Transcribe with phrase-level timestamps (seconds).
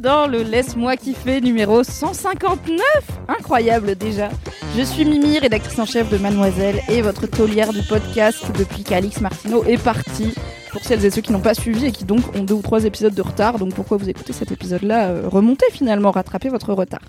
[0.00, 2.82] dans le Laisse-moi kiffer numéro 159
[3.28, 4.30] Incroyable déjà
[4.76, 9.20] Je suis Mimi, rédactrice en chef de Mademoiselle et votre taulière du podcast depuis qu'Alix
[9.20, 10.34] Martineau est parti.
[10.72, 12.84] Pour celles et ceux qui n'ont pas suivi et qui donc ont deux ou trois
[12.84, 17.02] épisodes de retard, donc pourquoi vous écoutez cet épisode-là euh, Remontez finalement, rattrapez votre retard.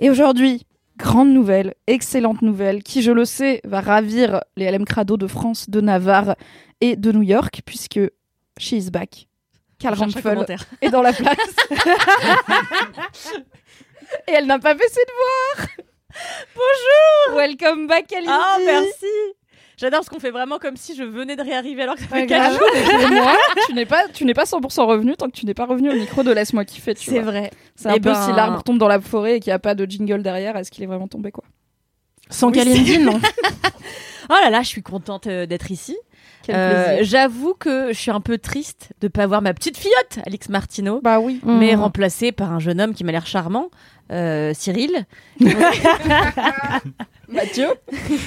[0.00, 5.16] Et aujourd'hui, grande nouvelle, excellente nouvelle, qui je le sais va ravir les LM Crado
[5.16, 6.34] de France, de Navarre
[6.80, 8.00] et de New York, puisque
[8.58, 9.29] she is back.
[9.80, 10.46] Karl Rampfel
[10.82, 11.36] est dans la place.
[14.28, 15.68] et elle n'a pas fait ses devoirs.
[16.54, 17.36] Bonjour.
[17.38, 18.30] Welcome back, Kalindi.
[18.32, 19.06] Ah, merci
[19.78, 22.26] J'adore parce qu'on fait vraiment comme si je venais de réarriver alors que ça fait
[22.26, 22.58] 4 grave.
[23.00, 23.08] jours.
[23.10, 23.34] Moi,
[23.66, 25.94] tu n'es pas, tu n'es pas 100% revenu tant que tu n'es pas revenu au
[25.94, 26.94] micro de Laisse-moi kiffer.
[26.94, 27.50] tu C'est vrai.
[27.76, 29.58] C'est un Eh peu ben- si l'arbre tombe dans la forêt et qu'il n'y a
[29.58, 31.44] pas de jingle derrière, est-ce qu'il est vraiment tombé quoi?
[32.28, 33.18] Sans Oui, Kalindi, non.
[34.28, 35.96] Oh là là, je suis contente euh, d'être ici.
[36.50, 36.98] Quel Euh.
[37.02, 41.00] J'avoue que je suis un peu triste de pas voir ma petite filleute, Alix Martineau,
[41.02, 41.40] Bah oui.
[41.44, 41.80] mais Mm.
[41.80, 43.68] remplacée par un jeune homme qui m'a l'air charmant,
[44.12, 45.06] euh, Cyril.
[47.28, 47.68] Mathieu,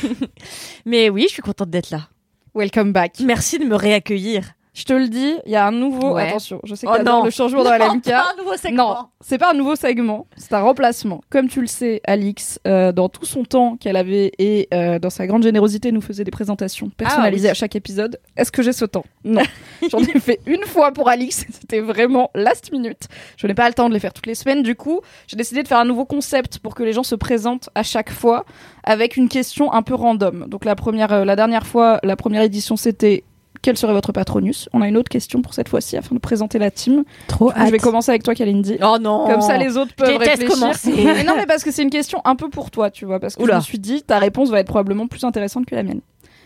[0.86, 2.08] Mais oui, je suis contente d'être là.
[2.56, 3.20] welcome back.
[3.20, 4.54] Merci de me réaccueillir.
[4.76, 6.16] Je te le dis, il y a un nouveau.
[6.16, 6.30] Ouais.
[6.30, 7.24] Attention, je sais Oh que non.
[7.24, 8.08] le changement dans la LMK.
[8.08, 11.22] un nouveau Non, c'est pas un nouveau segment, c'est un remplacement.
[11.30, 15.12] Comme tu le sais, Alix, euh, dans tout son temps qu'elle avait et euh, dans
[15.12, 17.52] sa grande générosité, nous faisait des présentations personnalisées Ah oui.
[17.52, 18.20] à chaque épisode.
[18.36, 19.06] Est-ce que j'ai ce temps?
[19.24, 19.44] Non.
[19.92, 23.08] J'en ai fait une fois pour Alix, c'était vraiment last minute.
[23.38, 24.64] Je n'ai pas le temps de les faire toutes les semaines.
[24.64, 27.70] Du coup, j'ai décidé de faire un nouveau concept pour que les gens se présentent
[27.76, 28.44] à chaque fois
[28.84, 30.48] avec une question un peu random.
[30.48, 33.24] Donc la première, euh, la dernière fois, la première édition, c'était
[33.64, 36.60] quel serait votre patronus On a une autre question pour cette fois-ci afin de présenter
[36.60, 37.04] la team.
[37.28, 38.78] Trop Je vais commencer avec toi, Kalindi.
[38.84, 40.50] Oh non Comme ça, les autres peuvent réfléchir.
[40.50, 40.92] commencer.
[41.04, 43.20] Mais non, mais parce que c'est une question un peu pour toi, tu vois.
[43.20, 43.54] Parce que Oula.
[43.54, 46.02] je me suis dit, ta réponse va être probablement plus intéressante que la mienne.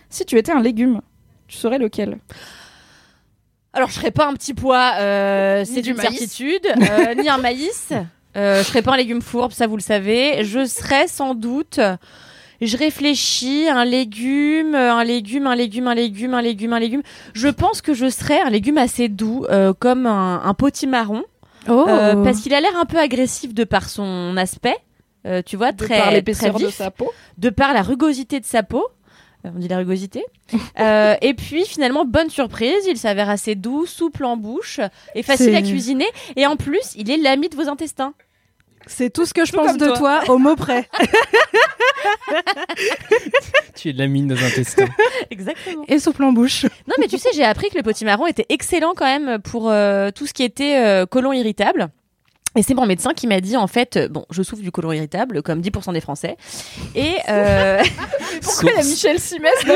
[0.10, 1.02] Si tu étais un légume,
[1.48, 2.20] tu serais lequel?
[3.74, 6.10] Alors, je serais pas un petit pois, euh, c'est du une maïs.
[6.20, 7.92] certitude, euh, ni un maïs.
[8.36, 10.44] Euh, je serais pas un légume fourbe, ça vous le savez.
[10.44, 11.80] Je serais sans doute.
[12.62, 17.02] Je réfléchis, un légume, un légume, un légume, un légume, un légume, un légume.
[17.34, 21.24] Je pense que je serais un légume assez doux, euh, comme un, un potimarron,
[21.70, 21.86] Oh.
[21.90, 24.78] euh, parce qu'il a l'air un peu agressif de par son aspect.
[25.26, 27.12] Euh, tu vois, De très, par l'épaisseur de sa peau.
[27.38, 28.86] de par la rugosité de sa peau.
[29.46, 30.24] Euh, On dit la rugosité.
[30.80, 34.80] Euh, et puis finalement, bonne surprise, il s'avère assez doux, souple en bouche
[35.16, 36.06] et facile à cuisiner.
[36.38, 38.14] Et en plus, il est l'ami de vos intestins.
[38.88, 40.22] C'est tout ce que je Tout pense de toi.
[40.26, 40.34] toi.
[40.34, 40.88] au mot près.
[43.76, 44.88] Tu es de la mine nos intestins.
[45.30, 45.84] Exactement.
[45.88, 46.64] Et souple en bouche.
[46.88, 50.10] Non, mais tu sais, j'ai appris que le potimarron était excellent quand même pour euh,
[50.12, 51.90] tout ce qui était euh, côlon irritable.
[52.56, 54.92] Et c'est mon médecin qui m'a dit en fait, euh, bon, je souffre du côlon
[54.92, 56.38] irritable, comme 10% des Français.
[56.96, 57.84] Et, euh,
[58.42, 59.76] Pourquoi il y a Michel Simès dans-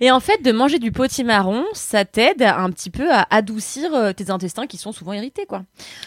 [0.00, 4.12] et en fait, de manger du potimarron, ça t'aide un petit peu à adoucir euh,
[4.12, 5.62] tes intestins qui sont souvent irrités, quoi.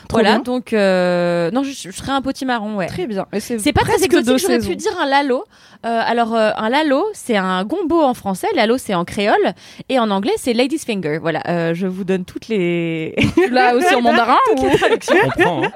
[0.08, 0.40] Trop voilà, bien.
[0.40, 2.88] donc euh, non, je, je serais un potimarron, ouais.
[2.88, 3.26] Très bien.
[3.40, 5.44] C'est pas très exotique, j'aurais pu dire un lalo.
[5.86, 9.54] Euh, alors, euh, un lalo, c'est un gombo en français, lalo c'est en créole,
[9.88, 11.20] et en anglais c'est lady's finger.
[11.20, 13.16] Voilà, euh, je vous donne toutes les...
[13.52, 14.66] L'as aussi en mandarin ou...
[14.66, 15.72] On prend, hein.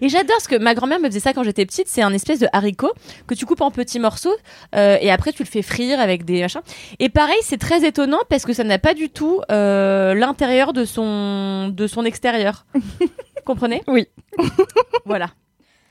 [0.00, 2.38] Et j'adore ce que ma grand-mère me faisait ça quand j'étais petite, c'est un espèce
[2.38, 2.92] de haricot
[3.26, 4.34] que tu coupes en petits morceaux,
[4.74, 6.60] euh, et après tu le fais frire avec des machins.
[6.98, 10.84] Et pareil, c'est très étonnant parce que ça n'a pas du tout euh, l'intérieur de
[10.84, 12.66] son, de son extérieur.
[13.44, 13.82] Comprenez?
[13.88, 14.06] Oui.
[15.04, 15.30] Voilà.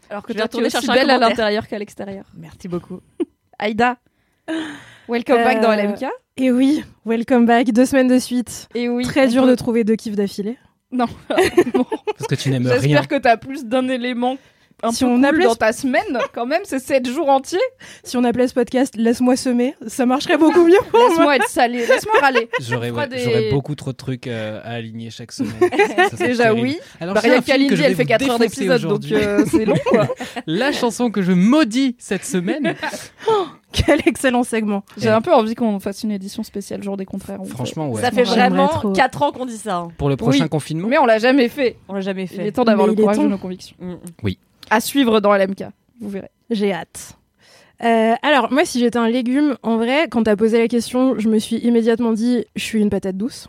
[0.09, 2.25] Alors que tu es aussi belle à l'intérieur qu'à l'extérieur.
[2.37, 2.99] Merci beaucoup.
[3.59, 3.97] Aïda,
[5.07, 6.05] welcome back dans Euh, LMK.
[6.37, 7.71] Et oui, welcome back.
[7.71, 8.69] Deux semaines de suite.
[8.73, 10.57] Et oui, Très dur peut- de trouver deux kiffs d'affilée.
[10.91, 11.05] Non.
[11.29, 12.79] Parce que tu n'aimes rien.
[12.81, 14.37] J'espère que t'as plus d'un élément
[14.81, 17.59] un Si peu on cool appelait dans ta semaine, quand même, c'est 7 jours entiers.
[18.03, 21.09] Si on appelait ce podcast Laisse-moi semer, ça marcherait beaucoup mieux pour moi.
[21.09, 22.49] Laisse-moi être salé, laisse-moi râler.
[22.61, 25.53] J'aurais ouais, des- beaucoup trop de trucs euh, à aligner chaque semaine.
[26.11, 26.79] Ça Déjà oui.
[27.01, 30.07] Alors, Bah, rien vais elle fait vous 4 heures d'épisode, donc euh, c'est long quoi.
[30.47, 32.75] La chanson que je maudis cette semaine.
[33.85, 34.83] Quel excellent segment.
[34.97, 37.39] J'ai un peu envie qu'on fasse une édition spéciale jour des contraires.
[37.45, 38.01] Franchement, ouais.
[38.01, 38.91] Ça fait vraiment trop.
[38.93, 39.77] 4 ans qu'on dit ça.
[39.77, 39.87] hein.
[39.97, 40.49] Pour le prochain Oui.
[40.49, 40.87] confinement.
[40.87, 41.77] Mais on l'a jamais fait.
[41.87, 42.47] On l'a jamais Il fait.
[42.47, 43.23] est temps d'avoir le il courage temps.
[43.23, 43.75] de nos convictions.
[43.79, 43.95] Mm.
[44.71, 45.65] À suivre dans LMK.
[46.01, 46.29] Vous verrez.
[46.49, 47.15] J'ai hâte.
[47.83, 51.29] Euh, alors, moi, si j'étais un légume, en vrai, quand t'as posé la question, je
[51.29, 53.47] me suis immédiatement dit, je suis une patate douce.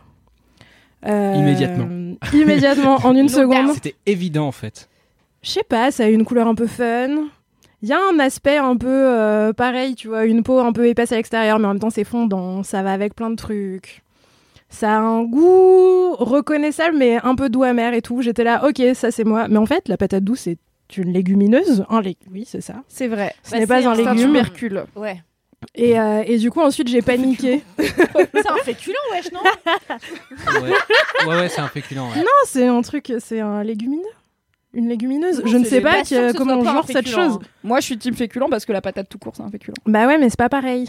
[1.05, 1.87] Euh, Immédiatement.
[2.33, 3.73] Immédiatement, en une seconde.
[3.73, 4.87] C'était évident en fait.
[5.41, 7.09] Je sais pas, ça a une couleur un peu fun.
[7.83, 10.87] Il y a un aspect un peu euh, pareil, tu vois, une peau un peu
[10.87, 14.03] épaisse à l'extérieur, mais en même temps c'est fondant, ça va avec plein de trucs.
[14.69, 18.21] Ça a un goût reconnaissable, mais un peu doux amer et tout.
[18.21, 19.47] J'étais là, ok, ça c'est moi.
[19.49, 20.57] Mais en fait, la patate douce, c'est
[20.95, 21.83] une légumineuse.
[21.89, 22.75] Un lé- Oui, c'est ça.
[22.87, 23.33] C'est vrai.
[23.43, 24.15] Ce Bah, n'est pas un légume.
[24.27, 24.85] tubercule.
[24.95, 25.21] Ouais.
[25.75, 27.61] Et, euh, et du coup, ensuite, j'ai paniqué.
[27.77, 29.41] C'est un féculent, wesh, non?
[30.61, 30.69] Ouais,
[31.27, 31.99] ouais, ouais, c'est un féculent.
[31.99, 32.17] ouais.
[32.19, 34.01] Non, c'est un truc, c'est un légumineux.
[34.73, 35.41] Une légumineuse.
[35.45, 37.39] Je ne sais pas que- comment on genre cette chose.
[37.63, 39.73] Moi, je suis team féculent parce que la patate tout court, c'est un féculent.
[39.85, 40.87] Bah ouais, mais c'est pas pareil.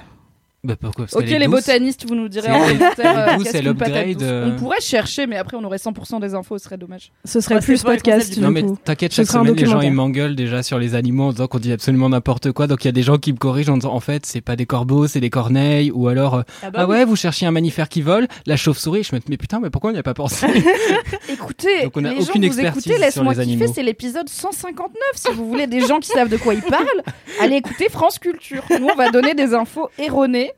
[0.65, 1.07] Bah pourquoi?
[1.07, 1.55] Parce Ok, les douce.
[1.67, 4.51] botanistes, vous nous direz C'est- en elle est- commentaire elle est euh, euh.
[4.55, 7.11] On pourrait chercher, mais après, on aurait 100% des infos, ce serait dommage.
[7.25, 8.39] Ce serait Ouais, c'est plus podcast.
[8.39, 11.49] Non mais t'inquiète, chaque semaine les gens ils m'engueulent déjà sur les animaux en disant
[11.49, 12.69] qu'on dit absolument n'importe quoi.
[12.69, 14.55] Donc il y a des gens qui me corrigent en disant en fait c'est pas
[14.55, 17.89] des corbeaux, c'est des corneilles ou alors euh, Ah ah ouais vous cherchiez un mammifère
[17.89, 19.03] qui vole, la chauve-souris.
[19.03, 20.47] Je me dis mais putain mais pourquoi on n'y a pas pensé?
[21.29, 24.93] Écoutez, Donc on a les gens aucune vous expertise écoutez, laisse-moi kiffer, c'est l'épisode 159.
[25.17, 26.87] Si vous voulez des gens qui savent de quoi ils parlent,
[27.41, 28.63] allez écouter France Culture.
[28.71, 30.52] Nous, on va donner des infos erronées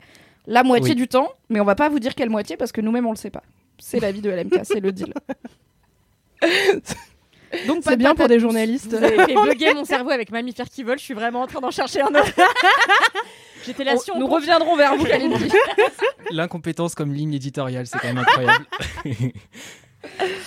[0.47, 0.95] la moitié Oui.
[0.95, 3.15] du temps, mais on va pas vous dire quelle moitié parce que nous-mêmes, on le
[3.17, 3.43] sait pas.
[3.79, 5.13] C'est la vie de LMK, c'est le deal.
[7.67, 8.41] Donc, C'est bien pour des douce.
[8.41, 8.87] journalistes.
[8.89, 10.99] Vous avez fait bugger mon cerveau avec mammifère qui vole.
[10.99, 12.33] Je suis vraiment en train d'en chercher un autre.
[13.65, 15.49] J'étais là, si On- on nous compte- reviendrons vers vous, Kalindi.
[16.31, 18.65] L'incompétence comme ligne éditoriale, c'est quand même incroyable.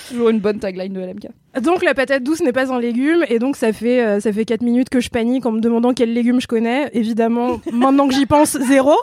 [0.08, 1.28] Toujours une bonne tagline de LMK.
[1.62, 4.44] Donc la patate douce n'est pas un légume et donc ça fait euh, ça fait
[4.44, 6.90] 4 minutes que je panique en me demandant quel légume je connais.
[6.92, 8.94] Évidemment, maintenant que j'y pense, zéro.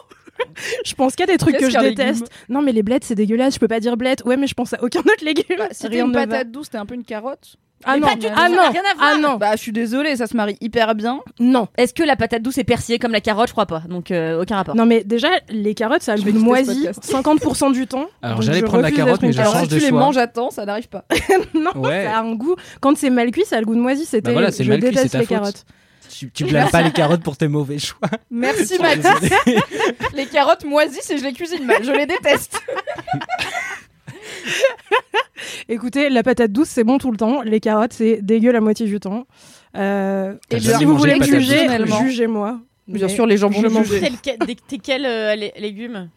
[0.86, 2.22] Je pense qu'il y a des trucs que je déteste.
[2.22, 4.24] légume Non mais les blettes c'est dégueulasse, je peux pas dire blettes.
[4.26, 5.58] Ouais mais je pense à aucun autre légume.
[5.58, 7.56] Bah, si t'es Rien une patate douce, t'es un peu une carotte.
[7.84, 9.12] Ah non, pas du tout, ah non, rien à voir.
[9.16, 11.20] ah non, Bah, je suis désolée, ça se marie hyper bien.
[11.40, 11.68] non.
[11.78, 13.48] Est-ce que la patate douce est persillée comme la carotte?
[13.50, 13.84] Je crois pas.
[13.90, 14.76] Donc euh, aucun rapport.
[14.76, 17.04] Non mais déjà les carottes ça a le Je goût vais de quitter ce moisi
[17.04, 17.68] podcast.
[17.68, 18.06] 50% du temps.
[18.22, 19.92] Alors, j'allais je prendre la refuse carotte, mais je Alors, change si de tu les
[19.92, 21.06] manges à temps, ça n'arrive pas.
[21.54, 22.06] non, Ouais.
[22.06, 22.56] ça a un goût.
[22.82, 24.06] Quand c'est mal cuit, ça a le goût de moisi.
[24.06, 24.22] C'était.
[24.30, 25.38] Bah voilà, c'est je mal cuit, déteste c'est ta les faute.
[25.38, 25.66] carottes.
[26.18, 28.08] Tu, tu blâmes pas les carottes pour tes mauvais choix.
[28.32, 29.34] Merci Mathis.
[30.14, 31.84] les carottes moisissent et je les cuisine mal.
[31.84, 32.62] Je les déteste.
[35.68, 37.42] Écoutez, la patate douce c'est bon tout le temps.
[37.42, 39.26] Les carottes c'est dégueu la moitié du temps.
[39.76, 41.68] Euh, et si vous voulez me juger,
[42.02, 42.60] jugez-moi.
[42.88, 44.12] Bien Mais sûr, les gens vont m'en juger.
[44.22, 46.10] T'es quel euh, lé- légume?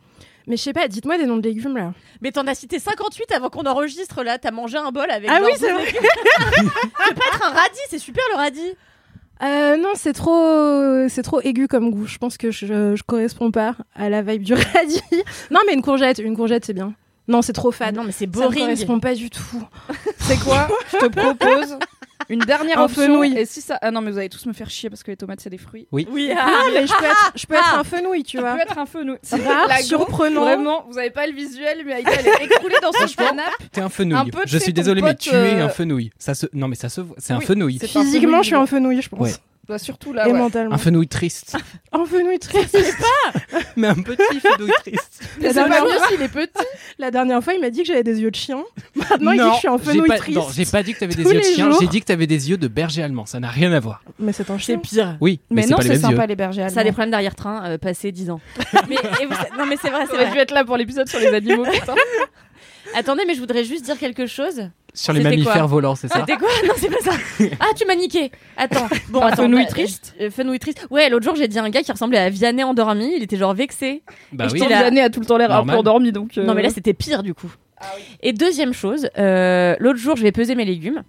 [0.47, 1.93] Mais je sais pas, dites-moi des noms de légumes là.
[2.21, 4.39] Mais t'en as cité 58 avant qu'on enregistre là.
[4.39, 5.29] T'as mangé un bol avec.
[5.33, 5.87] Ah oui, 22 c'est vrai.
[5.87, 8.75] Tu peux pas être un radis, c'est super le radis.
[9.43, 12.07] Euh, non, c'est trop, c'est trop aigu comme goût.
[12.07, 15.01] Je pense que je, je corresponds pas à la vibe du radis.
[15.51, 16.95] non, mais une courgette, une courgette c'est bien.
[17.29, 17.95] Non, c'est trop fade.
[17.95, 18.61] non, mais c'est Ça me boring.
[18.63, 19.63] correspond pas du tout.
[20.19, 20.67] C'est quoi?
[20.93, 21.77] Je te propose
[22.29, 23.03] une dernière Un option.
[23.03, 23.37] fenouil.
[23.37, 23.79] Et si ça.
[23.81, 25.59] Ah non, mais vous allez tous me faire chier parce que les tomates, c'est des
[25.59, 25.87] fruits.
[25.93, 27.81] Oui, Ah, mais je peux être, je peux être Ah.
[27.81, 28.55] un fenouil, tu Ça vois.
[28.55, 29.19] peut être un fenouil.
[29.23, 30.43] C'est rare, La surprenant.
[30.43, 33.51] Vraiment, vous avez pas le visuel, mais Aïda, elle est écroulée dans son canapé.
[33.73, 34.31] T'es un Un fenouil.
[34.31, 36.11] peu, Je suis désolé, mais tu es euh, un fenouil.
[36.19, 36.47] Ça se...
[36.53, 37.17] Non, mais ça se voit.
[37.19, 37.45] C'est un Oui.
[37.47, 37.79] fenouil.
[37.83, 39.21] Un Physiquement, fenouil, je suis un fenouil, je pense.
[39.21, 39.33] Ouais.
[39.69, 40.39] Bah, surtout là, Et ouais.
[40.39, 40.75] mentalement.
[40.75, 41.57] Un fenouil triste.
[41.93, 42.77] Un fenouil triste.
[43.77, 45.23] mais un petit fenouil triste.
[45.41, 46.65] Mais La c'est pas fois- s'il est petit.
[46.99, 48.63] La dernière fois, il m'a dit que j'avais des yeux de chien.
[48.95, 50.17] Maintenant, il dit que je suis un fenouil pas...
[50.17, 50.39] triste.
[50.39, 51.71] non, j'ai pas dit que t'avais des yeux de chien.
[51.81, 53.27] J'ai dit que t'avais des yeux de berger allemand.
[53.27, 54.03] Ça n'a rien à voir.
[54.19, 54.79] Mais c'est un C'est chien.
[54.79, 55.17] pire.
[55.21, 56.93] Oui, mais, Mais c'est non, pas les c'est sympa les bergers Ça a des allemands.
[56.93, 58.41] problèmes d'arrière-train euh, passé 10 ans.
[58.89, 60.31] mais, et vous- non, mais c'est vrai, c'est vrai.
[60.31, 61.95] dû être là pour l'épisode sur les animaux, putain.
[62.95, 64.69] Attendez, mais je voudrais juste dire quelque chose.
[64.95, 67.17] Sur les mammifères volants, c'est ça C'était quoi Non, c'est pas ça.
[67.61, 68.31] Ah, tu m'as niqué.
[68.57, 68.89] Attends.
[69.11, 69.43] Bon, attends.
[69.45, 70.87] fenouil bah, triste euh, Fenouil triste.
[70.91, 73.13] Ouais, l'autre jour, j'ai dit à un gars qui ressemblait à Vianney endormi.
[73.17, 74.03] Il était genre vexé.
[74.33, 74.61] Bah Et oui.
[74.69, 76.37] d'années a tout le temps l'air un peu endormi, donc.
[76.39, 77.53] euh, Non, mais là, c'était pire du coup.
[78.23, 81.03] Et deuxième chose, euh, l'autre jour, je vais peser mes légumes.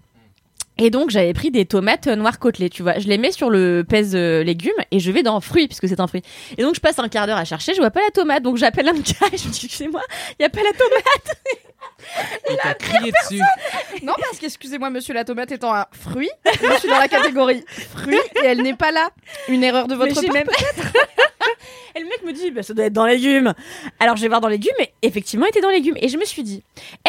[0.80, 2.98] Et donc, j'avais pris des tomates noires côtelées, tu vois.
[3.00, 6.00] Je les mets sur le pèse euh, légumes et je vais dans fruits, puisque c'est
[6.00, 6.22] un fruit.
[6.58, 8.44] Et donc, je passe un quart d'heure à chercher, je vois pas la tomate.
[8.44, 10.02] Donc, j'appelle un gars et je me dis, excusez-moi,
[10.40, 11.38] il y a pas la tomate.
[12.50, 13.42] Il t'a crié dessus.
[14.04, 18.18] Non, parce qu'excusez-moi, monsieur la tomate étant un fruit, je suis dans la catégorie fruit
[18.42, 19.10] et elle n'est pas là.
[19.50, 20.34] Une erreur de votre part.
[20.34, 20.48] même-
[21.96, 23.54] et le mec me dit, bah, ça doit être dans légumes.
[24.00, 25.98] Alors je vais voir dans légumes, et effectivement, il était dans légumes.
[26.02, 26.64] Et je me suis dit,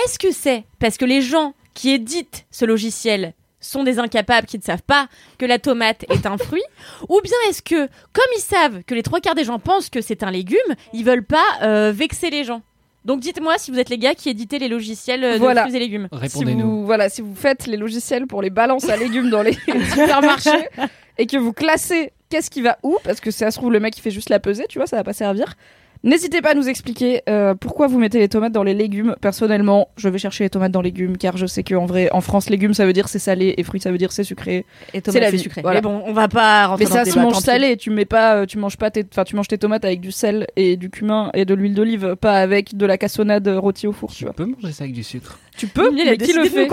[0.05, 4.57] est-ce que c'est parce que les gens qui éditent ce logiciel sont des incapables qui
[4.59, 5.07] ne savent pas
[5.38, 6.62] que la tomate est un fruit
[7.09, 10.00] Ou bien est-ce que, comme ils savent que les trois quarts des gens pensent que
[10.00, 10.59] c'est un légume,
[10.93, 12.62] ils veulent pas euh, vexer les gens
[13.07, 15.62] donc dites-moi si vous êtes les gars qui éditez les logiciels euh, de Voilà.
[15.62, 16.07] fruits et légumes.
[16.12, 16.81] Si Répondez-nous.
[16.81, 19.52] vous, voilà, si vous faites les logiciels pour les balances à légumes dans les
[19.95, 20.69] supermarchés
[21.17, 23.97] et que vous classez qu'est-ce qui va où Parce que ça se trouve, le mec,
[23.97, 25.55] il fait juste la pesée, tu vois, ça va pas servir.
[26.02, 29.16] N'hésitez pas à nous expliquer euh, pourquoi vous mettez les tomates dans les légumes.
[29.21, 32.23] Personnellement, je vais chercher les tomates dans les légumes car je sais qu'en vrai, en
[32.23, 34.64] France, légumes ça veut dire c'est salé et fruits ça veut dire c'est sucré.
[34.95, 35.61] Et C'est la c'est vie, sucré.
[35.61, 35.80] voilà.
[35.80, 37.76] Mais bon, on va pas rentrer Mais dans ça se mange salé.
[37.76, 40.11] Tu mets pas, euh, tu manges pas, tes, enfin tu manges tes tomates avec du
[40.11, 43.92] sel et du cumin et de l'huile d'olive, pas avec de la cassonade rôtie au
[43.92, 44.11] four.
[44.11, 44.33] Tu Tu vois.
[44.33, 45.38] peux manger ça avec du sucre?
[45.59, 46.66] Tu peux, a mais qui le fait?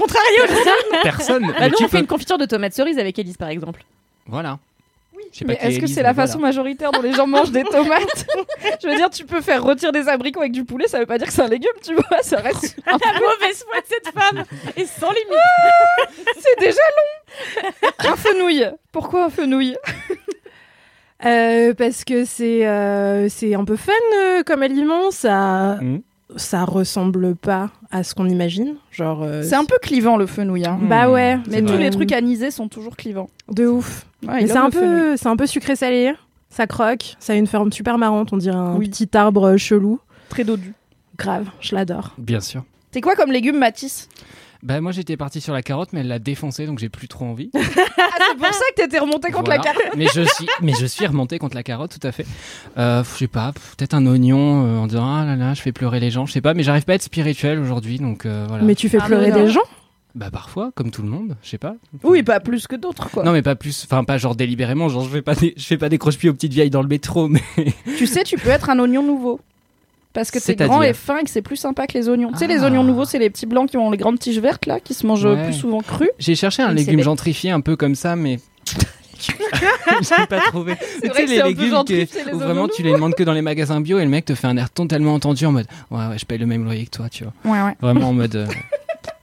[1.03, 1.43] Personne.
[1.47, 3.83] Bah mais nous, tu on fait une confiture de tomates cerises avec Elise, par exemple.
[4.25, 4.59] Voilà.
[5.31, 6.27] Est-ce que c'est la voilà.
[6.27, 8.25] façon majoritaire dont les gens mangent des tomates?
[8.81, 11.17] Je veux dire, tu peux faire rôtir des abricots avec du poulet, ça veut pas
[11.17, 12.75] dire que c'est un légume, tu vois, ça reste.
[12.85, 14.43] La mauvaise foi de cette femme
[14.75, 16.27] est sans limite.
[16.39, 19.75] C'est déjà long Un fenouil Pourquoi un fenouil?
[21.25, 26.01] Euh, parce que c'est euh, c'est un peu fun euh, comme aliment, ça Mhm.
[26.35, 30.65] Ça ressemble pas à ce qu'on imagine, genre euh, C'est un peu clivant le fenouil,
[30.65, 30.77] hein.
[30.81, 31.77] bah ouais, Mais tous vrai.
[31.83, 33.29] les trucs anisés sont toujours clivants.
[33.51, 34.05] de ouf.
[34.27, 36.13] Ouais, Mais c'est un peu c'est un peu sucré salé,
[36.49, 38.89] ça croque, ça a une forme super marrante, on dirait un Oui.
[38.89, 39.99] petit arbre chelou.
[40.29, 40.73] très dodu.
[41.17, 42.13] Grave, je l'adore.
[42.17, 42.63] Bien sûr.
[42.91, 44.07] C'est quoi comme légume, Matisse
[44.63, 47.25] Bah moi j'étais parti sur la carotte, mais elle l'a défoncée, donc j'ai plus trop
[47.25, 47.51] envie.
[48.19, 50.85] Ah, c'est pour ça que t'étais remonté contre la carotte Mais je suis, mais je
[50.85, 52.25] suis remonté contre la carotte, tout à fait.
[52.77, 55.71] Euh, je sais pas, peut-être un oignon euh, en disant ah là là, je fais
[55.71, 58.45] pleurer les gens, je sais pas, mais j'arrive pas à être spirituel aujourd'hui, donc euh,
[58.47, 58.63] voilà.
[58.63, 59.61] Mais tu fais Ah, pleurer des gens?
[60.15, 61.75] Bah parfois, comme tout le monde, je sais pas.
[62.03, 63.23] Oui, pas plus que d'autres, quoi.
[63.23, 65.77] Non mais pas plus, enfin pas genre délibérément, genre je fais pas des, je fais
[65.77, 67.41] pas des croche-pieds aux petites vieilles dans le métro, mais
[67.97, 69.39] Tu sais, tu peux être un oignon nouveau.
[70.17, 72.31] Parce que C'est-à-dire grand et fin et que c'est plus sympa que les oignons.
[72.31, 72.65] Tu sais, les Ah.
[72.65, 75.05] oignons nouveaux, c'est les petits blancs qui ont les grandes tiges vertes, là, qui se
[75.05, 75.43] mangent Ouais.
[75.43, 76.09] plus souvent crus.
[76.17, 78.39] j'ai cherché un c'est légume gentrifié un peu comme ça, mais
[80.01, 80.75] j'ai pas trouvé.
[80.75, 83.33] Tu sais que les c'est légumes qui- les où vraiment tu les demandes que dans
[83.33, 85.67] les magasins bio et le mec te fait un air ton tellement entendu en mode
[85.91, 87.33] ouais ouais je paye le même loyer que toi, tu vois.
[87.51, 87.75] Ouais, ouais.
[87.79, 88.47] Vraiment en mode euh,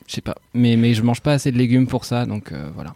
[0.06, 2.68] je sais pas, mais mais je mange pas assez de légumes pour ça, donc euh,
[2.76, 2.94] voilà.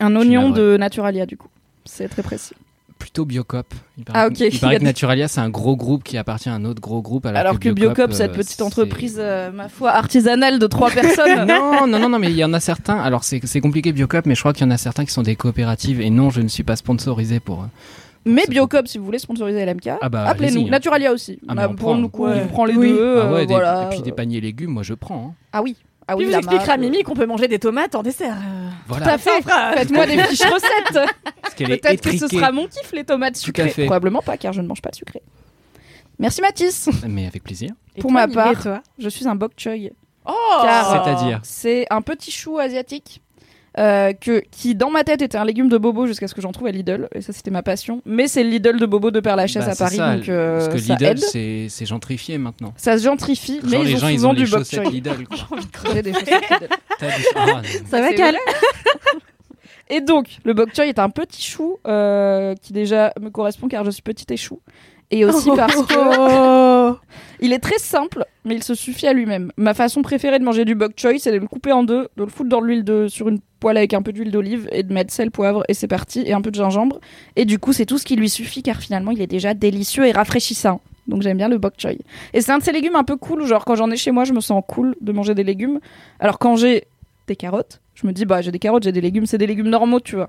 [0.00, 1.48] Un oignon de Naturalia, du coup.
[1.86, 2.52] C'est très précis.
[2.98, 3.72] Plutôt Biocop.
[3.96, 4.52] Il paraît, Ah, que- ok.
[4.52, 7.26] il paraît que Naturalia, c'est un gros groupe qui appartient à un autre gros groupe.
[7.26, 11.46] Alors, Alors que Biocop, cette euh, petite entreprise, euh, ma foi, artisanale de trois personnes.
[11.46, 12.98] non, non, non, non, mais il y en a certains.
[12.98, 15.36] Alors, c'est compliqué Biocop, mais je crois qu'il y en a certains qui sont des
[15.36, 16.00] coopératives.
[16.00, 17.62] Et non, je ne suis pas sponsorisé pour.
[17.62, 17.66] euh,
[18.26, 20.66] Mais Biocop, si vous voulez sponsoriser LMK, Ah bah, appelez-nous.
[20.66, 20.70] hein.
[20.70, 21.38] Naturalia aussi.
[21.48, 21.94] Ah, On on prend.
[21.94, 22.42] nous, Ouais.
[22.44, 22.88] on prend les Oui.
[22.92, 23.20] deux.
[23.22, 23.84] ah ouais, euh, des- voilà.
[23.86, 25.28] Et puis des paniers légumes, moi je prends.
[25.30, 25.34] hein.
[25.52, 25.76] Ah oui.
[26.10, 28.34] Ah oui, Puis vous expliquera Mimi qu'on peut manger des tomates en dessert.
[28.36, 28.70] euh.
[28.86, 29.04] Voilà.
[29.06, 29.42] Tout à fait.
[29.78, 30.98] Faites-moi des fiches recettes.
[31.42, 32.36] Parce qu'elle est Peut-être que ce étriquée.
[32.38, 33.68] sera mon kiff, les tomates Tout à sucrées.
[33.68, 33.84] fait.
[33.84, 35.22] Probablement pas, car je ne mange pas de sucré.
[36.18, 36.88] Merci Mathis.
[37.06, 37.70] Mais avec plaisir.
[37.94, 39.92] Et Pour toi, ma Mimi, part, et toi je suis un bok choy.
[40.24, 43.20] Oh Car- C'est-à-dire C'est un petit chou asiatique
[43.78, 46.52] euh, que, qui, dans ma tête, était un légume de bobo jusqu'à ce que j'en
[46.52, 47.08] trouve à Lidl.
[47.14, 48.02] Et ça, c'était ma passion.
[48.04, 49.96] Mais c'est le Lidl de bobo de Père Lachaise Bah, à Paris.
[49.96, 52.74] ça, donc euh, Parce que ça Lidl, c'est c'est gentrifié maintenant.
[52.76, 54.92] Ça se gentrifie, mais ils les ont gens, ils souvent ont du bok chaussettes choy.
[54.92, 55.24] Lidl.
[55.28, 55.58] quoi.
[55.94, 56.68] J'ai des chaussettes Lidl.
[56.98, 57.62] T'as des- Ah, non.
[57.90, 58.36] Ça va, C'est Cal
[59.90, 63.84] Et donc, le bok choy est un petit chou euh, qui déjà me correspond car
[63.84, 64.60] je suis petite et chou.
[65.10, 65.94] Et aussi parce que
[66.90, 66.96] Oh.
[67.40, 69.52] il est très simple, mais il se suffit à lui-même.
[69.56, 72.24] Ma façon préférée de manger du bok choy, c'est de le couper en deux, de
[72.24, 74.92] le foutre dans l'huile de sur une poêle avec un peu d'huile d'olive et de
[74.92, 77.00] mettre sel, poivre et c'est parti et un peu de gingembre.
[77.36, 80.06] Et du coup, c'est tout ce qui lui suffit car finalement, il est déjà délicieux
[80.06, 80.80] et rafraîchissant.
[81.06, 81.98] Donc j'aime bien le bok choy.
[82.34, 84.24] Et c'est un de ces légumes un peu cool, genre quand j'en ai chez moi,
[84.24, 85.80] je me sens cool de manger des légumes.
[86.20, 86.84] Alors quand j'ai
[87.26, 89.68] des carottes, je me dis bah j'ai des carottes, j'ai des légumes, c'est des légumes
[89.70, 90.28] normaux, tu vois.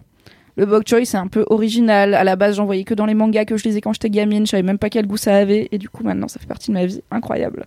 [0.60, 2.14] Le bok choy, c'est un peu original.
[2.14, 4.46] À la base, j'en voyais que dans les mangas que je lisais quand j'étais gamine.
[4.46, 5.70] Je savais même pas quel goût ça avait.
[5.72, 7.02] Et du coup, maintenant, ça fait partie de ma vie.
[7.12, 7.66] Incroyable.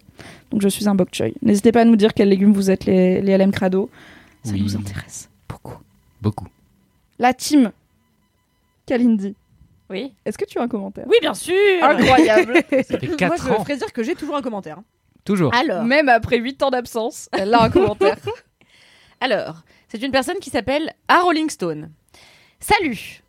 [0.50, 1.32] Donc, je suis un bok choy.
[1.40, 3.88] N'hésitez pas à nous dire quels légumes vous êtes, les, les LM Crado.
[4.44, 4.60] Ça Oui.
[4.62, 5.78] nous intéresse beaucoup.
[6.20, 6.46] Beaucoup.
[7.18, 7.72] La team
[8.84, 9.34] Kalindi.
[9.88, 10.12] Oui.
[10.26, 11.06] Est-ce que tu as un commentaire?
[11.08, 11.54] Oui, bien sûr.
[11.82, 12.62] Incroyable.
[12.70, 13.64] Ça fait Moi, 4 je ans.
[13.64, 14.80] ferais dire que j'ai toujours un commentaire.
[15.24, 15.54] Toujours.
[15.54, 18.16] Alors, Même après 8 ans d'absence, elle a un commentaire.
[19.20, 21.90] alors, c'est une personne qui s'appelle A Rolling Stone.
[22.62, 23.24] Salut.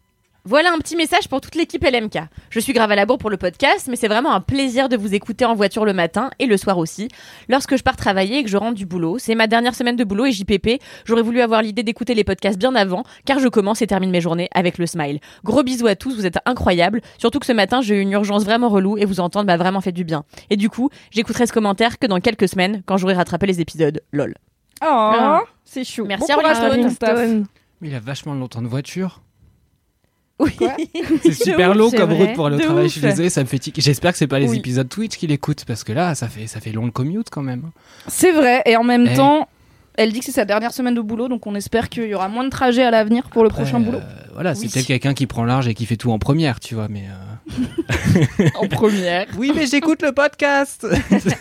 [0.46, 2.20] Voilà un petit message pour toute l'équipe LMK.
[2.52, 4.96] Je suis grave à la bourre pour le podcast, mais c'est vraiment un plaisir de
[4.96, 7.08] vous écouter en voiture le matin et le soir aussi.
[7.50, 10.04] Lorsque je pars travailler et que je rentre du boulot, c'est ma dernière semaine de
[10.04, 10.80] boulot et JPP.
[11.06, 14.22] J'aurais voulu avoir l'idée d'écouter les podcasts bien avant, car je commence et termine mes
[14.22, 15.20] journées avec le smile.
[15.44, 17.02] Gros bisous à tous, vous êtes incroyables.
[17.18, 19.82] Surtout que ce matin, j'ai eu une urgence vraiment relou et vous entendre m'a vraiment
[19.82, 20.26] fait du bien.
[20.52, 24.04] Et du coup, j'écouterai ce commentaire que dans quelques semaines, quand j'aurai rattrapé les épisodes.
[24.12, 24.36] Lol.
[24.86, 26.06] Oh, c'est chou.
[26.06, 27.44] Merci, bon courage,
[27.84, 29.22] Mais il a vachement longtemps de voiture.
[30.40, 30.52] Oui.
[31.22, 32.26] C'est super long c'est comme vrai.
[32.26, 32.86] route pour aller au De travail.
[32.86, 32.94] ouf.
[32.94, 33.80] Je suis désolé, ça me fait tic.
[33.80, 34.58] J'espère que c'est pas les Oui.
[34.58, 37.44] épisodes Twitch qu'il écoute parce que là, ça fait, ça fait long le commute quand
[37.44, 37.70] même.
[38.08, 38.62] C'est vrai.
[38.66, 39.16] Et en même Eh.
[39.16, 39.48] temps,
[39.96, 41.28] elle dit que c'est sa dernière semaine de boulot.
[41.28, 44.00] Donc, on espère qu'il y aura moins de trajets à l'avenir pour le prochain boulot.
[44.00, 44.70] euh, voilà, c'est Oui.
[44.74, 46.88] peut-être quelqu'un qui prend large et qui fait tout en première, tu vois.
[46.88, 47.33] Mais euh,
[48.56, 49.28] En première.
[49.38, 50.88] oui, mais j'écoute le podcast.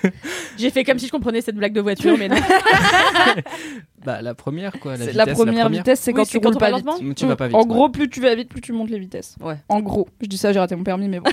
[0.58, 2.36] J'ai fait comme si je comprenais cette blague de voiture, mais non.
[4.04, 4.92] Bah, la première, quoi.
[4.92, 7.14] La, C'est- vitesse, La première vitesse, c'est Oui, quand tu roules on pas va vite.
[7.14, 7.54] Tu vas pas vite.
[7.54, 7.66] En ouais.
[7.66, 9.36] gros, plus tu vas vite, plus tu montes les vitesses.
[9.40, 9.54] Ouais.
[9.68, 11.30] En gros, je dis ça, j'ai raté mon permis, mais bon.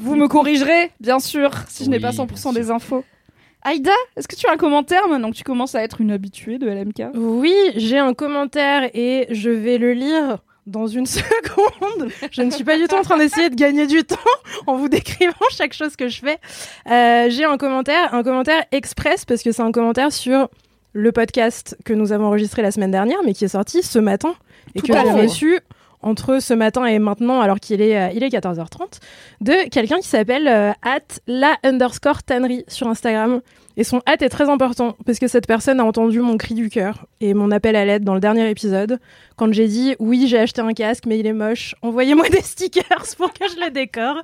[0.00, 3.04] Vous me corrigerez, bien sûr, si je n'ai pas bien 100% des infos.
[3.62, 6.56] Aïda, est-ce que tu as un commentaire maintenant que tu commences à être une habituée
[6.58, 12.10] de LMK Oui, j'ai un commentaire et je vais le lire dans une seconde.
[12.30, 14.16] Je ne suis pas du tout en train d'essayer de gagner du temps
[14.66, 16.38] en vous décrivant chaque chose que je fais.
[16.90, 20.48] Euh, j'ai un commentaire, un commentaire express parce que c'est un commentaire sur
[20.92, 24.34] le podcast que nous avons enregistré la semaine dernière, mais qui est sorti ce matin
[24.74, 25.60] et Tout que j'ai reçu
[26.02, 29.00] entre ce matin et maintenant, alors qu'il est, euh, il est 14h30,
[29.40, 33.40] de quelqu'un qui s'appelle euh, at la underscore tannery sur Instagram.
[33.76, 36.70] Et son hâte est très important parce que cette personne a entendu mon cri du
[36.70, 38.98] cœur et mon appel à l'aide dans le dernier épisode
[39.36, 43.04] quand j'ai dit oui j'ai acheté un casque mais il est moche, envoyez-moi des stickers
[43.18, 44.22] pour que je le décore.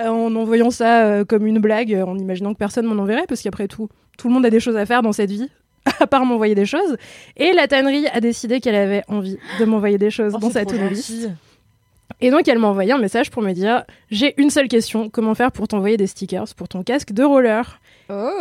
[0.00, 3.42] Euh, en envoyant ça euh, comme une blague, en imaginant que personne m'en enverrait parce
[3.42, 5.50] qu'après tout, tout le monde a des choses à faire dans cette vie
[6.00, 6.96] à part m'envoyer des choses.
[7.36, 10.64] Et la tannerie a décidé qu'elle avait envie de m'envoyer des choses Oh, dans sa
[10.64, 11.28] gentil.
[12.20, 15.34] Et donc, elle m'a envoyé un message pour me dire J'ai une seule question, comment
[15.34, 17.80] faire pour t'envoyer des stickers pour ton casque de roller?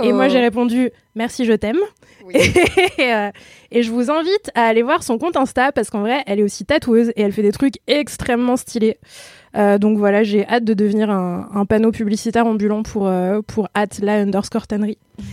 [0.04, 1.80] Et moi, j'ai répondu Merci, je t'aime.
[2.24, 2.34] Oui.
[2.98, 3.32] Et, euh,
[3.72, 6.44] et je vous invite à aller voir son compte Insta parce qu'en vrai, elle est
[6.44, 8.98] aussi tatoueuse et elle fait des trucs extrêmement stylés.
[9.58, 13.68] Euh, donc voilà, j'ai hâte de devenir un, un panneau publicitaire ambulant pour, euh, pour
[13.74, 14.64] at la underscore.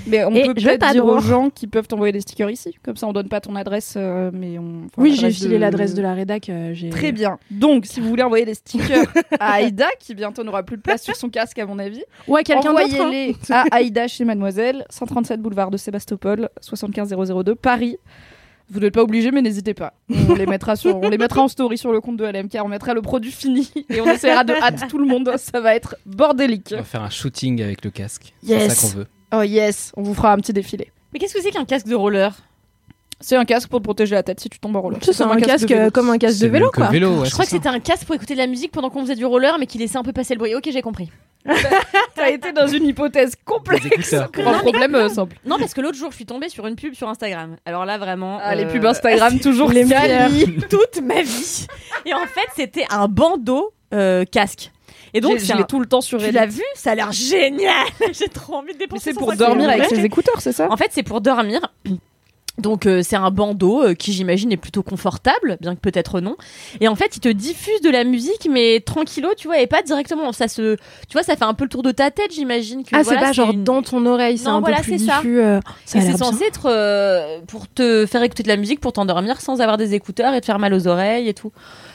[0.06, 2.76] Mais on Et peut peut-être dire aux gens qui peuvent t'envoyer des stickers ici.
[2.82, 4.86] Comme ça, on donne pas ton adresse, euh, mais on.
[4.86, 6.48] enfin, oui, j'ai filé de- l'adresse de la rédac.
[6.48, 7.38] euh, Très bien.
[7.50, 9.06] Donc, si vous voulez envoyer des stickers
[9.40, 12.36] à Aïda, qui bientôt n'aura plus de place sur son casque, à mon avis, Ou
[12.36, 12.82] à quelqu'un d'autre.
[12.82, 13.00] hein.
[13.04, 17.96] envoyez-les à Aïda chez Mademoiselle, 137 boulevard de Sébastopol, 75002, Paris.
[18.70, 19.94] Vous n'êtes pas obligé, mais n'hésitez pas.
[20.28, 22.58] On les mettra sur, on les mettra en story sur le compte de LMK.
[22.62, 25.32] On mettra le produit fini et on essaiera de hâte tout le monde.
[25.38, 26.70] Ça va être bordélique.
[26.72, 28.34] On va faire un shooting avec le casque.
[28.42, 28.62] Yes.
[28.62, 29.06] C'est ça qu'on veut.
[29.32, 30.90] Oh yes, on vous fera un petit défilé.
[31.12, 32.34] Mais qu'est-ce que c'est qu'un casque de roller?
[33.20, 35.00] C'est un casque pour te protéger la tête si tu tombes en roller.
[35.02, 36.88] C'est un casque euh, comme un casque de vélo, quoi.
[36.88, 39.00] vélo, ouais, Je crois que c'était un casque pour écouter de la musique pendant qu'on
[39.00, 40.54] faisait du roller, mais qui laissait un peu passer le bruit.
[40.54, 41.10] Ok, j'ai compris.
[42.14, 45.36] T'as été dans une hypothèse complexe pour un problème euh, simple.
[45.46, 47.56] Non, parce que l'autre jour, je suis tombée sur une pub sur Instagram.
[47.64, 48.38] Alors là, vraiment.
[48.42, 50.58] Ah, les euh, pubs Instagram toujours les quali.
[50.68, 51.66] toute ma vie.
[52.04, 54.70] Et en fait, c'était un bandeau euh, casque.
[55.14, 56.36] Et donc, je l'ai tout le temps sur tu Reddit.
[56.36, 56.62] l'as vu?
[56.74, 57.86] Ça a l'air génial.
[58.12, 59.12] J'ai trop envie de Mais dépenser.
[59.12, 60.70] c'est pour 150 dormir avec ses écouteurs, c'est ça?
[60.70, 61.60] En fait, c'est pour dormir.
[62.58, 66.36] Donc euh, c'est un bandeau euh, qui j'imagine est plutôt confortable, bien que peut-être non.
[66.80, 69.82] Et en fait, il te diffuse de la musique, mais tranquillo, tu vois, et pas
[69.82, 70.32] directement.
[70.32, 72.82] Ça se, tu vois, ça fait un peu le tour de ta tête, j'imagine.
[72.82, 74.82] que Ah, voilà, c'est pas genre une- dans ton oreille, c'est Non, un voilà, peu
[74.82, 75.16] plus c'est ça.
[75.18, 75.40] diffus.
[75.40, 78.92] euh, ça Et c'est censé être euh, pour te faire écouter de la musique, pour
[78.92, 81.52] t'endormir sans avoir des écouteurs et te faire mal aux oreilles et tout.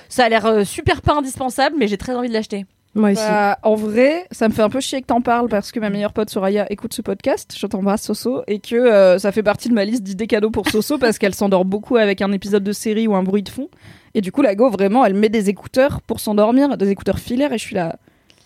[0.09, 2.65] Ça a l'air euh, super pas indispensable, mais j'ai très envie de l'acheter.
[2.95, 3.23] Moi aussi.
[3.23, 5.89] Bah, en vrai, ça me fait un peu chier que t'en parles parce que ma
[5.89, 9.69] meilleure pote Soraya écoute ce podcast, je t'embrasse Soso, et que euh, ça fait partie
[9.69, 12.71] de ma liste d'idées cadeaux pour Soso parce qu'elle s'endort beaucoup avec un épisode de
[12.71, 13.69] série ou un bruit de fond.
[14.13, 17.51] Et du coup, la go, vraiment, elle met des écouteurs pour s'endormir, des écouteurs filaires,
[17.51, 17.97] et je suis là.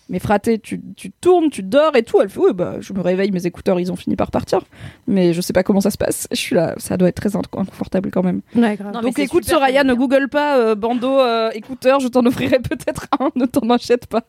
[0.09, 2.21] Mais fraté, tu, tu tournes, tu dors et tout.
[2.21, 4.61] Elle fait, ouais, bah, je me réveille, mes écouteurs, ils ont fini par partir.
[5.05, 6.27] Mais je sais pas comment ça se passe.
[6.31, 8.41] Je suis là, ça doit être très inc- inconfortable quand même.
[8.55, 8.93] Ouais, grave.
[8.93, 13.07] Non, Donc écoute Soraya, ne google pas euh, bandeau euh, écouteur, je t'en offrirai peut-être
[13.19, 14.23] un, ne t'en achète pas.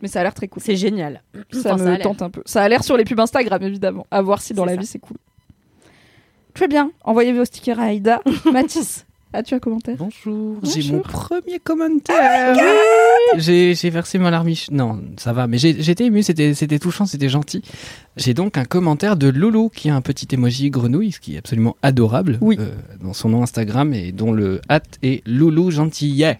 [0.00, 0.62] Mais ça a l'air très cool.
[0.62, 1.22] C'est génial.
[1.52, 2.02] Ça Enfin, ça me l'air.
[2.02, 2.42] tente un peu.
[2.46, 4.06] Ça a l'air sur les pubs Instagram évidemment.
[4.12, 4.80] À voir si dans la ça.
[4.80, 5.16] vie c'est cool.
[6.54, 6.90] Très bien.
[7.04, 8.20] Envoyez vos stickers à Aïda.
[8.52, 9.06] Mathis,
[9.36, 10.80] as-tu un commentaire Bonjour, Bonjour.
[10.82, 12.56] j'ai mon premier commentaire.
[13.36, 14.70] j'ai j'ai versé ma larmiche.
[14.70, 17.62] Non, ça va, mais j'ai- j'étais ému, c'était c'était touchant, c'était gentil.
[18.16, 21.38] J'ai donc un commentaire de Loulou qui a un petit emoji grenouille, ce qui est
[21.38, 22.56] absolument adorable Oui.
[22.58, 22.70] euh,
[23.02, 26.38] dans son nom Instagram et dont le hâte est Loulou gentil yeah,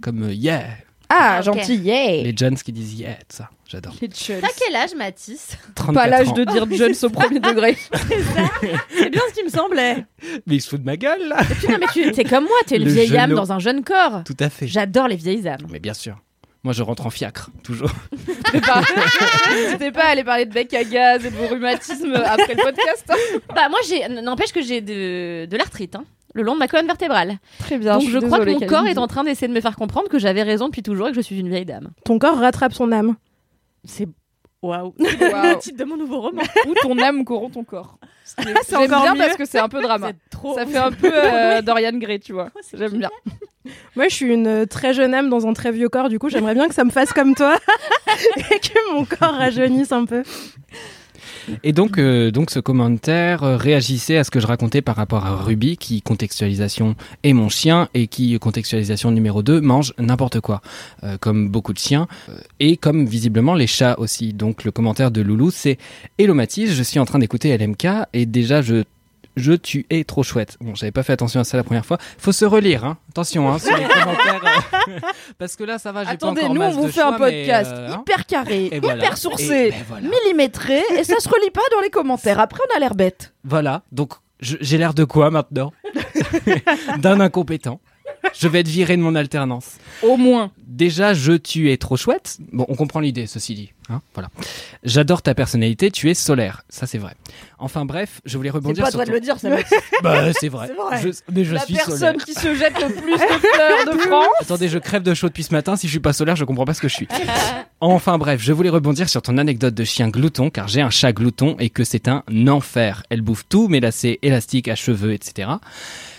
[0.00, 0.64] comme yeah.
[1.10, 1.44] Ah, Ah, ok.
[1.44, 3.94] gentil, yeah Les jeunes qui disent yeah, ça, j'adore.
[4.00, 5.56] T'as quel âge, Mathis?
[5.76, 7.76] 34 Pas l'âge de dire jeunes au premier degré.
[8.90, 10.04] C'est bien ce qui me semblait.
[10.46, 11.42] Mais il se fout de ma gueule là.
[11.42, 13.52] Et puis, non, mais tu es comme moi, tu es une Le vieille âme dans
[13.52, 14.24] un jeune corps.
[14.24, 14.66] Tout à fait.
[14.66, 15.66] J'adore les vieilles âmes.
[15.70, 16.16] Mais bien sûr.
[16.64, 17.90] Moi, je rentre en fiacre, toujours.
[18.52, 18.82] T'es pas...
[19.94, 23.38] Pas allé parler de bec à gaz et de vos rhumatismes après le podcast hein
[23.54, 26.04] Bah, moi, j'ai, n'empêche que j'ai de, de l'arthrite, hein,
[26.34, 27.38] le long de ma colonne vertébrale.
[27.60, 27.98] Très bien.
[27.98, 28.66] Donc, je, crois que mon Camille.
[28.66, 31.10] corps est en train d'essayer de me faire comprendre que j'avais raison depuis toujours et
[31.10, 31.90] que je suis une vieille dame.
[32.04, 33.14] Ton corps rattrape son âme.
[33.84, 34.08] C'est.
[34.62, 34.92] Waouh!
[34.98, 36.42] Le titre de mon nouveau roman.
[36.66, 37.96] Ou ton âme corrompt ton corps.
[38.24, 39.20] c'est J'aime encore bien mieux.
[39.20, 40.10] parce que c'est un peu drama.
[40.30, 40.56] Trop.
[40.56, 42.50] Ça fait un peu euh, Dorian Gray, tu vois.
[42.74, 43.10] J'aime bien.
[43.94, 46.08] Moi, je suis une euh, très jeune âme dans un très vieux corps.
[46.08, 47.56] Du coup, j'aimerais bien que ça me fasse comme toi
[48.50, 50.24] et que mon corps rajeunisse un peu.
[51.62, 55.36] Et donc, euh, donc ce commentaire réagissait à ce que je racontais par rapport à
[55.36, 60.60] Ruby, qui, contextualisation, est mon chien, et qui, contextualisation numéro 2, mange n'importe quoi,
[61.04, 64.32] euh, comme beaucoup de chiens, euh, et comme visiblement les chats aussi.
[64.32, 65.78] Donc le commentaire de Loulou, c'est
[66.18, 68.84] «Hello Mathis, je suis en train d'écouter LMK, et déjà je...
[69.38, 70.56] je tu es trop chouette.
[70.60, 71.98] Bon, j'avais pas fait attention à ça la première fois.
[72.18, 72.98] Faut se relire, hein.
[73.10, 74.42] Attention, hein, sur les commentaires.
[74.88, 74.92] euh,
[75.38, 77.18] parce que là, ça va, j'ai pas Attendez, nous on vous de fait un mais,
[77.46, 77.98] podcast euh, hein.
[78.02, 79.16] hyper carré, Et hyper voilà.
[79.16, 80.08] sourcé, Et- ben voilà.
[80.08, 82.40] millimétré, et ça se relie pas dans les commentaires.
[82.40, 83.32] Après, on a l'air bête.
[83.44, 85.72] Voilà, donc je- j'ai l'air de quoi maintenant?
[86.98, 87.80] D'un incompétent.
[88.38, 89.76] Je vais être viré de mon alternance.
[90.02, 90.50] Au moins.
[90.66, 92.36] Déjà, je tu es trop chouette.
[92.52, 93.72] Bon, on comprend l'idée, ceci dit.
[93.90, 94.28] Hein voilà.
[94.84, 96.62] J'adore ta personnalité, tu es solaire.
[96.68, 97.14] Ça, c'est vrai.
[97.58, 99.48] Enfin bref, je voulais C'est rebondir pas à sur toi de ton- le dire, ça
[100.02, 100.66] Bah, c'est vrai.
[100.68, 101.00] C'est vrai.
[101.02, 102.24] Je- mais je la suis personne solaire.
[102.24, 104.26] qui se jette le plus de fleurs de France.
[104.40, 105.74] Attendez, je crève de chaud depuis ce matin.
[105.76, 107.08] Si je suis pas solaire, je comprends pas ce que je suis.
[107.80, 111.12] Enfin bref, je voulais rebondir sur ton anecdote de chien glouton, car j'ai un chat
[111.12, 113.04] glouton et que c'est un enfer.
[113.08, 115.48] Elle bouffe tout, mes lacets élastiques à cheveux, etc.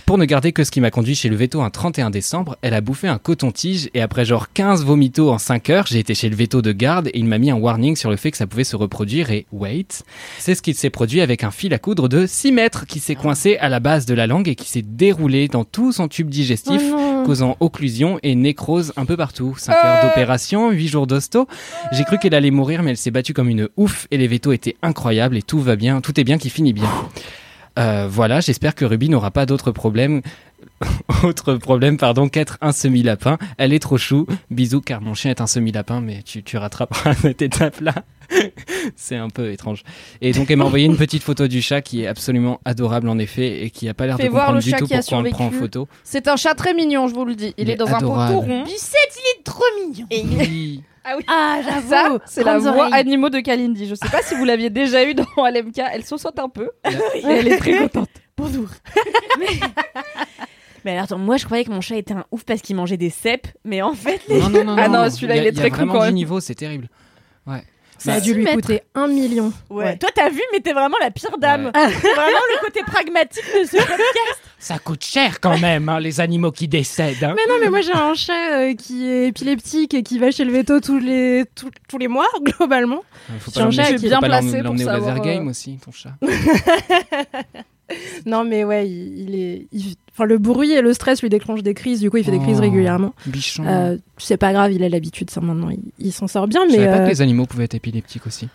[0.10, 2.74] Pour ne garder que ce qui m'a conduit chez le veto un 31 décembre, elle
[2.74, 6.30] a bouffé un coton-tige et après genre 15 vomitos en 5 heures, j'ai été chez
[6.30, 8.48] le veto de garde et il m'a mis un warning sur le fait que ça
[8.48, 10.04] pouvait se reproduire et wait.
[10.40, 13.14] C'est ce qui s'est produit avec un fil à coudre de 6 mètres qui s'est
[13.14, 16.30] coincé à la base de la langue et qui s'est déroulé dans tout son tube
[16.30, 16.82] digestif
[17.28, 19.54] causant occlusion et nécrose un peu partout.
[19.60, 21.48] 5 heures d'opération, 8 jours d'hosto.
[21.92, 24.54] J'ai cru qu'elle allait mourir, mais elle s'est battue comme une ouf et les vétos
[24.54, 26.90] étaient incroyables et tout va bien, tout est bien qui finit bien.
[27.80, 30.22] Euh, voilà, j'espère que Ruby n'aura pas d'autres problèmes.
[31.24, 33.38] Autre problème, pardon, qu'être un semi-lapin.
[33.58, 34.26] Elle est trop chou.
[34.52, 37.94] Bisous, car mon chien est un semi-lapin, mais tu, tu rattraperas cette étape-là.
[38.96, 39.84] C'est un peu étrange.
[40.22, 43.18] Et donc, elle m'a envoyé une petite photo du chat qui est absolument adorable en
[43.18, 45.18] effet et qui a pas l'air de comprendre le du chat tout qui a pourquoi
[45.18, 45.88] on le prend en photo.
[46.04, 47.54] C'est un chat très mignon, je vous le dis.
[47.58, 48.34] Il, Il est est dans un pot adorable.
[48.36, 48.64] rond.
[48.68, 50.06] Il est trop mignon.
[50.12, 50.84] Et il-
[51.18, 51.24] Oui.
[51.28, 52.94] Ah, Ça, c'est la voix oreilles.
[52.94, 53.88] animaux de Kalindi.
[53.88, 55.82] Je sais pas si vous l'aviez déjà eu dans LMK.
[55.92, 56.70] Elle saute un peu.
[57.16, 58.10] Et elle est très contente.
[58.38, 58.68] Bonjour.
[60.86, 62.98] mais alors, attends, moi je croyais que mon chat était un ouf parce qu'il mangeait
[62.98, 64.40] des cèpes, mais en fait, les...
[64.40, 66.40] Non, non, non, Ah non, celui-là, il est y a très cool vraiment du niveau,
[66.40, 66.88] c'est terrible.
[68.00, 68.56] Ça a Bah, dû lui mètres.
[68.62, 69.54] coûter un million.
[69.70, 69.98] Ouais.
[69.98, 71.70] Toi, t'as vu, mais t'es vraiment la pire dame.
[71.76, 71.82] C'est
[72.16, 74.42] vraiment le côté pragmatique de ce podcast.
[74.58, 77.24] Ça coûte cher quand même, hein, les animaux qui décèdent.
[77.24, 77.34] hein.
[77.36, 80.44] Mais non, mais moi j'ai un chat euh, qui est épileptique et qui va chez
[80.44, 83.04] le veto tous les, tous, tous les mois, globalement.
[83.40, 85.20] Faut J'ai un chat qui faut est bien pas l'emmener- placé pour l'emmener au laser
[85.22, 86.12] game euh, aussi, ton chat.
[88.26, 89.68] Non, mais ouais, il, il est.
[89.72, 92.32] il- Enfin, le bruit et le stress lui déclenchent des crises, du coup, il fait
[92.32, 93.14] des crises Oh, régulièrement.
[93.26, 93.64] Bichon.
[93.66, 96.72] Euh, c'est pas grave, il a l'habitude, ça maintenant, il, il s'en sort bien, Je
[96.72, 96.76] mais.
[96.80, 98.50] savais pas euh, que les animaux pouvaient être épileptiques aussi.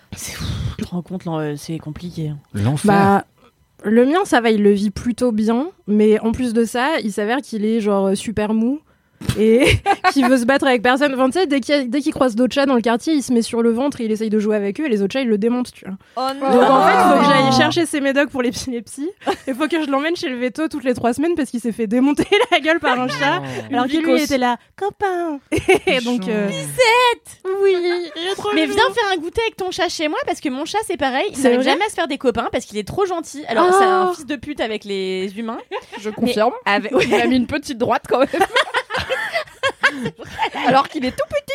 [0.76, 2.28] Tu te rends compte, euh, c'est compliqué.
[2.28, 2.38] hein.
[2.52, 2.86] L'enfer.
[2.92, 3.24] Bah,
[3.82, 7.12] le mien, ça va, il le vit plutôt bien, mais en plus de ça, il
[7.12, 8.80] s'avère qu'il est genre euh, super mou
[9.38, 9.66] et
[10.12, 11.14] qu'il veut se battre avec personne.
[11.14, 13.42] Enfin, tu sais, dès qu'il dès croise d'autres chats dans le quartier, il se met
[13.42, 15.28] sur le ventre et il essaye de jouer avec eux et les autres chats, ils
[15.28, 15.96] le démontent, tu vois.
[16.16, 19.10] Oh Donc en fait, il faut que j'aille chercher ses médocs pour l'épilepsie.
[19.46, 21.72] Il faut que je l'emmène chez le veto toutes les trois semaines parce qu'il s'est
[21.72, 23.42] fait démonter la gueule par un chat.
[23.42, 23.72] Oh.
[23.72, 25.38] Alors que lui était là, copain.
[25.86, 26.48] Et donc, euh,
[27.62, 27.74] oui,
[28.16, 30.48] il est trop Mais viens faire un goûter avec ton chat chez moi parce que
[30.48, 32.86] mon chat c'est pareil, il n'arrive jamais à se faire des copains parce qu'il est
[32.86, 33.44] trop gentil.
[33.48, 33.76] Alors Oh.
[33.78, 35.58] c'est un fils de pute avec les humains.
[35.98, 36.52] Je confirme.
[36.66, 36.92] Avec...
[37.06, 38.28] Il a mis une petite droite quand même.
[40.66, 41.54] Alors qu'il est tout petit.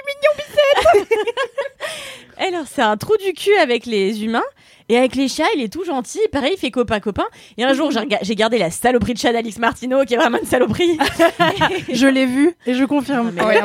[2.38, 4.44] Alors c'est un trou du cul avec les humains
[4.90, 6.20] et avec les chats il est tout gentil.
[6.32, 7.26] Pareil il fait copain copain.
[7.58, 10.46] Et un jour j'ai gardé la saloperie de chat d'Alix Martineau qui est vraiment une
[10.46, 10.98] saloperie.
[11.94, 13.32] Je l'ai vu et je confirme.
[13.34, 13.62] Mais ouais,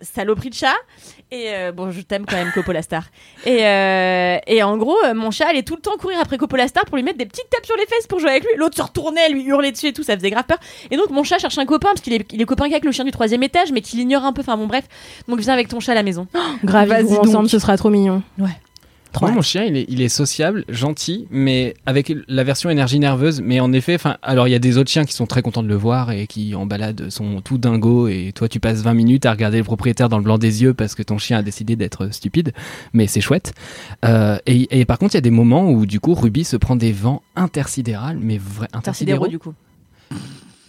[0.00, 0.76] saloperie de chat.
[1.30, 3.04] Et euh, bon, je t'aime quand même, Coppola Star.
[3.44, 6.66] Et, euh, et en gros, euh, mon chat allait tout le temps courir après Coppola
[6.68, 8.50] Star pour lui mettre des petites tapes sur les fesses pour jouer avec lui.
[8.56, 10.58] L'autre se retournait, lui hurlait dessus et tout, ça faisait grave peur.
[10.90, 12.92] Et donc, mon chat cherche un copain parce qu'il est, il est copain qu'avec le
[12.92, 14.40] chien du troisième étage, mais qu'il ignore un peu.
[14.40, 14.84] Enfin bon, bref.
[15.28, 16.26] Donc, viens avec ton chat à la maison.
[16.64, 17.26] Grave, vont donc.
[17.26, 18.22] ensemble, ce sera trop mignon.
[19.20, 23.40] Moi, mon chien, il est, il est sociable, gentil, mais avec la version énergie nerveuse.
[23.40, 25.62] Mais en effet, enfin, alors il y a des autres chiens qui sont très contents
[25.62, 28.08] de le voir et qui en balade sont tout dingos.
[28.08, 30.74] Et toi, tu passes 20 minutes à regarder le propriétaire dans le blanc des yeux
[30.74, 32.52] parce que ton chien a décidé d'être stupide.
[32.92, 33.54] Mais c'est chouette.
[34.04, 36.56] Euh, et, et par contre, il y a des moments où du coup, Ruby se
[36.56, 39.28] prend des vents intersidérales, mais vrai Intersidéraux, intersidéraux.
[39.28, 39.54] du coup.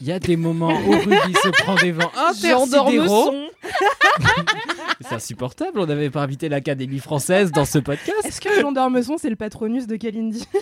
[0.02, 3.32] Il y a des moments où Ruby se prend des vents J'endors intersidéraux.
[3.32, 3.48] son.
[5.02, 5.80] C'est insupportable.
[5.80, 8.18] On n'avait pas invité l'Académie française dans ce podcast.
[8.24, 10.46] Est-ce que Jean d'Ormesson, c'est le patronus de Kalindi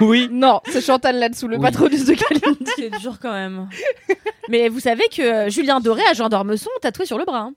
[0.00, 0.28] oui.
[0.30, 1.62] Non, c'est Chantal là-dessous, le Oui.
[1.62, 2.70] patronus de Kalindi.
[2.76, 3.68] C'est dur quand même.
[4.48, 7.40] Mais vous savez que euh, Julien Doré a Jean d'Ormesson tatoué sur le bras.
[7.40, 7.52] hein.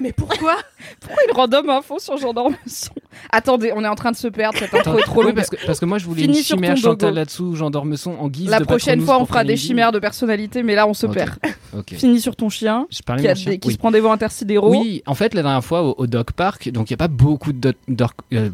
[0.00, 0.56] Mais pourquoi
[1.00, 2.90] Pourquoi il random info sur Jean d'Ormesson
[3.30, 5.34] Attendez, on est en train de se perdre, cette intro est trop longue.
[5.34, 7.16] parce, que, parce que moi je voulais Finis une sur chimère ton Chantal dogo.
[7.16, 9.92] là-dessous, Jean d'Ormesson en guise La de prochaine patronus fois, on pour fera des chimères
[9.92, 11.14] de personnalité, mais là, on se Ok.
[11.14, 11.30] perd.
[11.76, 11.94] Ok.
[11.94, 13.52] Finis sur ton chien, Je parlais qui, de a mon chien.
[13.52, 13.74] des- qui Oui.
[13.74, 14.70] se prend des vents intersidéraux.
[14.70, 17.08] Oui, en fait, la dernière fois au, au Dog Park, donc il n'y a pas
[17.08, 17.58] beaucoup de.
[17.60, 18.50] doc- doc- euh,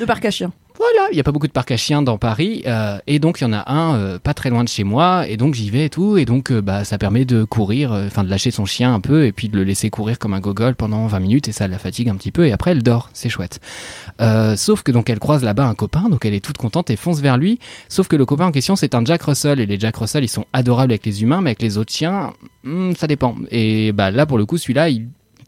[0.00, 0.52] De parc à chiens.
[0.76, 3.40] voilà, il y a pas beaucoup de parcs à chiens dans Paris, euh, et donc
[3.40, 5.70] il y en a un euh, pas très loin de chez moi, et donc j'y
[5.70, 8.50] vais et tout, et donc euh, bah ça permet de courir, euh, enfin de lâcher
[8.50, 11.20] son chien un peu, et puis de le laisser courir comme un gogol pendant 20
[11.20, 13.60] minutes, et ça la fatigue un petit peu, et après elle dort, c'est chouette.
[14.20, 16.96] Euh, sauf que donc elle croise là-bas un copain, donc elle est toute contente et
[16.96, 19.78] fonce vers lui, sauf que le copain en question c'est un Jack Russell, et les
[19.78, 22.32] Jack Russell ils sont adorables avec les humains, mais avec les autres chiens,
[22.64, 23.36] hmm, ça dépend.
[23.52, 25.06] Et bah là pour le coup celui-là il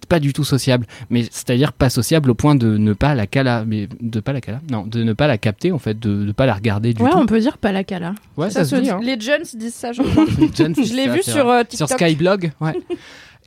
[0.08, 3.64] pas du tout sociable, mais c'est-à-dire pas sociable au point de ne pas la cala,
[3.66, 6.32] mais de pas la cala, non, de ne pas la capter en fait, de ne
[6.32, 7.16] pas la regarder du Ouais, tout.
[7.16, 8.14] on peut dire pas la cala.
[8.36, 8.90] Ouais, Ça se dit.
[8.90, 9.00] hein.
[9.02, 10.26] Les jeunes disent ça, je crois.
[10.28, 11.98] Je l'ai vu sur euh, sur TikTok.
[11.98, 12.74] Skyblog, ouais.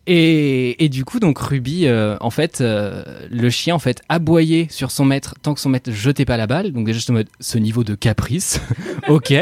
[0.10, 4.90] Et, du coup, donc Ruby, euh, en fait, euh, le chien, en fait, aboyait sur
[4.90, 6.72] son maître tant que son maître jetait pas la balle.
[6.72, 8.62] Donc déjà, juste en mode, ce niveau de caprice,
[9.10, 9.34] ok.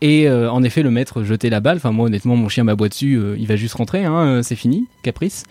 [0.00, 1.78] Et euh, en effet, le maître jetait la balle.
[1.78, 5.42] Enfin, moi, honnêtement, mon chien m'aboie dessus, il va juste rentrer, hein, c'est fini, caprice.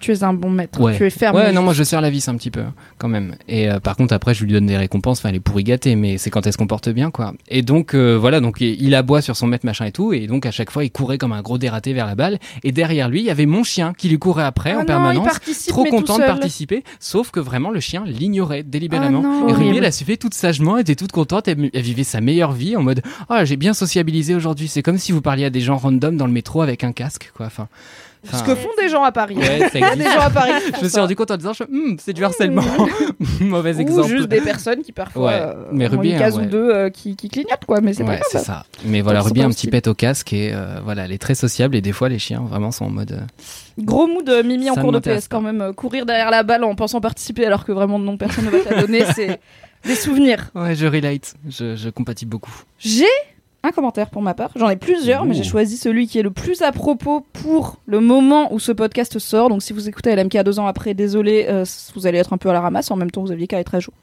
[0.00, 0.80] Tu es un bon maître.
[0.80, 0.96] Ouais.
[0.96, 1.36] Tu es ferme.
[1.36, 2.62] Ouais, non, moi je serre la vis un petit peu,
[2.98, 3.36] quand même.
[3.48, 5.18] Et euh, par contre, après, je lui donne des récompenses.
[5.18, 7.34] Enfin, elle est pourri gâtée, mais c'est quand elle se comporte bien, quoi.
[7.48, 10.12] Et donc, euh, voilà, donc il aboie sur son maître, machin et tout.
[10.12, 12.38] Et donc, à chaque fois, il courait comme un gros dératé vers la balle.
[12.62, 14.82] Et derrière lui, il y avait mon chien qui lui courait après Ah en non,
[14.82, 15.40] il permanence.
[15.68, 19.22] Trop content de participer, sauf que vraiment le chien l'ignorait délibérément.
[19.24, 19.48] Ah non.
[19.48, 19.76] et Horrible.
[19.78, 22.76] elle a suivi toute sagement, elle était toute contente, elle, elle vivait sa meilleure vie
[22.76, 24.68] en mode Ah, j'ai bien sociabilisé aujourd'hui.
[24.68, 27.32] C'est comme si vous parliez à des gens random dans le métro avec un casque,
[27.36, 27.46] quoi.
[27.46, 27.68] Enfin,
[28.32, 29.36] Ce que font des gens à Paris.
[29.36, 29.96] ouais, ça existe.
[29.98, 32.24] des gens à Paris Je me suis rendu compte en disant, je- Hmm, c'est du
[32.24, 32.62] harcèlement.
[33.40, 34.08] Mauvais Ou exemple.
[34.08, 36.46] juste des personnes qui parfois Ouais, euh, mais ont Ruby, une case hein, ouais.
[36.46, 38.46] ou deux euh, qui, qui clignotent quoi, mais c'est Ouais, pas c'est grave.
[38.46, 38.64] ça.
[38.84, 39.70] Mais voilà, qu'ils Ruby un petit hostiles.
[39.70, 42.42] pet au casque et euh, voilà, elle est très sociable et des fois les chiens
[42.48, 43.12] vraiment sont en mode.
[43.12, 43.20] euh,
[43.78, 45.60] Gros mood de Mimi en Ça cours de m'intéresse PS quand même.
[45.60, 48.60] euh, Courir derrière la balle en pensant participer alors que vraiment non personne ne va
[48.60, 49.40] te la donner, c'est
[49.84, 50.50] des souvenirs.
[50.54, 52.54] Ouais, je relate, je, je compatis beaucoup.
[52.78, 53.04] J'ai
[53.64, 54.50] un commentaire pour ma part.
[54.56, 57.98] J'en ai plusieurs, mais j'ai choisi celui qui est le plus à propos pour le
[57.98, 59.48] moment où ce podcast sort.
[59.48, 62.50] Donc si vous écoutez LMK deux ans après, désolé, euh, vous allez être un peu
[62.50, 62.90] à la ramasse.
[62.90, 63.94] En même temps, vous aviez qu'à être à jour.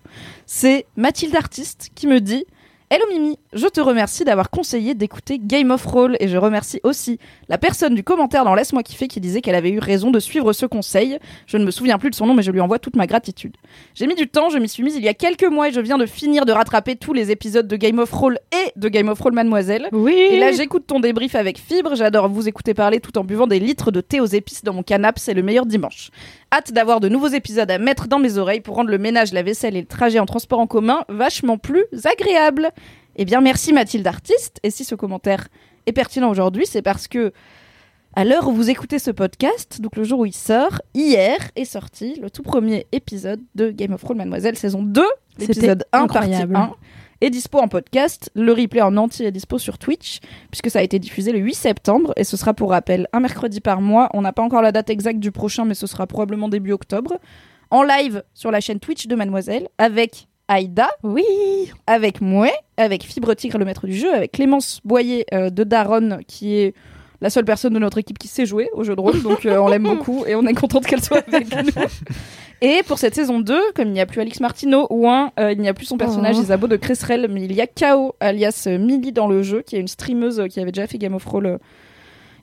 [0.48, 2.46] C'est Mathilde Artiste qui me dit
[2.94, 7.20] Hello Mimi, je te remercie d'avoir conseillé d'écouter Game of Roll et je remercie aussi
[7.48, 10.52] la personne du commentaire dans Laisse-moi kiffer qui disait qu'elle avait eu raison de suivre
[10.52, 11.18] ce conseil.
[11.48, 13.56] Je ne me souviens plus de son nom mais je lui envoie toute ma gratitude.
[13.96, 15.80] J'ai mis du temps, je m'y suis mise il y a quelques mois et je
[15.80, 19.08] viens de finir de rattraper tous les épisodes de Game of Roll et de Game
[19.08, 19.88] of Roll Mademoiselle.
[19.94, 20.12] Oui.
[20.12, 21.96] Et là, j'écoute ton débrief avec fibre.
[21.96, 24.84] J'adore vous écouter parler tout en buvant des litres de thé aux épices dans mon
[24.84, 25.22] canapé.
[25.22, 26.10] C'est le meilleur dimanche.
[26.54, 29.42] Hâte d'avoir de nouveaux épisodes à mettre dans mes oreilles pour rendre le ménage, la
[29.42, 32.72] vaisselle et le trajet en transport en commun vachement plus agréable.
[33.16, 34.60] Eh bien, merci Mathilde Artiste.
[34.64, 35.48] Et si ce commentaire
[35.86, 37.32] est pertinent aujourd'hui, c'est parce que
[38.14, 41.64] à l'heure où vous écoutez ce podcast, donc le jour où il sort, hier est
[41.64, 45.02] sorti le tout premier épisode de Game of Thrones Mademoiselle saison 2,
[45.38, 46.56] C'était l'épisode 1 partie incroyable.
[46.58, 46.76] 1
[47.22, 48.30] est dispo en podcast.
[48.36, 51.54] Le replay en entier est dispo sur Twitch, puisque ça a été diffusé le 8
[51.54, 54.10] septembre, et ce sera pour rappel un mercredi par mois.
[54.14, 57.18] On n'a pas encore la date exacte du prochain, mais ce sera probablement début octobre.
[57.70, 61.24] En live sur la chaîne Twitch de Mademoiselle, avec Aïda, Oui.
[61.88, 66.20] avec Mouet, avec Fibre Tigre, le maître du jeu, avec Clémence Boyer euh, de Daron,
[66.28, 66.74] qui est
[67.22, 69.58] la seule personne de notre équipe qui sait jouer au jeu de rôle, donc euh,
[69.60, 71.70] on l'aime beaucoup et on est contente qu'elle soit avec nous.
[72.62, 75.52] Et pour cette saison 2, comme il n'y a plus Alix Martineau ou un, euh,
[75.52, 76.42] il n'y a plus son personnage Oh.
[76.42, 79.76] Isabeau de Cresserelle, mais il y a Kao, alias euh, Millie dans le jeu, qui
[79.76, 81.58] est une streameuse euh, qui avait déjà fait Game of Thrones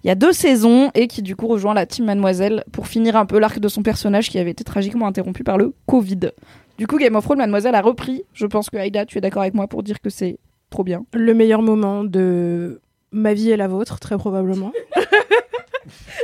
[0.05, 3.17] il y a deux saisons et qui du coup rejoint la team Mademoiselle pour finir
[3.17, 6.31] un peu l'arc de son personnage qui avait été tragiquement interrompu par le Covid.
[6.79, 8.23] Du coup, Game of Thrones, Mademoiselle a repris.
[8.33, 10.39] Je pense que Aïda, tu es d'accord avec moi pour dire que c'est
[10.71, 11.05] trop bien.
[11.13, 14.73] Le meilleur moment de ma vie et la vôtre, très probablement.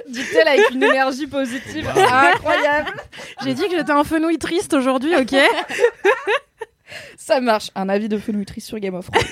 [0.08, 2.92] Dit-elle avec une énergie positive incroyable.
[3.42, 5.34] J'ai dit que j'étais un fenouil triste aujourd'hui, ok
[7.16, 7.70] Ça marche.
[7.74, 9.24] Un avis de fenouitrice sur Game of Thrones.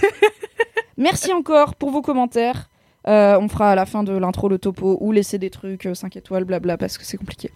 [0.97, 2.69] Merci encore pour vos commentaires.
[3.09, 6.17] Euh, on fera à la fin de l'intro le topo ou laisser des trucs 5
[6.17, 7.51] étoiles, blabla, parce que c'est compliqué.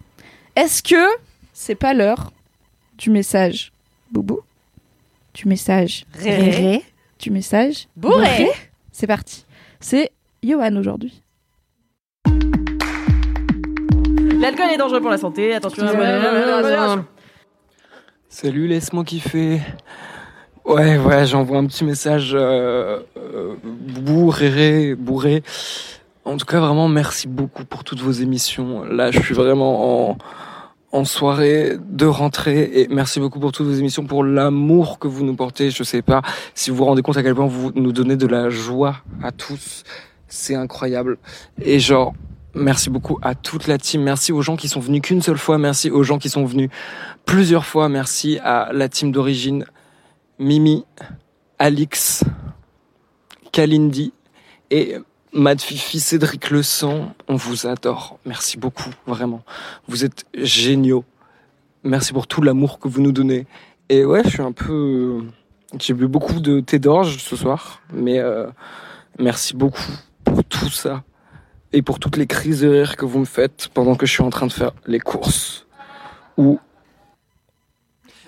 [0.55, 1.07] Est-ce que
[1.53, 2.31] c'est pas l'heure
[2.97, 3.71] du message
[4.11, 4.41] Boubou?
[5.33, 6.83] Du message Réré.
[7.19, 8.49] Du message Bourré.
[8.91, 9.45] C'est parti.
[9.79, 10.11] C'est
[10.43, 11.21] Johan aujourd'hui.
[14.39, 15.85] L'alcool est dangereux pour la santé, attention.
[18.29, 19.61] Salut, laisse-moi kiffer.
[20.65, 25.43] Ouais, ouais, j'envoie un petit message euh, euh, bourré, bourré.
[26.25, 28.83] En tout cas, vraiment, merci beaucoup pour toutes vos émissions.
[28.83, 30.17] Là, je suis vraiment en,
[30.91, 35.23] en soirée de rentrée et merci beaucoup pour toutes vos émissions, pour l'amour que vous
[35.25, 35.71] nous portez.
[35.71, 36.21] Je sais pas
[36.53, 39.31] si vous vous rendez compte à quel point vous nous donnez de la joie à
[39.31, 39.83] tous.
[40.27, 41.17] C'est incroyable.
[41.61, 42.13] Et genre,
[42.57, 44.01] merci beaucoup à toute la team.
[44.03, 45.57] Merci aux gens qui sont venus qu'une seule fois.
[45.57, 46.69] Merci aux gens qui sont venus
[47.25, 47.89] plusieurs fois.
[47.89, 49.65] Merci à la team d'origine.
[50.39, 50.85] Mimi,
[51.59, 52.23] Alix,
[53.51, 54.13] Kalindi
[54.69, 54.97] et
[55.33, 58.19] Mad Fifi, Cédric Le Sang, on vous adore.
[58.25, 59.43] Merci beaucoup, vraiment.
[59.87, 61.05] Vous êtes géniaux.
[61.83, 63.47] Merci pour tout l'amour que vous nous donnez.
[63.89, 65.23] Et ouais, je suis un peu
[65.79, 68.47] J'ai bu beaucoup de thé d'orge ce soir, mais euh,
[69.19, 69.91] merci beaucoup
[70.23, 71.03] pour tout ça
[71.73, 74.23] et pour toutes les crises de rire que vous me faites pendant que je suis
[74.23, 75.65] en train de faire les courses
[76.37, 76.59] ou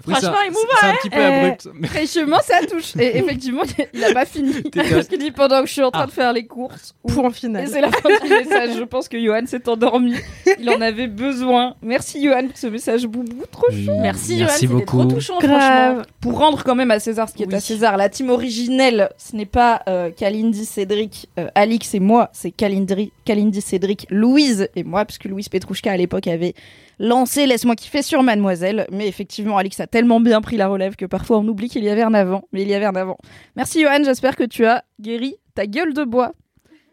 [0.07, 1.67] Oui, ça- Franchement, émouvant, C'est un petit peu Eh, abrupt.
[1.73, 2.95] mais- Fraîchement, ça touche.
[2.97, 4.53] Et effectivement, il a pas fini.
[4.73, 6.93] Parce qu'il dit pendant que je suis en train de faire les courses.
[7.03, 7.67] ou- Point Et final.
[7.67, 8.69] c'est la fin du message.
[8.77, 10.15] Je pense que Johan s'est endormi.
[10.59, 11.75] Il en avait besoin.
[11.81, 13.43] Merci Johan pour ce message boubou.
[13.51, 14.85] Trop Oui, Merci, Johan, Merci c'était beaucoup.
[14.85, 15.59] trop touchant, Grave.
[15.95, 16.01] franchement.
[16.21, 17.55] Pour rendre quand même à César ce qui est Oui.
[17.55, 22.29] à César, la team originelle, ce n'est pas euh, Kalindi, Cédric, euh, Alix et moi,
[22.33, 26.53] c'est Kalindri, Kalindi, Cédric, Louise et moi, puisque Louise Petrouchka à l'époque avait
[26.99, 28.85] lancé Laisse-moi kiffer sur Mademoiselle.
[28.91, 31.89] Mais effectivement, Alix a tellement bien pris la relève que parfois on oublie qu'il y
[31.89, 32.43] avait un avant.
[32.51, 33.17] Mais il y avait un avant.
[33.55, 36.33] Merci Johan, j'espère que tu as guéri ta gueule de bois.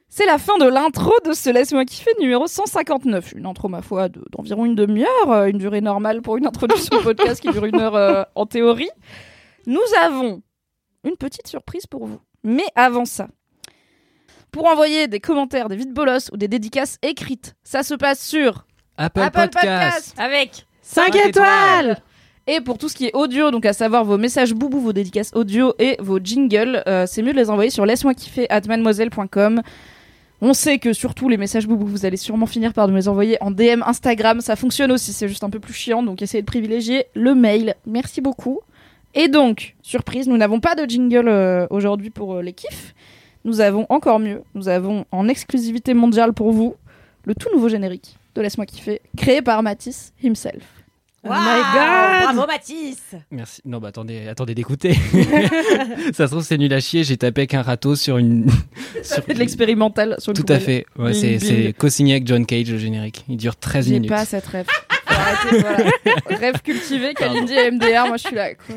[0.09, 3.33] C'est la fin de l'intro de ce Laisse-moi kiffer numéro 159.
[3.37, 7.03] Une intro, ma foi, de- d'environ une demi-heure, euh, une durée normale pour une introduction
[7.03, 8.89] podcast qui dure une heure euh, en théorie.
[9.67, 10.43] Nous avons
[11.05, 12.21] une petite surprise pour vous.
[12.45, 13.27] Mais avant ça,
[14.53, 18.66] pour envoyer des commentaires, des vides bolos ou des dédicaces écrites, ça se passe sur
[18.99, 19.63] Apple, Apple Podcast.
[19.63, 20.15] Podcast.
[20.19, 21.99] Avec 5 Cinq étoiles
[22.47, 25.33] Et pour tout ce qui est audio, donc à savoir vos messages boubou, vos dédicaces
[25.35, 29.63] audio et vos jingles, euh, c'est mieux de les envoyer sur laisse-moi kiffer at mademoiselle.com.
[30.43, 33.37] On sait que surtout les messages boubou, vous allez sûrement finir par nous les envoyer
[33.43, 34.41] en DM Instagram.
[34.41, 37.75] Ça fonctionne aussi, c'est juste un peu plus chiant, donc essayez de privilégier le mail.
[37.87, 38.61] Merci beaucoup.
[39.15, 42.95] Et donc, surprise, nous n'avons pas de jingle euh, aujourd'hui pour euh, les kiffs.
[43.45, 46.75] Nous avons encore mieux, nous avons en exclusivité mondiale pour vous
[47.25, 50.63] le tout nouveau générique de Laisse-moi kiffer, créé par Matisse himself.
[51.25, 51.35] Oh my
[51.75, 53.61] god Bravo Mathis Merci.
[53.65, 54.95] Non, bah attendez, attendez d'écouter.
[56.13, 57.03] ça se trouve, c'est nul à chier.
[57.03, 58.47] J'ai tapé avec un râteau sur une.
[59.03, 60.87] sur- de l'expérimental sur le Tout à fait.
[60.97, 61.41] Ouais, Bing, c'est, bing.
[61.67, 63.25] c'est co-signé avec John Cage, le générique.
[63.29, 64.11] Il dure 13 J'ai minutes.
[64.11, 64.67] pas cette rêve.
[65.09, 65.91] Voilà.
[66.27, 68.55] Rêve cultivé, Kalindi et MDR, moi je suis là.
[68.55, 68.77] Quoi.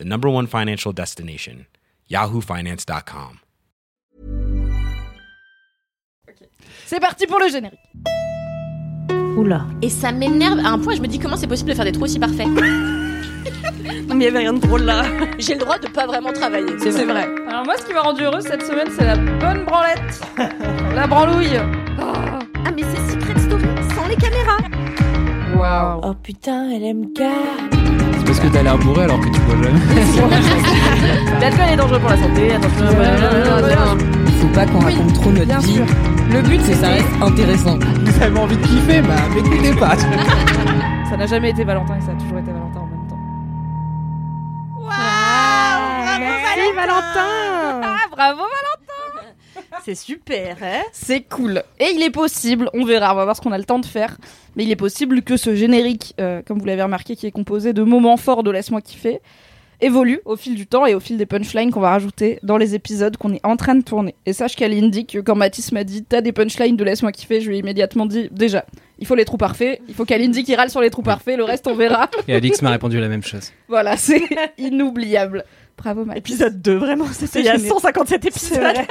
[0.00, 1.66] the number one financial destination,
[2.10, 3.40] yahoofinance.com.
[6.86, 7.78] C'est parti pour le générique.
[9.36, 9.66] Oula.
[9.82, 11.92] Et ça m'énerve à un point, je me dis comment c'est possible de faire des
[11.92, 12.48] trous aussi parfaits.
[14.08, 15.04] Mais il y avait rien de drôle là.
[15.38, 16.78] J'ai le droit de pas vraiment travailler.
[16.78, 17.28] C'est vrai.
[17.46, 20.20] Alors moi ce qui m'a rendu heureuse cette semaine c'est la bonne branlette.
[20.94, 21.60] la branlouille.
[22.00, 24.79] Ah mais c'est Secret Story sans les caméras.
[25.60, 26.00] Waouh.
[26.02, 27.74] Oh putain, elle aime garde.
[28.18, 29.80] C'est parce que t'as l'air bourré alors que tu bois jamais.
[31.40, 32.86] L'alcool est dangereux pour la santé, attention.
[34.40, 35.74] Faut pas qu'on raconte trop notre vie.
[35.74, 35.84] sûr.
[36.32, 37.78] Le but, c'est que ça reste intéressant.
[37.78, 39.96] Vous avez envie de kiffer Bah, m'écoutez pas.
[41.10, 43.18] Ça n'a jamais été Valentin et ça a toujours été Valentin en même temps.
[46.20, 48.42] Merci Valentin Ah bravo
[49.84, 51.62] C'est super, hein C'est cool.
[51.78, 53.86] Et il est possible, on verra, on va voir ce qu'on a le temps de
[53.86, 54.16] faire,
[54.56, 57.72] mais il est possible que ce générique, euh, comme vous l'avez remarqué, qui est composé
[57.72, 59.20] de moments forts de Laisse-moi kiffer,
[59.80, 62.74] évolue au fil du temps et au fil des punchlines qu'on va rajouter dans les
[62.74, 64.14] épisodes qu'on est en train de tourner.
[64.26, 67.48] Et sache qu'Aline que quand Mathis m'a dit t'as des punchlines de Laisse-moi kiffer, je
[67.48, 68.64] lui ai immédiatement dit déjà,
[68.98, 71.44] il faut les trous parfaits, il faut qu'Aline qui râle sur les trous parfaits, le
[71.44, 72.10] reste on verra.
[72.28, 73.52] Et Alix m'a répondu la même chose.
[73.68, 74.22] voilà, c'est
[74.58, 75.44] inoubliable.
[75.80, 76.18] Bravo Mathis.
[76.18, 77.70] Épisode 2, vraiment, c'était il y a génial.
[77.70, 78.62] 157 C'est épisodes.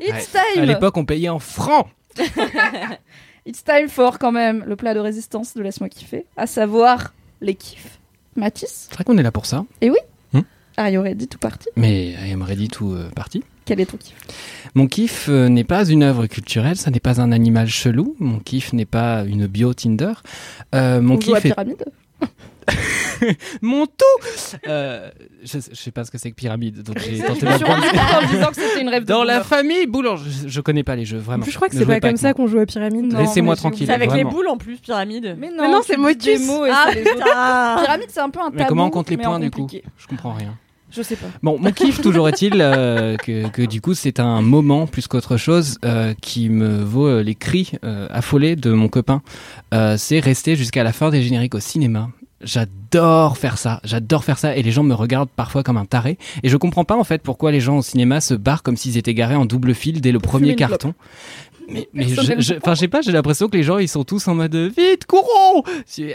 [0.00, 1.88] It's À time l'époque, on payait en francs.
[3.46, 7.54] It's time for quand même le plat de résistance de Laisse-moi kiffer, à savoir les
[7.54, 7.98] kiffs.
[8.36, 9.64] Mathis, C'est vrai qu'on est là pour ça.
[10.76, 11.68] ah, il aurait dit tout parti.
[11.76, 13.42] Mais I am ready tout euh, parti.
[13.64, 14.14] Quel est ton kiff?
[14.74, 18.14] Mon kiff euh, n'est pas une œuvre culturelle, ça n'est pas un animal chelou.
[18.20, 20.12] Mon kiff n'est pas une bio Tinder.
[20.74, 21.84] Euh, mon On joue à kiff est pyramide?
[23.62, 24.58] mon tout.
[24.66, 25.10] Euh,
[25.44, 27.56] je, je sais pas ce que c'est que pyramide, donc j'ai Je tenté me de
[27.56, 30.48] suis rendu compte en disant que c'était une rêve de Dans la famille Boulanger, je,
[30.48, 31.44] je connais pas les jeux En vraiment.
[31.48, 33.12] je crois que c'est pas comme ça qu'on joue à pyramide.
[33.16, 33.86] Laissez-moi tranquille.
[33.86, 34.28] C'est avec Vraiment.
[34.30, 35.36] les boules en plus, pyramide.
[35.38, 36.44] Mais non, c'est motus.
[36.46, 38.56] mots et Ah Pyramide, c'est un peu un tabou.
[38.58, 39.68] Mais comment on compte les points du coup?
[39.98, 40.56] Je comprends rien.
[40.90, 41.26] Je sais pas.
[41.42, 45.36] Bon, mon kiff, toujours est-il euh, que, que du coup, c'est un moment plus qu'autre
[45.36, 49.22] chose euh, qui me vaut euh, les cris euh, affolés de mon copain.
[49.96, 52.08] C'est rester jusqu'à la fin des génériques au cinéma.
[52.42, 56.18] J'adore faire ça, j'adore faire ça et les gens me regardent parfois comme un taré
[56.42, 58.98] et je comprends pas en fait pourquoi les gens au cinéma se barrent comme s'ils
[58.98, 60.92] étaient garés en double file dès le premier carton.
[61.68, 64.54] Mais, enfin, je sais pas, j'ai l'impression que les gens ils sont tous en mode
[64.54, 65.62] vite, courons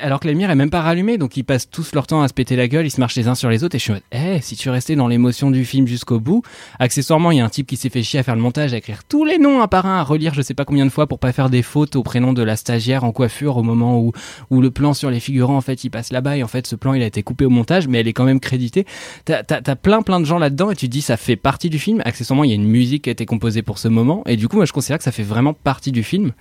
[0.02, 2.28] Alors que la lumière est même pas rallumée, donc ils passent tous leur temps à
[2.28, 3.92] se péter la gueule, ils se marchent les uns sur les autres, et je suis
[3.92, 6.44] en mode, eh, si tu restais dans l'émotion du film jusqu'au bout,
[6.80, 8.78] accessoirement, il y a un type qui s'est fait chier à faire le montage, à
[8.78, 11.08] écrire tous les noms un par un, à relire je sais pas combien de fois
[11.08, 14.12] pour pas faire des fautes au prénom de la stagiaire en coiffure au moment où,
[14.50, 16.76] où le plan sur les figurants, en fait, il passe là-bas, et en fait, ce
[16.76, 18.86] plan, il a été coupé au montage, mais elle est quand même créditée.
[19.26, 21.80] T'as, t'as plein plein de gens là-dedans, et tu te dis, ça fait partie du
[21.80, 22.02] film.
[22.06, 24.48] Accessoirement, il y a une musique qui a été composée pour ce moment, et du
[24.48, 26.32] coup, moi, je considère que ça fait vraiment partie du film.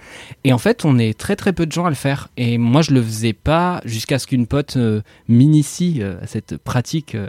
[0.44, 2.28] Et en fait, on est très très peu de gens à le faire.
[2.36, 6.56] Et moi, je le faisais pas jusqu'à ce qu'une pote euh, m'initie euh, à cette
[6.56, 7.26] pratique euh,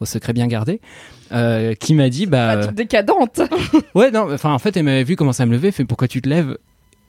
[0.00, 0.80] au secret bien gardé,
[1.32, 3.40] euh, qui m'a dit, bah, Pratique décadente.
[3.94, 6.20] ouais, non, enfin, en fait, elle m'avait vu commencer à me lever, fait pourquoi tu
[6.20, 6.58] te lèves?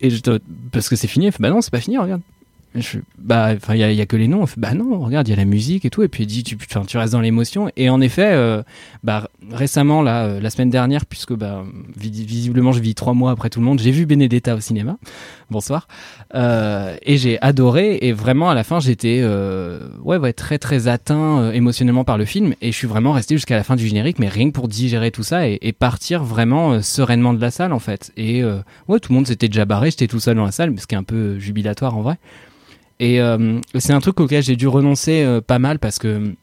[0.01, 0.39] Et je te-
[0.71, 1.27] parce que c'est fini.
[1.27, 2.21] Elle fait bah non, c'est pas fini, regarde.
[2.75, 4.45] Je, bah, il y, a- que les noms.
[4.45, 6.03] Fait, bah non, regarde, il y a la musique et tout.
[6.03, 6.57] Et puis dit, tu,
[6.97, 7.71] restes dans l'émotion.
[7.77, 8.63] Et en effet, euh,
[9.03, 11.63] bah, récemment, là, euh, la semaine dernière, puisque bah,
[11.95, 14.97] vis- visiblement, je vis trois mois après tout le monde, j'ai vu Benedetta au cinéma.
[15.49, 15.87] Bonsoir.
[16.33, 17.97] Euh, et j'ai adoré.
[18.01, 19.23] Et vraiment, à la fin, j'étais,
[20.03, 22.55] ouais, très, très atteint émotionnellement par le film.
[22.61, 25.11] Et je suis vraiment resté jusqu'à la fin du générique, mais rien que pour digérer
[25.11, 28.11] tout ça et, partir vraiment sereinement de la salle, en fait.
[28.17, 29.91] Et ouais, tout le monde s'était déjà barré.
[29.91, 32.17] J'étais tout seul dans la salle, ce qui est un peu jubilatoire en vrai.
[32.99, 36.33] Et euh, c'est un truc auquel j'ai dû renoncer euh, pas mal parce que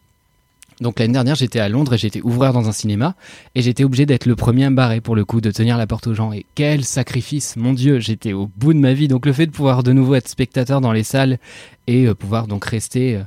[0.81, 3.15] donc l'année dernière j'étais à Londres et j'étais ouvreur dans un cinéma
[3.55, 5.87] et j'étais obligé d'être le premier à me barrer pour le coup, de tenir la
[5.87, 6.33] porte aux gens.
[6.33, 9.09] Et quel sacrifice, mon Dieu, j'étais au bout de ma vie.
[9.09, 11.39] Donc le fait de pouvoir de nouveau être spectateur dans les salles
[11.87, 13.23] et euh, pouvoir donc rester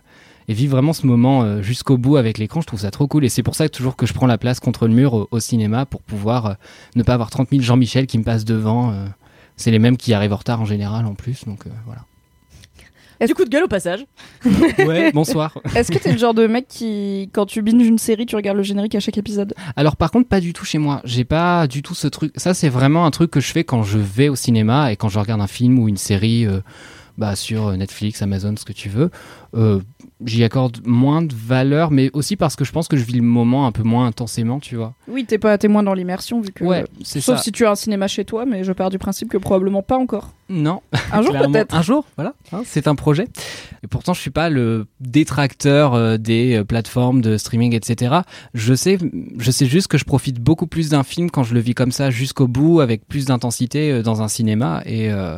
[0.47, 3.25] et vivre vraiment ce moment jusqu'au bout avec l'écran, je trouve ça trop cool.
[3.25, 5.27] Et c'est pour ça que toujours que je prends la place contre le mur au,
[5.31, 6.57] au cinéma pour pouvoir
[6.95, 8.93] ne pas avoir 30 000 Jean-Michel qui me passent devant.
[9.57, 12.05] c'est les mêmes qui arrivent en retard en général en plus, donc voilà.
[13.19, 14.05] Est-ce- Du coup de gueule au passage.
[14.79, 15.57] Ouais, bonsoir.
[15.75, 18.57] Est-ce que t'es le genre de mec qui, quand tu binges une série, tu regardes
[18.57, 19.53] le générique à chaque épisode?
[19.75, 21.01] Alors par contre pas du tout chez moi.
[21.05, 22.31] J'ai pas du tout ce truc.
[22.35, 25.09] Ça c'est vraiment un truc que je fais quand je vais au cinéma et quand
[25.09, 26.59] je regarde un film ou une série euh,
[27.17, 29.09] bah, sur Netflix, Amazon, ce que tu veux.
[29.55, 29.79] Euh,
[30.23, 33.21] J'y accorde moins de valeur, mais aussi parce que je pense que je vis le
[33.21, 34.93] moment un peu moins intensément, tu vois.
[35.09, 36.63] Oui, t'es pas témoin dans l'immersion vu que.
[36.63, 37.43] Ouais, c'est Sauf ça.
[37.43, 39.97] si tu as un cinéma chez toi, mais je pars du principe que probablement pas
[39.97, 40.31] encore.
[40.47, 40.81] Non.
[41.11, 41.75] Un jour peut-être.
[41.75, 42.33] Un jour, voilà.
[42.53, 43.25] hein, c'est un projet.
[43.83, 48.19] Et pourtant, je suis pas le détracteur euh, des euh, plateformes de streaming, etc.
[48.53, 48.97] Je sais,
[49.37, 51.91] je sais juste que je profite beaucoup plus d'un film quand je le vis comme
[51.91, 54.81] ça jusqu'au bout, avec plus d'intensité euh, dans un cinéma.
[54.85, 55.37] Et, euh,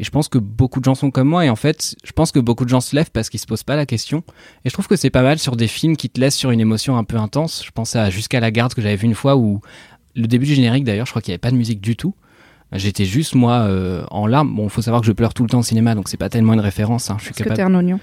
[0.00, 1.44] et je pense que beaucoup de gens sont comme moi.
[1.44, 3.64] Et en fait, je pense que beaucoup de gens se lèvent parce qu'ils se posent
[3.64, 4.24] pas la question.
[4.64, 6.60] Et je trouve que c'est pas mal sur des films qui te laissent sur une
[6.60, 7.62] émotion un peu intense.
[7.62, 9.60] Je pense à Jusqu'à la garde que j'avais vu une fois où
[10.16, 12.14] le début du générique d'ailleurs, je crois qu'il y avait pas de musique du tout.
[12.72, 14.54] J'étais juste moi euh, en larmes.
[14.54, 16.54] Bon, faut savoir que je pleure tout le temps au cinéma, donc c'est pas tellement
[16.54, 17.10] une référence.
[17.10, 17.16] hein.
[17.18, 17.56] Je suis que capable.
[17.56, 18.00] t'es un oignon?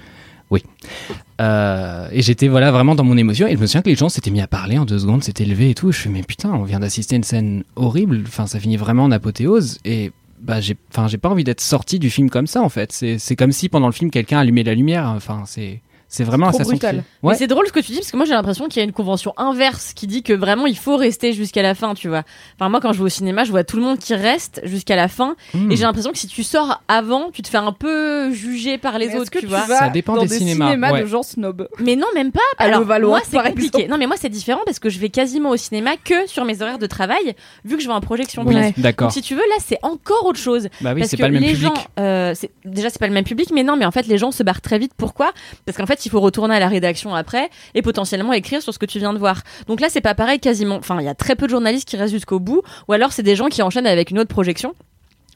[1.40, 3.46] Euh, et j'étais voilà vraiment dans mon émotion.
[3.48, 5.44] Et je me souviens que les gens s'étaient mis à parler en deux secondes, s'étaient
[5.44, 5.92] levés et tout.
[5.92, 8.22] Je fais mais putain, on vient d'assister à une scène horrible.
[8.26, 9.78] Enfin, ça finit vraiment en apothéose.
[9.84, 12.92] Et bah j'ai, enfin j'ai pas envie d'être sorti du film comme ça en fait.
[12.92, 15.08] C'est, c'est comme si pendant le film quelqu'un allumait la lumière.
[15.08, 17.04] Enfin c'est, c'est vraiment trop brutal.
[17.22, 17.34] Mais Ouais.
[17.36, 18.92] c'est drôle ce que tu dis parce que moi j'ai l'impression qu'il y a une
[18.92, 22.22] convention inverse qui dit que vraiment il faut rester jusqu'à la fin, tu vois.
[22.58, 24.96] Enfin moi quand je vais au cinéma, je vois tout le monde qui reste jusqu'à
[24.96, 25.70] la fin Hmm.
[25.70, 28.98] et j'ai l'impression que si tu sors avant, tu te fais un peu juger par
[28.98, 29.60] les Mais autres, que tu tu vois.
[29.66, 31.02] vas Ça dépend dans des des cinémas, ouais.
[31.02, 32.40] de gens snobs Mais non, même pas.
[32.58, 33.88] À Alors Levallois, moi c'est compliqué.
[33.88, 36.62] Non mais moi c'est différent parce que je vais quasiment au cinéma que sur mes
[36.62, 37.34] horaires de travail
[37.64, 38.42] vu que je vais en projection.
[38.46, 38.54] Oui.
[38.54, 38.72] presse.
[38.78, 39.08] D'accord.
[39.08, 40.68] Donc si tu veux là c'est encore autre chose.
[40.80, 41.66] Bah oui, parce c'est que pas le même les public.
[41.74, 42.34] gens, euh,
[42.64, 44.60] déjà c'est pas le même public, mais non, mais en fait les gens se barrent
[44.62, 44.92] très vite.
[44.96, 45.32] Pourquoi?
[45.66, 48.78] Parce qu'en fait il faut retourner à la rédaction après et potentiellement écrire sur ce
[48.78, 49.42] que tu viens de voir.
[49.66, 50.76] Donc là c'est pas pareil quasiment.
[50.76, 53.22] Enfin il y a très peu de journalistes qui restent jusqu'au bout, ou alors c'est
[53.22, 54.74] des gens qui enchaînent avec une autre projection.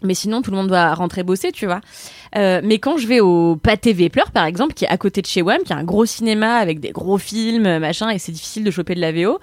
[0.02, 1.80] Mais sinon, tout le monde doit rentrer bosser, tu vois.
[2.36, 5.26] Euh, mais quand je vais au Pâté Vepler, par exemple, qui est à côté de
[5.26, 8.64] chez WAM, qui est un gros cinéma avec des gros films, machin, et c'est difficile
[8.64, 9.38] de choper de la VO,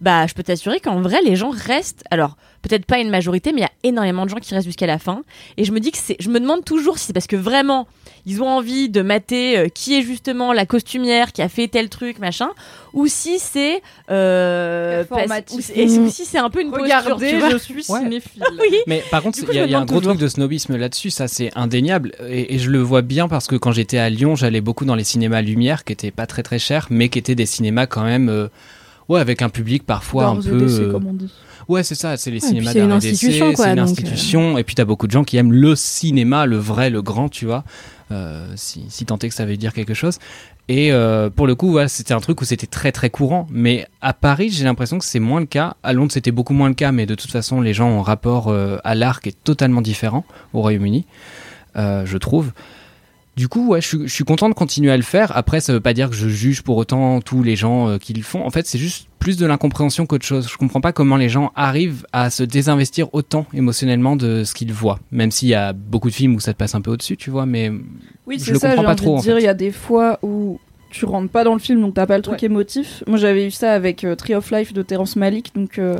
[0.00, 2.04] bah, je peux t'assurer qu'en vrai, les gens restent.
[2.10, 4.86] Alors, peut-être pas une majorité, mais il y a énormément de gens qui restent jusqu'à
[4.86, 5.22] la fin.
[5.56, 7.86] Et je me dis que c'est, je me demande toujours si c'est parce que vraiment,
[8.26, 11.88] ils ont envie de mater euh, qui est justement la costumière qui a fait tel
[11.88, 12.48] truc, machin,
[12.92, 17.50] ou si c'est, euh, ou et si c'est un peu une posture, Regardez, tu vois.
[17.50, 18.00] je suis Ouais.
[18.00, 18.42] cinéphile.
[18.60, 18.76] Oui.
[18.86, 20.12] Mais par contre, il y a, y un gros toujours.
[20.12, 22.12] truc de snobisme là-dessus, ça c'est indéniable.
[22.28, 24.94] Et, et je le vois bien parce que quand j'étais à Lyon, j'allais beaucoup dans
[24.94, 28.04] les cinémas Lumière qui étaient pas très très chers, mais qui étaient des cinémas quand
[28.04, 28.28] même.
[28.28, 28.48] euh,
[29.10, 30.62] Ouais, avec un public parfois un peu.
[30.62, 31.30] EDC, euh, comme on dit.
[31.68, 33.72] Ouais, c'est ça, c'est les puis cinémas c'est une d'art et d'essai, institution, quoi, C'est
[33.72, 33.82] une euh.
[33.82, 37.28] institution, et puis t'as beaucoup de gens qui aiment le cinéma, le vrai, le grand,
[37.28, 37.64] tu vois,
[38.12, 40.18] euh, si, si tant est que ça veut dire quelque chose.
[40.68, 43.46] Et euh, pour le coup, voilà, c'était un truc où c'était très très courant.
[43.50, 45.76] Mais à Paris, j'ai l'impression que c'est moins le cas.
[45.82, 48.02] À Londres, c'était beaucoup moins le cas, mais de toute façon, les gens ont un
[48.02, 51.04] rapport euh, à l'art qui est totalement différent au Royaume-Uni,
[51.76, 52.52] euh, je trouve.
[53.36, 55.36] Du coup, ouais, je, suis- je suis content de continuer à le faire.
[55.36, 58.12] Après, ça veut pas dire que je juge pour autant tous les gens euh, qui
[58.12, 58.44] le font.
[58.46, 60.48] En fait, c'est juste plus de l'incompréhension qu'autre chose.
[60.48, 64.72] Je comprends pas comment les gens arrivent à se désinvestir autant émotionnellement de ce qu'ils
[64.72, 65.00] voient.
[65.10, 67.30] Même s'il y a beaucoup de films où ça te passe un peu au-dessus, tu
[67.30, 67.72] vois, mais
[68.26, 69.40] Oui, Je c'est le ça, comprends pas trop, de en dire, fait.
[69.42, 70.60] il y a des fois où
[70.90, 73.02] tu rentres pas dans le film, donc t'as pas le truc émotif.
[73.08, 75.96] Moi, j'avais eu ça avec euh, Tree of Life de Terrence Malick, donc euh,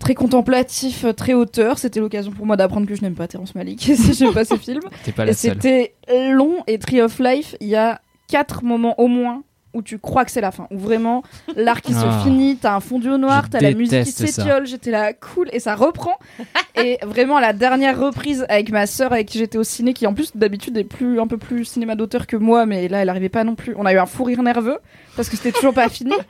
[0.00, 1.78] très contemplatif, euh, très hauteur.
[1.78, 4.56] C'était l'occasion pour moi d'apprendre que je n'aime pas Terrence Malick, si j'aime pas ses
[4.58, 4.80] films.
[5.04, 5.52] t'es pas Et la seule.
[5.54, 5.94] c'était
[6.32, 9.42] long, et Tree of Life, il y a quatre moments au moins
[9.72, 11.22] où tu crois que c'est la fin, où vraiment
[11.54, 12.18] l'arc qui Ah.
[12.18, 15.48] se finit, t'as un fondu au noir, t'as la musique qui s'étiole, j'étais là cool
[15.52, 16.14] et ça reprend.
[16.74, 20.08] et vraiment à la dernière reprise avec ma sœur avec qui j'étais au ciné, qui
[20.08, 23.08] en plus d'habitude est plus un peu plus cinéma d'auteur que moi, mais là elle
[23.08, 23.74] arrivait pas non plus.
[23.76, 24.78] On a eu un fou rire nerveux
[25.14, 26.14] parce que c'était toujours pas fini.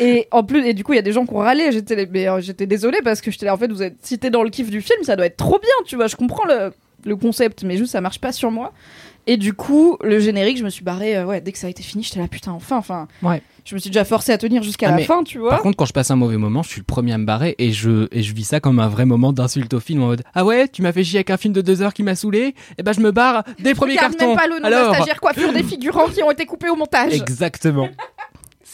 [0.00, 1.70] Et en plus, et du coup, il y a des gens qui ont râlé.
[1.72, 3.54] J'étais, mais euh, j'étais désolée parce que j'étais là.
[3.54, 5.70] En fait, vous êtes cité dans le kiff du film, ça doit être trop bien,
[5.86, 6.06] tu vois.
[6.06, 6.72] Je comprends le,
[7.04, 8.72] le concept, mais juste ça marche pas sur moi.
[9.28, 11.16] Et du coup, le générique, je me suis barrée.
[11.16, 13.08] euh, ouais, dès que ça a été fini, j'étais là, putain, enfin, enfin.
[13.22, 13.42] Ouais.
[13.64, 15.50] Je me suis déjà forcée à tenir jusqu'à Ah, la fin, tu vois.
[15.50, 17.56] Par contre, quand je passe un mauvais moment, je suis le premier à me barrer
[17.58, 20.22] et je, et je vis ça comme un vrai moment d'insulte au film en mode
[20.36, 22.54] Ah ouais, tu m'as fait chier avec un film de deux heures qui m'a saoulé?
[22.78, 24.28] Et ben je me barre des premiers cartons.
[24.28, 26.76] même pas le nom de Alors, stagiaire coiffure des figurants qui ont été coupés au
[26.76, 27.12] montage.
[27.12, 27.88] Exactement.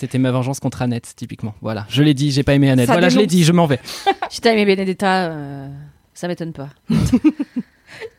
[0.03, 1.55] C'était ma vengeance contre Annette, typiquement.
[1.61, 2.89] Voilà, je l'ai dit, j'ai pas aimé Annette.
[2.89, 3.79] Ça voilà, je l'ai dit, je m'en vais.
[4.31, 5.69] Si t'as aimé Benedetta, euh,
[6.13, 6.71] ça m'étonne pas.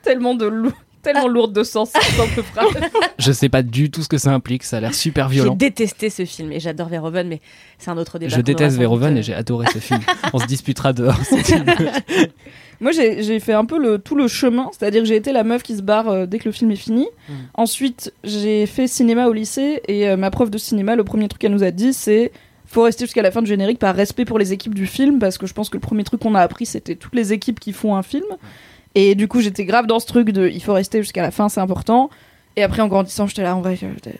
[0.01, 0.71] Tellement de lou-
[1.01, 2.69] tellement lourde de sens, cette simple phrase.
[3.19, 5.55] Je sais pas du tout ce que ça implique, ça a l'air super J'ai violent.
[5.55, 7.41] détesté ce film et j'adore Verhoeven, mais
[7.79, 8.33] c'est un autre débat.
[8.33, 9.99] Je déteste Verhoeven doute, et euh, j'ai adoré ce film.
[10.33, 11.19] On se disputera dehors.
[12.83, 15.63] Moi, j'ai fait un peu le, tout le chemin, c'est-à-dire que j'ai été la meuf
[15.63, 17.07] qui se barre euh, dès que le film est fini.
[17.29, 17.33] Mm.
[17.55, 21.41] Ensuite, j'ai fait cinéma au lycée et euh, ma prof de cinéma, le premier truc
[21.41, 22.31] qu'elle nous a dit, c'est
[22.65, 25.37] faut rester jusqu'à la fin du générique par respect pour les équipes du film, parce
[25.37, 27.71] que je pense que le premier truc qu'on a appris, c'était toutes les équipes qui
[27.71, 28.25] font un film.
[28.95, 31.49] Et du coup, j'étais grave dans ce truc de il faut rester jusqu'à la fin,
[31.49, 32.09] c'est important.
[32.55, 34.19] Et après, en grandissant, j'étais là, en vrai, j'étais-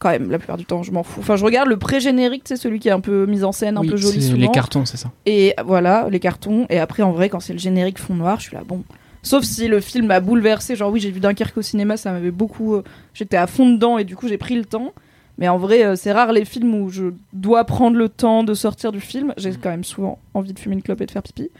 [0.00, 1.20] quand même, la plupart du temps, je m'en fous.
[1.20, 3.82] Enfin, je regarde le pré-générique, c'est celui qui est un peu mis en scène, un
[3.82, 4.40] Oui, peu joli c'est souvent.
[4.40, 5.12] les cartons, c'est ça.
[5.26, 6.66] Et voilà, les cartons.
[6.70, 8.82] Et après, en vrai, quand c'est le générique fond noir, je suis là, bon.
[9.22, 10.74] Sauf si le film m'a bouleversé.
[10.74, 12.74] Genre, oui, j'ai vu Dunkerque au cinéma, ça m'avait beaucoup.
[12.74, 12.82] euh,
[13.14, 14.92] J'étais à fond dedans et du coup, j'ai pris le temps.
[15.36, 18.54] Mais en vrai, euh, c'est rare les films où je dois prendre le temps de
[18.54, 19.34] sortir du film.
[19.36, 21.50] J'ai quand même souvent envie de fumer une clope et de faire pipi.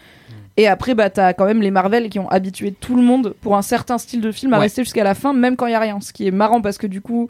[0.57, 3.57] Et après, bah, t'as quand même les Marvel qui ont habitué tout le monde pour
[3.57, 4.63] un certain style de film à Ouais.
[4.65, 6.01] rester jusqu'à la fin, même quand il y a rien.
[6.01, 7.29] Ce qui est marrant parce que du coup,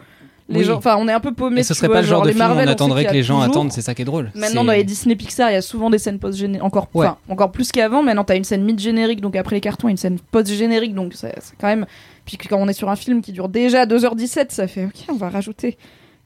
[0.51, 0.65] les Oui.
[0.65, 0.77] gens.
[0.77, 1.57] Enfin, on est un peu paumés.
[1.57, 3.39] Mais ce serait vois, pas le genre de film Marvel, on attendrait que les gens
[3.39, 4.31] toujours- attendent, c'est ça qui est drôle.
[4.35, 6.63] Maintenant, dans les Disney Pixar, il y a souvent des scènes post-génériques.
[6.65, 7.07] Encore, Ouais.
[7.29, 8.03] encore plus qu'avant.
[8.03, 10.95] Maintenant, t'as une scène mid-générique, donc après les cartons, une scène post-générique.
[10.95, 11.87] Donc, c'est c'est quand même.
[12.27, 15.15] Puis quand on est sur un film qui dure déjà 2h17, ça fait OK, on
[15.17, 15.79] va rajouter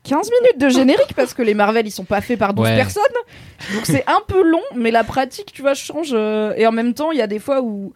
[0.02, 2.76] 15 minutes de générique parce que les Marvel, ils sont pas faits par 12 Ouais.
[2.76, 3.02] personnes.
[3.74, 6.10] Donc, c'est un peu long, mais la pratique, tu vois, change.
[6.12, 7.92] euh, Et en même temps, il y a des fois où.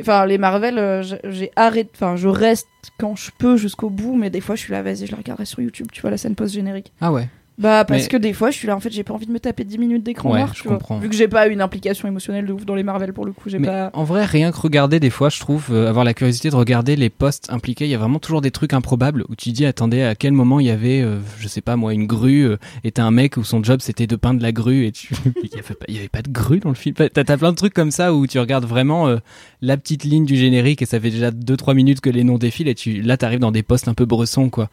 [0.00, 1.90] Enfin, les Marvel, euh, j'ai- arrêté.
[1.94, 2.68] Enfin, je reste
[2.98, 5.44] quand je peux jusqu'au bout, mais des fois, je suis là, vas-y, je la regarderai
[5.46, 6.92] sur YouTube, tu vois, la scène post-générique.
[7.00, 7.28] Ah ouais.
[7.58, 9.32] Bah parce Mais- que des fois je suis là en fait j'ai pas envie de
[9.32, 10.98] me taper 10 minutes d'écran Ouais, noir je comprends.
[10.98, 13.48] vu que j'ai pas une implication émotionnelle de ouf dans les Marvel pour le coup
[13.48, 16.50] j'ai pas en vrai, rien que regarder des fois, je trouve, euh, avoir la curiosité
[16.50, 19.50] de regarder les postes impliqués, il y a vraiment toujours des trucs improbables où tu
[19.50, 22.42] dis, attendez, à quel moment il y avait, euh, je sais pas moi, une grue,
[22.46, 25.14] euh, et t'as un mec où son job c'était de peindre la grue, et tu...
[25.42, 26.94] il, y avait pas, il y avait pas de grue dans le film.
[26.94, 29.16] T'as t'as plein de trucs comme ça où tu regardes vraiment euh,
[29.62, 32.68] la petite ligne du générique et ça fait déjà 2-3 minutes que les noms défilent
[32.68, 34.68] et tu, là t'arrives dans des postes un peu bressons quoi.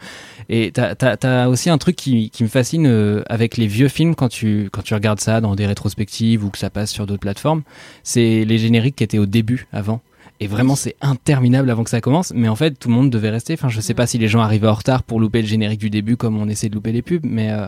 [0.50, 3.88] Et t'as t'as- t'as aussi un truc qui, qui me fascine euh, avec les vieux
[3.88, 7.06] films quand tu, quand tu regardes ça dans des rétrospectives ou que ça passe sur
[7.06, 7.64] d'autres plateformes,
[8.04, 10.02] c'est les génériques qui étaient au début avant.
[10.42, 12.34] Et vraiment, c'est interminable avant que ça commence.
[12.36, 13.54] Mais en fait, tout le monde devait rester.
[13.54, 15.90] Enfin, je sais pas si les gens arrivaient en retard pour louper le générique du
[15.90, 17.68] début comme on essaie de louper les pubs, mais euh,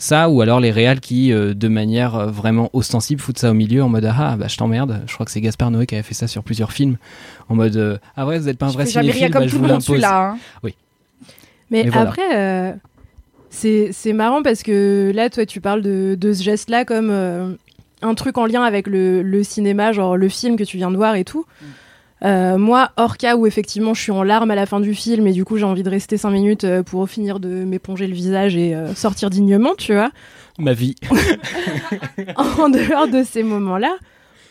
[0.00, 3.82] ça ou alors les réals qui, euh, de manière vraiment ostensible, foutent ça au milieu
[3.82, 5.02] en mode ah bah je t'emmerde.
[5.08, 6.98] Je crois que c'est Gaspard Noé qui avait fait ça sur plusieurs films
[7.48, 9.52] en mode euh, ah ouais vous êtes pas un je vrai cinéphile, comme bah, je
[9.52, 10.04] tout vous le monde l'impose.
[10.04, 10.38] hein.
[11.70, 12.08] Mais Et voilà.
[12.10, 12.72] après, euh,
[13.50, 17.54] c'est c'est marrant parce que là, toi, tu parles de, de ce geste-là comme euh,
[18.02, 20.96] un truc en lien avec le, le cinéma, genre le film que tu viens de
[20.96, 21.44] voir et tout.
[22.24, 25.26] Euh, moi, hors cas où effectivement je suis en larmes à la fin du film
[25.26, 28.14] et du coup j'ai envie de rester 5 minutes euh, pour finir de m'éponger le
[28.14, 30.10] visage et euh, sortir dignement, tu vois.
[30.58, 30.96] Ma vie.
[32.36, 33.96] en dehors de ces moments-là,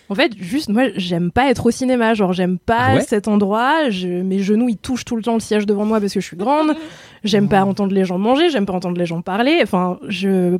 [0.09, 2.13] en fait, juste moi, j'aime pas être au cinéma.
[2.13, 3.89] Genre, j'aime pas Ah ouais cet endroit.
[3.89, 6.25] Je, mes genoux, ils touchent tout le temps le siège devant moi parce que je
[6.25, 6.75] suis grande.
[7.23, 8.49] J'aime pas entendre les gens manger.
[8.49, 9.59] J'aime pas entendre les gens parler.
[9.63, 10.59] Enfin, je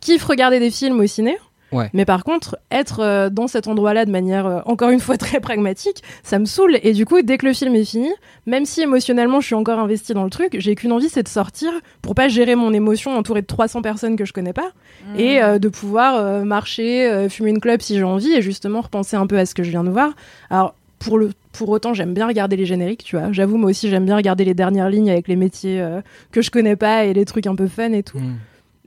[0.00, 1.36] kiffe regarder des films au ciné.
[1.72, 1.90] Ouais.
[1.92, 5.40] Mais par contre, être euh, dans cet endroit-là de manière, euh, encore une fois, très
[5.40, 6.78] pragmatique, ça me saoule.
[6.82, 8.10] Et du coup, dès que le film est fini,
[8.46, 11.28] même si émotionnellement je suis encore investie dans le truc, j'ai qu'une envie, c'est de
[11.28, 11.70] sortir
[12.02, 14.72] pour pas gérer mon émotion entourée de 300 personnes que je connais pas
[15.16, 18.80] et euh, de pouvoir euh, marcher, euh, fumer une clope si j'ai envie et justement
[18.80, 20.14] repenser un peu à ce que je viens de voir.
[20.50, 23.32] Alors, pour, le, pour autant, j'aime bien regarder les génériques, tu vois.
[23.32, 26.00] J'avoue, moi aussi, j'aime bien regarder les dernières lignes avec les métiers euh,
[26.32, 28.18] que je connais pas et les trucs un peu fun et tout.
[28.18, 28.36] Hmm.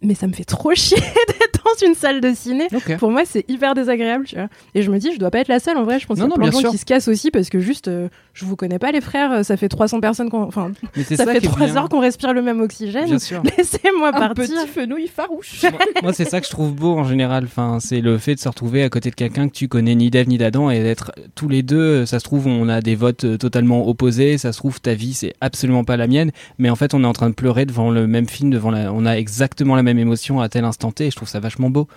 [0.01, 0.97] Mais ça me fait trop chier
[1.27, 2.67] d'être dans une salle de ciné.
[2.99, 4.47] Pour moi, c'est hyper désagréable, tu vois.
[4.75, 5.77] Et je me dis, je dois pas être la seule.
[5.77, 6.71] En vrai, je pense qu'il Non, y a non, plein de bien gens sûr.
[6.71, 9.43] qui se cassent aussi parce que juste, euh, je vous connais pas, les frères.
[9.43, 10.43] Ça fait 300 personnes qu'on.
[10.43, 11.75] Enfin, ça, fait qui est 3 bien.
[11.77, 13.05] heures qu'on respire le même oxygène.
[13.05, 13.43] Bien sûr.
[13.57, 14.45] Laissez-moi Un partir.
[14.45, 15.61] petit fenouil farouche.
[15.63, 15.71] moi,
[16.03, 17.43] moi, c'est ça que je trouve beau en général.
[17.45, 20.09] Enfin, c'est le fait de se retrouver à côté de quelqu'un que tu connais ni
[20.09, 22.05] d'Ève ni d'Adam et d'être tous les deux.
[22.05, 24.37] Ça se trouve, on a des votes euh, totalement opposés.
[24.37, 26.31] Ça se trouve, ta vie c'est absolument pas la mienne.
[26.57, 28.93] Mais en fait, on est en train de pleurer devant le même film, devant la.
[28.93, 31.07] On a exactement la même émotion à tel instant T.
[31.07, 31.87] Et je trouve ça vachement beau.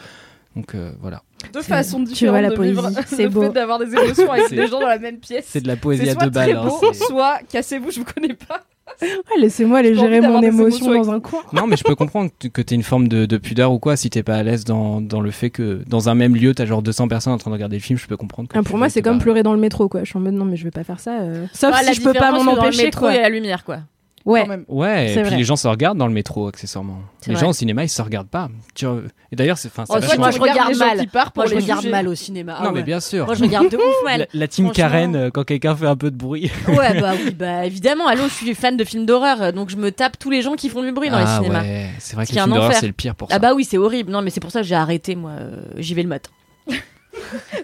[0.56, 1.22] Donc euh, voilà.
[1.54, 3.42] Deux façons tu vois différentes la de poésie, vivre c'est le beau.
[3.42, 5.46] fait d'avoir des émotions avec C'est- des gens dans la même pièce.
[5.48, 6.52] C'est de la poésie à deux balles.
[6.56, 8.60] hein, beau, c'est- soit cassez-vous, je vous connais pas.
[9.00, 9.08] Ouais,
[9.40, 11.40] Laissez-moi aller gérer mon émotion dans un coin.
[11.54, 13.96] Non, mais je peux comprendre que t'aies une forme de, de pudeur ou quoi.
[13.96, 16.66] Si t'es pas à l'aise dans, dans le fait que dans un même lieu, t'as
[16.66, 18.48] genre 200 personnes en train de regarder le film, je peux comprendre.
[18.48, 20.00] que Ah, pour moi, c'est comme pleurer dans le métro, quoi.
[20.04, 21.20] Je suis en mode non, mais je vais pas faire ça.
[21.22, 21.46] euh.
[21.54, 23.12] Sauf Ah, si je peux pas m'en c'est dans le empêcher, métro, quoi.
[23.12, 23.78] Il y a la lumière, quoi.
[24.24, 24.42] Ouais.
[24.42, 24.64] Quand même.
[24.68, 25.36] Ouais, et puis vrai.
[25.36, 26.98] les gens se regardent dans le métro, accessoirement.
[27.26, 27.40] Les vrai.
[27.42, 28.48] gens au cinéma, ils se regardent pas.
[28.74, 28.86] Tu-
[29.32, 30.98] Et d'ailleurs, c'est enfin, Oh, moi, je regarde les gens mal.
[31.00, 31.90] qui partent pour Moi, je les regarde juger.
[31.90, 32.56] mal au cinéma.
[32.58, 33.26] Ah Non, mais bien sûr.
[33.26, 34.28] Moi, je regarde de ouf La, mal.
[34.32, 34.88] la team Franchement.
[34.88, 36.50] Karen, euh, quand quelqu'un fait un peu de bruit.
[36.68, 38.06] Ouais, bah oui, bah évidemment.
[38.06, 40.68] Allô, je suis fan de films d'horreur, donc je me tape tous les gens qui
[40.68, 41.62] font du bruit dans ah les cinémas.
[41.62, 43.36] ouais, c'est vrai que les films d'horreur, c'est le pire pour ça.
[43.36, 44.10] Ah bah oui, c'est horrible.
[44.12, 45.32] Non, mais c'est pour ça que j'ai arrêté, moi.
[45.32, 46.30] euh, J'y vais le matin.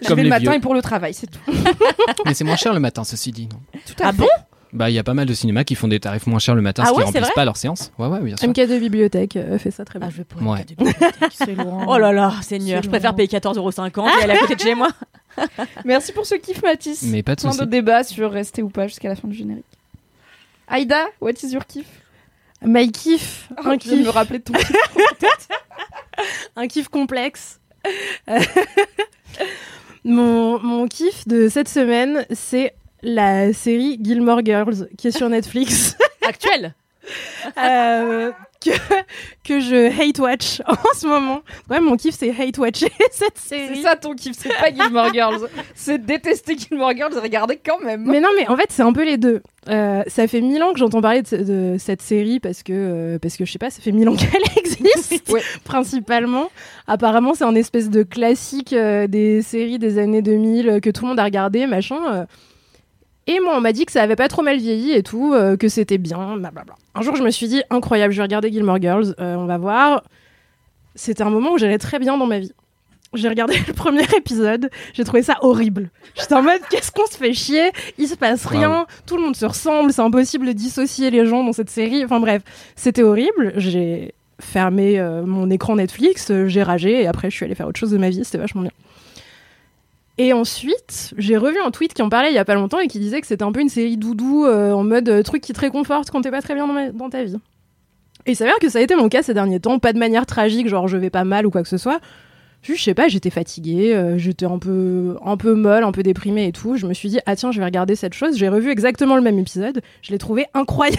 [0.06, 1.40] Comme vais le matin et pour le travail, c'est tout.
[2.26, 3.48] Mais c'est moins cher le matin, ceci dit.
[3.50, 3.60] Non?
[3.86, 4.26] Tout à Ah bon?
[4.72, 6.62] Bah, il y a pas mal de cinémas qui font des tarifs moins chers le
[6.62, 7.92] matin, Ah ce qui ouais, c'est remplissent pas leurs séances.
[7.98, 8.48] Ouais, ouais, bien sûr.
[8.48, 10.08] MK2 Bibliothèque euh, fait ça très bien.
[10.08, 10.58] Ah, je vais pour Ouais.
[10.60, 11.14] une bibliothèque.
[11.32, 11.84] C'est loin.
[11.88, 14.88] Oh là là, Seigneur, je préfère payer 14,50€ et aller à côté de chez moi.
[15.84, 17.02] Merci pour ce kiff, Mathis.
[17.04, 17.64] Mais pas de Plein soucis.
[17.64, 19.64] de débats sur rester ou pas jusqu'à la fin du générique.
[20.68, 21.86] Aïda, what is your kiff?
[22.60, 24.72] My kiff, Oh, un de me kiff, rappeler de ton kiff.
[26.56, 27.60] un kiff complexe.
[30.04, 35.96] Mon, mon kiff de cette semaine, c'est la série Gilmore Girls qui est sur Netflix.
[36.26, 36.74] Actuel.
[37.56, 38.30] euh,
[38.62, 38.70] que,
[39.44, 41.40] que je hate watch en ce moment.
[41.70, 43.82] Ouais, mon kiff, c'est hate watcher cette C'est série.
[43.82, 45.48] ça ton kiff, c'est pas Gilmore Girls.
[45.74, 48.04] C'est détester Gilmore Girls et regarder quand même.
[48.04, 49.42] Mais non, mais en fait, c'est un peu les deux.
[49.68, 52.72] Euh, ça fait mille ans que j'entends parler de, ce- de cette série parce que,
[52.74, 55.42] euh, parce que je sais pas, ça fait mille ans qu'elle existe, Ouais.
[55.64, 56.50] principalement.
[56.88, 61.08] Apparemment, c'est un espèce de classique des séries des années 2000 euh, que tout le
[61.08, 62.26] monde a regardé, machin.
[63.28, 65.58] Et moi, on m'a dit que ça avait pas trop mal vieilli et tout, euh,
[65.58, 66.74] que c'était bien, blablabla.
[66.94, 69.58] Un jour, je me suis dit, incroyable, je vais regarder Gilmore Girls, euh, on va
[69.58, 70.02] voir.
[70.94, 72.52] C'était un moment où j'allais très bien dans ma vie.
[73.12, 75.90] J'ai regardé le premier épisode, j'ai trouvé ça horrible.
[76.18, 77.70] J'étais en mode, qu'est-ce qu'on se fait chier?
[77.98, 81.44] Il se passe rien, tout le monde se ressemble, c'est impossible de dissocier les gens
[81.44, 82.02] dans cette série.
[82.02, 82.42] Enfin bref,
[82.76, 83.52] c'était horrible.
[83.56, 87.78] J'ai fermé euh, mon écran Netflix, j'ai ragé et après je suis allée faire autre
[87.78, 88.72] chose de ma vie, c'était vachement bien.
[90.20, 92.88] Et ensuite, j'ai revu un tweet qui en parlait il y a pas longtemps et
[92.88, 95.52] qui disait que c'était un peu une série doudou euh, en mode euh, truc qui
[95.52, 97.36] te réconforte quand t'es pas très bien dans, ma- dans ta vie.
[98.26, 100.26] Et il s'avère que ça a été mon cas ces derniers temps, pas de manière
[100.26, 102.00] tragique, genre je vais pas mal ou quoi que ce soit.
[102.62, 106.02] Juste, je sais pas, j'étais fatiguée, euh, j'étais un peu, un peu molle, un peu
[106.02, 106.76] déprimée et tout.
[106.76, 108.36] Je me suis dit, ah tiens, je vais regarder cette chose.
[108.36, 109.80] J'ai revu exactement le même épisode.
[110.02, 110.98] Je l'ai trouvé incroyable.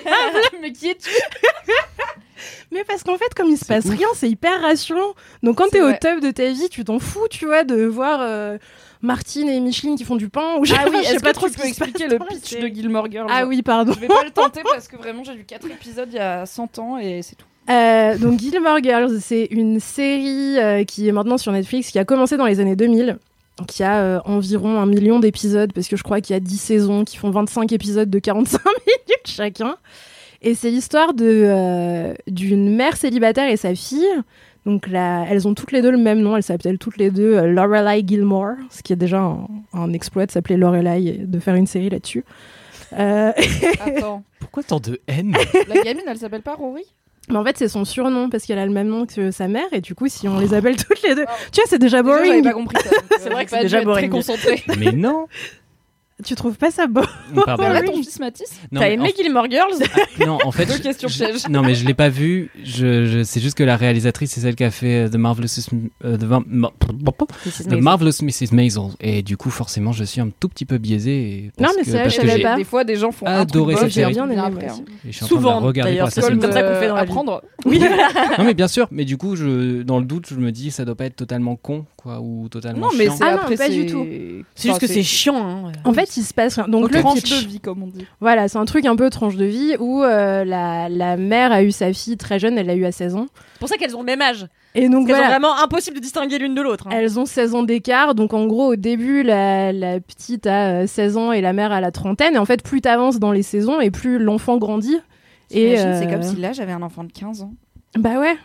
[0.60, 1.08] mais qui es-tu?
[2.72, 3.96] Mais parce qu'en fait, comme il se passe ouf.
[3.96, 5.14] rien, c'est hyper rassurant.
[5.42, 8.20] Donc quand t'es au top de ta vie, tu t'en fous, tu vois, de voir
[8.22, 8.58] euh,
[9.02, 11.30] Martine et Micheline qui font du pain ou je Ah oui, pas, je sais pas
[11.32, 13.92] que trop tu ce peux expliquer le pitch de Gilmore Girls Ah oui, pardon.
[13.92, 16.46] Je vais pas le tenter parce que vraiment j'ai vu 4 épisodes il y a
[16.46, 17.46] 100 ans et c'est tout.
[17.68, 22.04] Euh, donc Gilmore Girls, c'est une série euh, qui est maintenant sur Netflix, qui a
[22.04, 23.18] commencé dans les années 2000,
[23.68, 26.56] qui a euh, environ un million d'épisodes, parce que je crois qu'il y a 10
[26.58, 29.76] saisons qui font 25 épisodes de 45 minutes chacun.
[30.42, 34.06] Et c'est l'histoire de euh, d'une mère célibataire et sa fille.
[34.66, 37.34] Donc là, elles ont toutes les deux le même nom, elles s'appellent toutes les deux
[37.34, 41.38] euh, Lorelai Gilmore, ce qui est déjà un, un exploit de s'appeler Lorelai et de
[41.40, 42.24] faire une série là-dessus.
[42.98, 43.32] Euh,
[43.86, 45.34] Attends, Pourquoi tant de haine?
[45.68, 46.84] La gamine elle s'appelle pas Rory?
[47.28, 49.66] Mais en fait, c'est son surnom parce qu'elle a le même nom que sa mère
[49.72, 52.16] et du coup, si on les appelle toutes les deux, tu vois, c'est déjà Déjà,
[52.24, 52.44] J'avais boring.
[52.44, 52.90] pas compris ça.
[53.20, 54.10] C'est vrai que c'est dû déjà être boring.
[54.10, 54.62] Très concentré.
[54.78, 55.26] Mais non
[56.24, 57.00] Tu trouves pas ça beau?
[57.34, 57.86] Oui.
[57.86, 58.46] ton fils Mathis?
[58.72, 59.82] Non, T'as aimé en- Gilmore Girls
[60.26, 61.48] Non, en fait, Deux je- questions je-.
[61.50, 62.50] Non, mais je l'ai pas vu.
[62.64, 65.46] Je, je- c'est juste que la réalisatrice, c'est celle qui a fait euh, The Marvelous,
[66.04, 68.52] euh, The, The Marvelous Mrs.
[68.52, 68.82] Maisel.
[69.00, 71.52] Et du coup, forcément, je suis un tout petit peu biaisé.
[71.58, 72.56] Non, mais c'est vrai, je que pas.
[72.56, 74.12] Des fois des gens font un truc cette série.
[74.12, 74.50] bien aimé, hein.
[75.04, 77.42] je suis en train de Souvent, regarder pour c'est comme ça qu'on fait dans apprendre.
[77.66, 77.78] Oui.
[77.78, 78.88] Non, mais bien sûr.
[78.90, 81.56] Mais du coup, je, dans le doute, je me dis, ça doit pas être totalement
[81.56, 84.06] con, quoi, ou totalement Non mais c'est Ah pas du tout.
[84.54, 85.66] C'est juste que c'est chiant.
[85.68, 85.72] hein.
[85.84, 86.68] En fait, fait, il se passe rien.
[86.68, 87.42] Donc, le tranche pitch.
[87.44, 88.06] de vie, comme on dit.
[88.20, 91.62] Voilà, c'est un truc un peu tranche de vie où euh, la, la mère a
[91.62, 93.26] eu sa fille très jeune, elle l'a eu à 16 ans.
[93.54, 94.46] C'est pour ça qu'elles ont le même âge.
[94.74, 96.86] Et donc voilà, ont vraiment impossible de distinguer l'une de l'autre.
[96.86, 96.90] hein.
[96.92, 98.14] elles ont 16 ans d'écart.
[98.14, 101.72] Donc en gros, au début, la, la petite a euh, 16 ans et la mère
[101.72, 102.34] a la trentaine.
[102.36, 104.98] Et en fait, plus t'avances dans les saisons et plus l'enfant grandit.
[105.50, 107.52] Et C'est euh, comme si là, j'avais un enfant de 15 ans.
[107.98, 108.36] Bah ouais.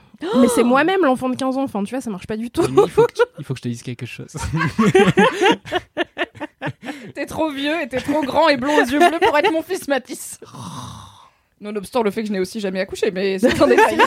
[0.41, 1.63] Mais c'est moi-même l'enfant de 15 ans.
[1.63, 2.63] Enfin, tu vois, ça marche pas du tout.
[2.67, 4.33] Il faut, que, il faut que je te dise quelque chose.
[7.15, 9.61] T'es trop vieux et t'es trop grand et blond aux yeux bleus pour être mon
[9.61, 10.39] fils Matisse.
[11.61, 13.97] Nonobstant le fait que je n'ai aussi jamais accouché, mais c'est un détail.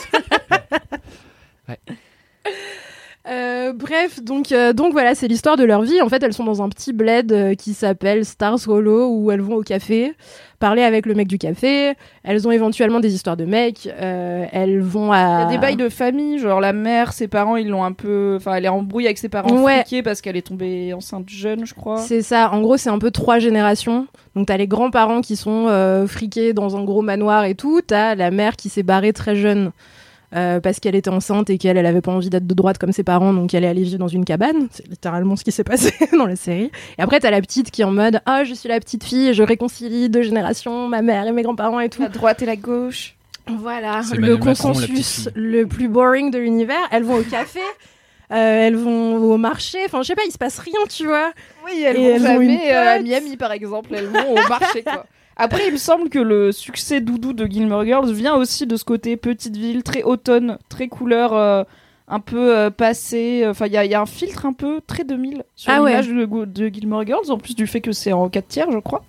[3.30, 6.00] Euh, bref, donc, euh, donc voilà, c'est l'histoire de leur vie.
[6.00, 9.40] En fait, elles sont dans un petit bled euh, qui s'appelle Stars Hollow où elles
[9.42, 10.14] vont au café
[10.58, 11.92] parler avec le mec du café.
[12.24, 13.88] Elles ont éventuellement des histoires de mecs.
[13.98, 15.42] elles vont à.
[15.42, 17.92] Il y a des bails de famille, genre la mère, ses parents, ils l'ont un
[17.92, 18.34] peu.
[18.36, 19.82] Enfin, elle est embrouillée avec ses parents Ouais.
[19.82, 21.98] friqués parce qu'elle est tombée enceinte jeune, je crois.
[21.98, 22.50] C'est ça.
[22.52, 24.06] En gros, c'est un peu trois générations.
[24.34, 25.68] Donc, t'as les grands-parents qui sont
[26.08, 27.80] friqués dans un gros manoir et tout.
[27.86, 29.70] T'as la mère qui s'est barrée très jeune
[30.34, 32.92] euh, parce qu'elle était enceinte et qu'elle elle avait pas envie d'être de droite comme
[32.92, 34.68] ses parents, donc elle est allée vivre dans une cabane.
[34.70, 36.70] C'est littéralement ce qui s'est passé dans la série.
[36.98, 39.32] Et après, t'as la petite qui est en mode Ah, je suis la petite fille,
[39.32, 42.02] je réconcilie deux générations, ma mère et mes grands-parents et tout.
[42.02, 43.14] La droite et la gauche.
[43.46, 46.76] Voilà, C'est le consensus le plus boring de l'univers.
[46.90, 47.60] Elles vont au café.
[48.30, 51.32] euh, elles vont au marché, enfin je sais pas, il se passe rien, tu vois.
[51.64, 52.98] Oui, elles Et vont elles ont une jamais euh, à.
[52.98, 53.94] Miami, par exemple.
[53.94, 55.06] Elles vont au marché, quoi.
[55.38, 58.84] Après, il me semble que le succès doudou de Gilmore Girls vient aussi de ce
[58.84, 61.62] côté petite ville, très automne, très couleur, euh,
[62.08, 63.44] un peu euh, passé.
[63.48, 65.82] Enfin, il y, a- il y a un filtre un peu très 2000 sur Ah
[65.82, 65.90] ouais.
[65.90, 68.78] l'image de, de Gilmore Girls, en plus du fait que c'est en 4 tiers, je
[68.78, 69.04] crois.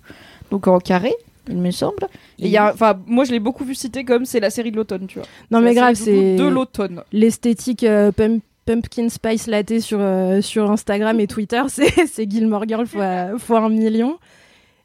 [0.52, 1.12] Donc en carré,
[1.48, 2.04] il me semble.
[2.38, 4.70] Et il y a, enfin, moi je l'ai beaucoup vu citer comme c'est la série
[4.70, 5.26] de l'automne, tu vois.
[5.50, 7.02] Non mais grave, c'est de l'automne.
[7.12, 12.68] l'esthétique euh, pump- pumpkin spice latte sur, euh, sur Instagram et Twitter, c'est c'est Gilmore
[12.68, 14.18] Girl fois, fois un million.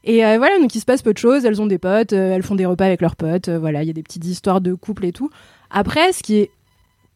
[0.05, 2.35] Et euh, voilà, donc il se passe peu de choses, elles ont des potes, euh,
[2.35, 4.61] elles font des repas avec leurs potes, euh, voilà, il y a des petites histoires
[4.61, 5.31] de couple et tout.
[5.71, 6.51] Après, ce qui est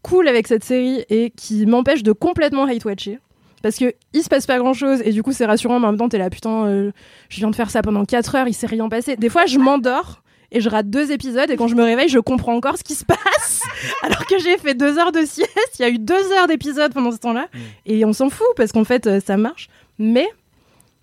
[0.02, 3.20] cool avec cette série et qui m'empêche de complètement hate-watcher,
[3.62, 5.92] parce que il se passe pas grand chose et du coup c'est rassurant, mais en
[5.92, 6.92] même temps t'es là, putain,
[7.28, 9.18] je viens de faire ça pendant 4 heures, il s'est rien passé.
[9.18, 12.20] Des fois je m'endors et je rate deux épisodes et quand je me réveille, je
[12.20, 13.62] comprends encore ce qui se passe
[14.02, 15.76] alors que j'ai fait deux heures de sieste.
[15.78, 17.48] Il y a eu deux heures d'épisode pendant ce temps-là
[17.86, 19.68] et on s'en fout parce qu'en fait ça marche.
[20.00, 20.30] Mais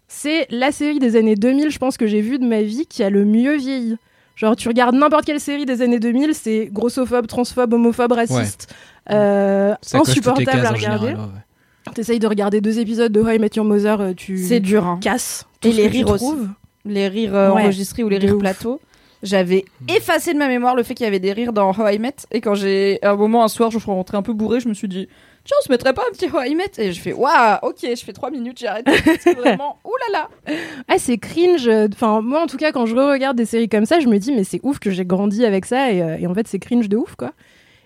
[0.08, 3.02] c'est la série des années 2000, je pense que j'ai vu de ma vie qui
[3.02, 3.96] a le mieux vieilli.
[4.36, 8.72] Genre, tu regardes n'importe quelle série des années 2000, c'est grossophobe, transphobe, homophobe, raciste,
[9.10, 11.12] euh, insupportable à regarder.
[11.12, 11.92] ouais.
[11.94, 14.84] T'essayes de regarder deux épisodes de How I Met Your Mother, euh, tu C'est dur,
[14.86, 14.98] hein.
[15.00, 15.46] casses.
[15.60, 16.24] tout Et ce les que tu rires aussi.
[16.84, 17.62] les rires euh, Ouais.
[17.62, 18.80] enregistrés ou les rires plateaux.
[19.22, 21.98] J'avais effacé de ma mémoire le fait qu'il y avait des rires dans How I
[21.98, 22.16] Met.
[22.32, 24.68] Et quand j'ai, à un moment, un soir, je suis rentrée un peu bourrée, je
[24.68, 25.08] me suis dit,
[25.46, 26.40] tiens, on se mettrait pas un petit How
[26.78, 28.86] Et je fais, waouh, ok, je fais trois minutes, j'arrête.
[29.20, 30.28] C'est vraiment, oulala.
[30.88, 31.68] Ah, c'est cringe.
[31.92, 34.32] Enfin, moi, en tout cas, quand je regarde des séries comme ça, je me dis,
[34.32, 35.90] mais c'est ouf que j'ai grandi avec ça.
[35.92, 37.32] Et, euh, en fait, c'est cringe de ouf, quoi.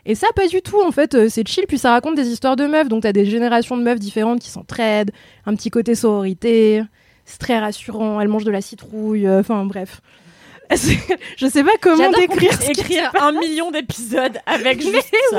[0.06, 0.80] Et ça, pas du tout.
[0.82, 1.64] En fait, euh, c'est chill.
[1.68, 2.88] Puis ça raconte des histoires de meufs.
[2.88, 5.10] Donc, t'as des générations de meufs différentes qui s'entraident.
[5.46, 6.82] Un petit côté sororité.
[7.24, 8.20] C'est très rassurant.
[8.20, 9.26] Elles mangent de la citrouille.
[9.26, 10.00] euh, Enfin, bref.
[11.36, 15.38] Je sais pas comment décrire ce qui écrire un million d'épisodes avec juste ça.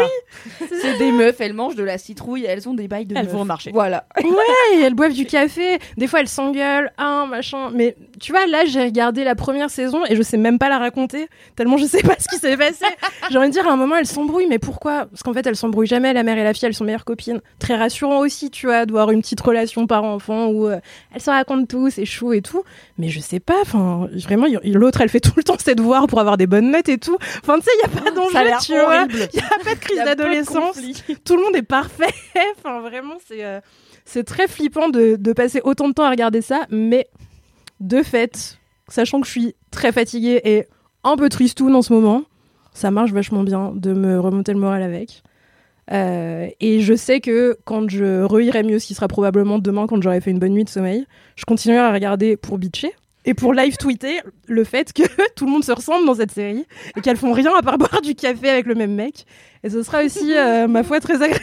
[0.82, 3.34] C'est des meufs, elles mangent de la citrouille, elles ont des bails de Elles meufs.
[3.34, 3.72] vont au marché.
[3.74, 4.06] Voilà.
[4.22, 4.30] Ouais,
[4.76, 5.80] et elles boivent du café.
[5.98, 7.70] Des fois, elles s'engueulent, un machin.
[7.74, 10.80] Mais tu vois, là, j'ai regardé la première saison et je sais même pas la
[10.80, 12.86] raconter, tellement je sais pas ce qui s'est passé.
[13.30, 15.06] j'ai envie de dire, à un moment, elles s'embrouillent, mais pourquoi?
[15.06, 16.12] Parce qu'en fait, elles s'embrouillent jamais.
[16.14, 17.40] La mère et la fille, elles sont meilleures copines.
[17.60, 20.80] Très rassurant aussi, tu vois, d'avoir une petite relation parent-enfant où euh,
[21.16, 22.64] elles se racontent tout, c'est chou et tout.
[22.98, 26.20] Mais je sais pas, enfin, vraiment, l'autre, elle fait tout le temps ses devoirs pour
[26.20, 27.18] avoir des bonnes notes et tout.
[27.42, 29.06] Enfin, tu sais, il y a pas d'enjeu, tu vois.
[29.10, 30.78] Il y a pas de crise d'adolescence
[31.24, 32.14] tout le monde est parfait.
[32.58, 33.60] enfin, vraiment, c'est euh,
[34.06, 36.66] c'est très flippant de, de passer autant de temps à regarder ça.
[36.70, 37.08] Mais
[37.80, 38.58] de fait,
[38.88, 40.66] sachant que je suis très fatiguée et
[41.04, 42.24] un peu tristoune en ce moment,
[42.74, 45.24] ça marche vachement bien de me remonter le moral avec.
[45.92, 50.02] Euh, et je sais que quand je reirai mieux, ce qui sera probablement demain quand
[50.02, 51.06] j'aurai fait une bonne nuit de sommeil,
[51.36, 52.94] je continuerai à regarder pour bitcher
[53.26, 55.04] et pour live tweeter le fait que
[55.36, 56.66] tout le monde se ressemble dans cette série
[56.96, 59.26] et qu'elles font rien à part boire du café avec le même mec.
[59.64, 61.42] Et ce sera aussi, euh, ma foi, très agréable.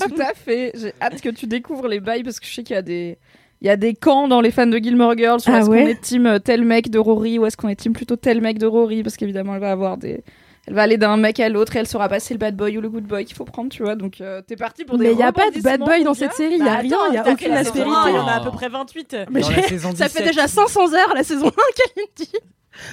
[0.00, 0.72] Tout à fait.
[0.74, 3.18] J'ai hâte que tu découvres les bails parce que je sais qu'il y a des.
[3.60, 5.40] Il y a des camps dans les fans de Gilmore Girls.
[5.40, 7.38] sur Ah est-ce ouais qu'on est team euh, tel mec de Rory?
[7.38, 9.02] Ou est-ce qu'on est team plutôt tel mec de Rory?
[9.02, 10.22] Parce qu'évidemment, elle va avoir des.
[10.66, 12.80] Elle va aller d'un mec à l'autre et elle saura passer le bad boy ou
[12.80, 13.96] le good boy qu'il faut prendre, tu vois.
[13.96, 15.04] Donc, euh, t'es parti pour des.
[15.04, 16.80] Mais il n'y a pas de bad boy dans cette série, il n'y a Bah,
[16.80, 17.90] rien, il n'y a aucune aspérité.
[18.08, 19.16] Il y en a à peu près 28.
[19.30, 20.26] Mais Dans j'ai- la saison Ça fait 17.
[20.26, 21.50] déjà 500 heures la saison 1
[21.96, 22.32] qu'elle dit.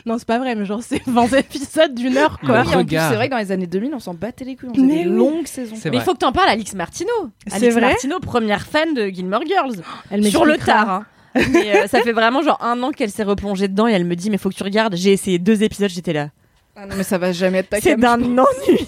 [0.06, 2.62] Non, c'est pas vrai, mais genre c'est 20 épisodes d'une heure quoi.
[2.68, 4.70] Oui, en plus, c'est vrai que dans les années 2000, on s'en battait les couilles.
[4.72, 5.16] On faisait Mais des oui.
[5.16, 5.76] longues saisons.
[5.80, 6.72] C'est Mais il faut que t'en parles à Alix.
[6.72, 7.06] C'est
[7.56, 9.78] Alix vrai Martineau, première fan de Gilmore Girls.
[10.12, 10.90] Elle Sur le tard.
[10.90, 11.06] hein.
[11.54, 14.16] Mais, euh, ça fait vraiment genre un an qu'elle s'est replongée dedans et elle me
[14.18, 14.96] dit mais faut que tu regardes.
[14.98, 16.28] J'ai essayé deux épisodes, j'étais là.
[16.82, 18.46] Ah non, mais ça va jamais être ta C'est d'un ennui.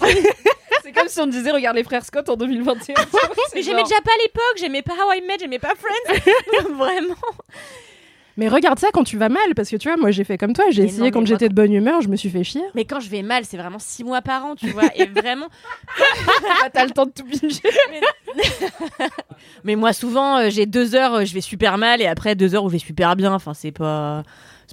[0.82, 2.94] C'est comme si on disait regarde les frères Scott en 2021.
[2.94, 5.36] tu vois, c'est Mais j'aimais genre- déjà pas à l'époque, j'aimais pas How I Met,
[5.40, 6.20] j'aimais pas Friends.
[6.74, 7.14] vraiment.
[8.36, 10.52] Mais regarde ça quand tu vas mal, parce que tu vois, moi j'ai fait comme
[10.52, 12.42] toi, j'ai Mais essayé non, mais quand j'étais de bonne humeur, je me suis fait
[12.42, 12.62] chier.
[12.74, 14.84] Mais quand je vais mal, c'est vraiment six mois par an, tu vois.
[14.96, 15.46] Et vraiment.
[16.64, 17.60] Ah, T'as le temps de tout binger.
[19.64, 22.54] Mais moi, souvent, euh, j'ai deux heures, euh, je vais super mal et après deux
[22.54, 23.32] heures où je vais super bien.
[23.32, 24.22] Enfin, c'est pas.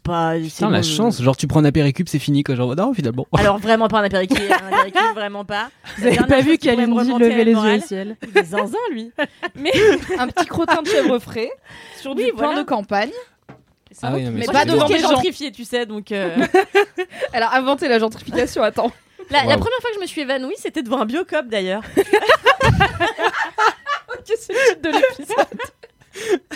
[0.04, 0.34] C'est pas.
[0.36, 0.84] Putain, la bon.
[0.84, 1.22] chance.
[1.22, 2.56] Genre, tu prends un apéricube, c'est fini, quoi.
[2.56, 3.28] Genre, non, finalement.
[3.38, 4.40] Alors, vraiment pas un apéritif,
[5.16, 5.70] vraiment pas.
[5.98, 9.12] Vous avez pas vu Kalindi lever les yeux au ciel Il est zinzin, lui.
[9.56, 9.72] Mais.
[10.18, 11.52] Un petit crottin de chèvre frais
[12.00, 12.64] sur Oui, du pain voilà.
[12.64, 13.12] de campagne.
[14.02, 15.10] Ah oui, non, mais pas devant qu'elle est gens.
[15.12, 16.12] gentrifiée, tu sais, donc.
[16.12, 16.36] euh,
[17.34, 18.92] Elle a inventé la gentrification, attends.
[19.30, 21.84] La, la première fois que je me suis évanouie, c'était devant un biocop d'ailleurs.
[24.14, 26.48] Ok, c'est le titre de l'épisode.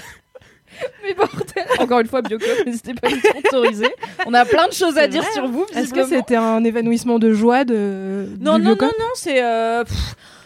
[1.04, 3.88] Mais bordel Encore une fois, Biocop, n'hésitez pas à nous sponsoriser.
[4.26, 7.20] On a plein de choses à dire vrai, sur vous, Est-ce que c'était un évanouissement
[7.20, 9.44] de joie de Non, du non, non, non, c'est.
[9.44, 9.84] euh,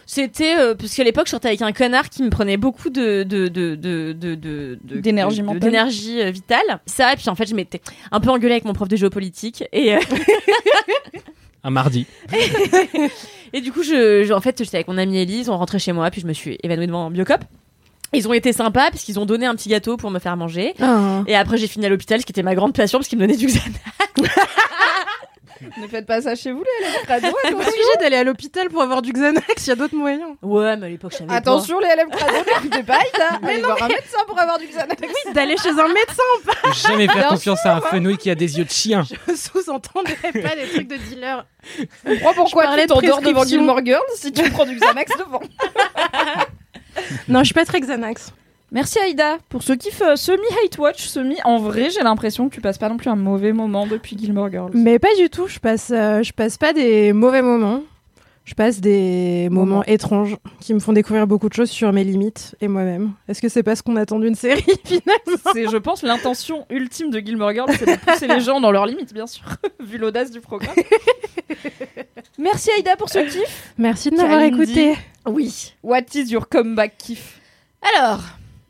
[0.05, 3.21] C'était euh, parce qu'à l'époque je sortais avec un connard qui me prenait beaucoup de
[3.23, 5.59] de de de de de- de- D'énergie de- mentale.
[5.59, 6.79] d'énergie euh, vitale.
[6.87, 7.79] Ça et puis en fait je m'étais
[8.11, 9.99] un peu engueulée avec mon prof de géopolitique et euh,
[11.63, 12.07] Un mardi.
[13.53, 15.91] et du coup je, je- en fait j'étais avec mon amie Elise, on rentrait chez
[15.91, 17.41] moi puis je me suis évanouie devant un biocop.
[18.13, 20.73] Ils ont été sympas parce qu'ils ont donné un petit gâteau pour me faire manger.
[20.81, 21.21] Ah.
[21.27, 23.23] Et après j'ai fini à l'hôpital, ce qui était ma grande passion parce qu'ils me
[23.25, 23.71] donnaient du Xanax.
[25.77, 27.67] Ne faites pas ça chez vous, les élèves crado, Pas attention.
[27.67, 30.29] obligé d'aller à l'hôpital pour avoir du Xanax, il y a d'autres moyens.
[30.41, 31.33] Ouais, mais à l'époque je savais pas.
[31.35, 32.33] Attention, les élèves crado,
[32.63, 33.39] n'écoutez pas Ida.
[33.45, 35.01] Allez voir un médecin pour avoir du Xanax.
[35.33, 38.63] D'aller chez un médecin, Jamais faire Bien confiance à un fenouil qui a des yeux
[38.63, 39.03] de chien.
[39.27, 41.45] je sous-entendais pas des trucs de dealer.
[42.05, 43.43] On comprend pourquoi Je tu t'endors devant.
[43.43, 45.41] Gilmore Girls si tu prends du Xanax devant.
[47.27, 48.33] Non, je suis pas très Xanax.
[48.71, 51.37] Merci Aïda pour ce kiff euh, semi-hate watch, semi.
[51.43, 54.51] En vrai, j'ai l'impression que tu passes pas non plus un mauvais moment depuis Gilmore
[54.51, 54.71] Girls.
[54.75, 57.81] Mais pas du tout, je passe, euh, je passe pas des mauvais moments.
[58.49, 59.83] Je passe des moments Moments.
[59.83, 63.11] étranges qui me font découvrir beaucoup de choses sur mes limites et moi-même.
[63.27, 67.11] Est-ce que c'est pas ce qu'on attend d'une série finalement C'est, je pense, l'intention ultime
[67.11, 69.43] de Gilmore Girls, c'est de pousser les gens dans leurs limites, bien sûr,
[69.79, 70.73] vu l'audace du programme.
[72.39, 73.73] Merci Aïda pour ce kiff.
[73.77, 74.95] Merci de m'avoir écouté.
[75.27, 75.75] Oui.
[75.83, 77.39] What is your comeback kiff?
[77.95, 78.19] Alors,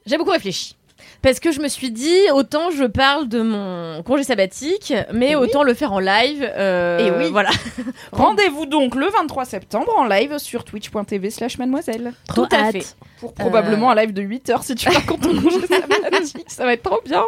[0.05, 0.75] j'ai beaucoup réfléchi.
[1.22, 5.36] Parce que je me suis dit, autant je parle de mon congé sabbatique, mais Eh
[5.36, 5.43] oui.
[5.47, 6.49] autant le faire en live.
[6.55, 7.30] euh, Eh oui.
[7.32, 7.49] Voilà.
[8.11, 12.13] Rendez-vous donc le 23 septembre en live sur twitch.tv slash mademoiselle.
[12.34, 12.95] Tout à fait.
[13.20, 16.45] Pour probablement un live de 8 heures si tu racontes ton congé sabbatique.
[16.47, 17.24] Ça va être trop bien.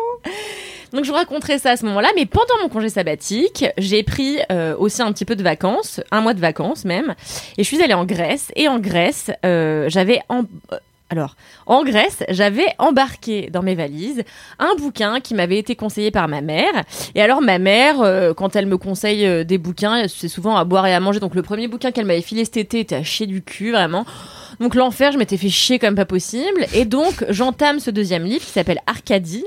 [0.94, 4.40] Donc je vous raconterai ça à ce moment-là, mais pendant mon congé sabbatique, j'ai pris
[4.52, 7.16] euh, aussi un petit peu de vacances, un mois de vacances même,
[7.58, 8.52] et je suis allée en Grèce.
[8.58, 10.44] Et en Grèce, euh, j'avais en...
[11.12, 11.36] Alors,
[11.66, 14.24] en Grèce, j'avais embarqué dans mes valises
[14.60, 16.72] un bouquin qui m'avait été conseillé par ma mère.
[17.16, 20.64] Et alors, ma mère, euh, quand elle me conseille euh, des bouquins, c'est souvent à
[20.64, 21.20] boire et à manger.
[21.20, 24.06] Donc, le premier bouquin qu'elle m'avait filé cet été était à chier du cul, vraiment.
[24.62, 26.66] Donc, l'enfer, je m'étais fait chier comme pas possible.
[26.74, 29.46] Et donc, j'entame ce deuxième livre qui s'appelle Arcadie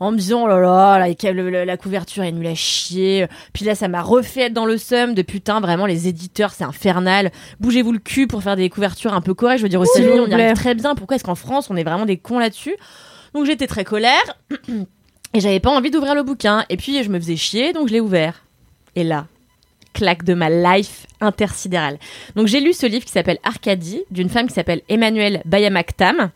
[0.00, 3.64] en me disant oh là là la, la- la couverture est nulle à chier puis
[3.64, 7.30] là ça m'a refait être dans le seum de putain vraiment les éditeurs c'est infernal.
[7.60, 9.58] Bougez-vous le cul pour faire des couvertures un peu correctes.
[9.60, 10.94] Je veux dire États-Unis vous on y arrive très bien.
[10.94, 12.76] Pourquoi est-ce qu'en France on est vraiment des cons là-dessus?
[13.34, 14.22] Donc j'étais très colère.
[15.34, 16.64] Et j'avais pas envie d'ouvrir le bouquin.
[16.70, 18.42] Et puis je me faisais chier donc je l'ai ouvert.
[18.94, 19.26] Et là
[19.96, 21.98] claque de ma life intersidérale.
[22.36, 26.30] Donc j'ai lu ce livre qui s'appelle Arcadie d'une femme qui s'appelle Emmanuelle Bayamaktam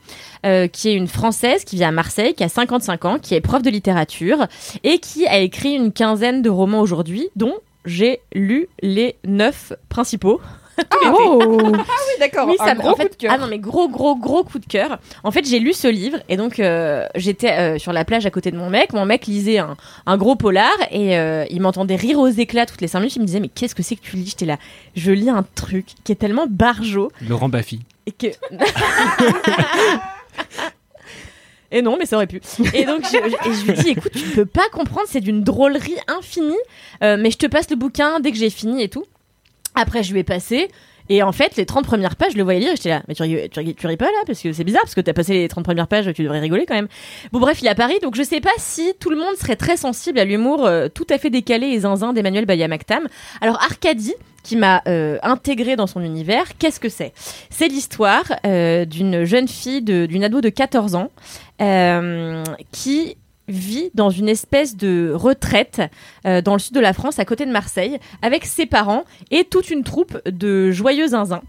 [0.47, 3.43] euh, qui est une française qui vit à Marseille, qui a 55 ans, qui est
[3.43, 4.47] prof de littérature
[4.83, 10.41] et qui a écrit une quinzaine de romans aujourd'hui, dont j'ai lu les neuf principaux.
[11.13, 11.73] Oh Oui,
[12.19, 12.47] d'accord.
[12.49, 13.33] Oui, ça gros en fait- coup de cœur.
[13.35, 14.99] Ah non, mais gros, gros, gros coup de cœur.
[15.25, 18.31] En fait, j'ai lu ce livre et donc euh, j'étais euh, sur la plage à
[18.31, 18.93] côté de mon mec.
[18.93, 19.77] Mon mec lisait un,
[20.07, 23.17] un gros polar et euh, il m'entendait rire aux éclats toutes les cinq minutes.
[23.17, 24.27] Il me disait, mais qu'est-ce que c'est que tu lis?
[24.29, 24.59] J'étais là,
[24.95, 27.81] je lis un truc qui est tellement barjot Laurent Baffy.
[28.07, 28.27] et que.
[31.73, 32.41] Et non, mais ça aurait pu.
[32.75, 35.45] Et donc, je, je- et je lui dis, écoute, tu peux pas comprendre, c'est d'une
[35.45, 36.57] drôlerie infinie,
[37.05, 39.05] euh, mais je te passe le bouquin dès que j'ai fini et tout.
[39.75, 40.69] Après, je lui ai passé.
[41.13, 43.23] Et en fait, les 30 premières pages, je le voyais lire, j'étais là, mais tu,
[43.25, 45.33] ris- tu, ris- tu ris pas là, parce que c'est bizarre, parce que t'as passé
[45.33, 46.87] les 30 premières pages, tu devrais rigoler quand même.
[47.33, 49.77] Bon, bref, il a Paris, donc je sais pas si tout le monde serait très
[49.77, 53.09] sensible à l'humour euh, tout à fait décalé et zinzin d'Emmanuel Bayamaktam.
[53.41, 54.15] Alors, Arcadie,
[54.45, 57.13] qui m'a euh, intégré dans son univers, qu'est-ce que c'est?
[57.51, 61.11] C'est l'histoire euh, d'une jeune fille, d'une ado de 14 ans,
[62.73, 63.17] qui
[63.51, 65.83] vit dans une espèce de retraite
[66.27, 69.45] euh, dans le sud de la France, à côté de Marseille, avec ses parents et
[69.45, 71.43] toute une troupe de joyeux zinzins.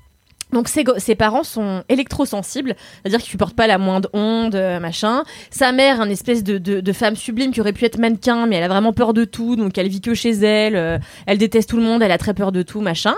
[0.54, 5.24] Donc ses, parents sont électrosensibles, c'est-à-dire qu'ils supportent pas la moindre onde, euh, machin.
[5.50, 8.58] Sa mère, un espèce de, de, de femme sublime qui aurait pu être mannequin, mais
[8.58, 10.76] elle a vraiment peur de tout, donc elle vit que chez elle.
[10.76, 13.16] euh, elle déteste tout le monde, elle a très peur de tout, machin.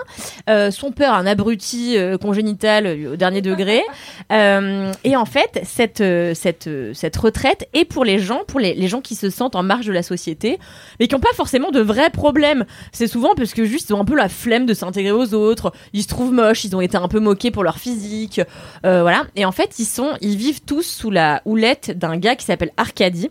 [0.49, 3.81] Euh, son père, un abruti euh, congénital au dernier degré.
[5.03, 6.03] Et en fait, cette
[6.35, 9.63] cette cette retraite est pour les gens, pour les, les gens qui se sentent en
[9.63, 10.59] marge de la société,
[10.99, 12.65] mais qui n'ont pas forcément de vrais problèmes.
[12.91, 15.71] C'est souvent parce que juste ils ont un peu la flemme de s'intégrer aux autres.
[15.93, 18.41] Ils se trouvent moches, ils ont été un peu moqués pour leur physique,
[18.85, 19.25] euh, voilà.
[19.35, 22.71] Et en fait, ils sont, ils vivent tous sous la houlette d'un gars qui s'appelle
[22.77, 23.29] Arcadie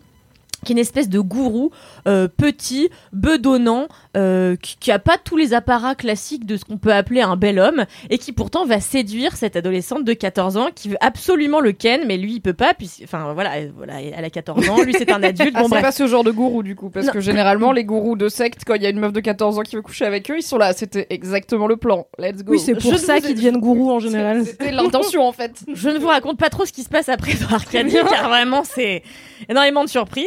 [0.64, 1.70] qui est une espèce de gourou
[2.06, 3.86] euh, petit, bedonnant,
[4.16, 7.36] euh, qui, qui a pas tous les apparats classiques de ce qu'on peut appeler un
[7.36, 11.60] bel homme, et qui pourtant va séduire cette adolescente de 14 ans qui veut absolument
[11.60, 14.68] le ken, mais lui il peut pas, puis enfin voilà, euh, voilà, elle a 14
[14.68, 16.90] ans, lui c'est un adulte, Ah, bon c'est pas ce genre de gourou du coup,
[16.90, 17.12] parce Non.
[17.12, 19.62] que généralement les gourous de secte, quand il y a une meuf de 14 ans
[19.62, 20.72] qui veut coucher avec eux, ils sont là.
[20.72, 22.06] C'était exactement le plan.
[22.18, 22.52] Let's go.
[22.52, 24.44] Oui, c'est pour Je ça qu'ils deviennent gourous en général.
[24.44, 25.52] C'était l'intention en fait.
[25.72, 28.62] Je ne vous raconte pas trop ce qui se passe après dans Arcadie, car vraiment
[28.64, 29.02] c'est
[29.48, 30.24] énormément de surprises.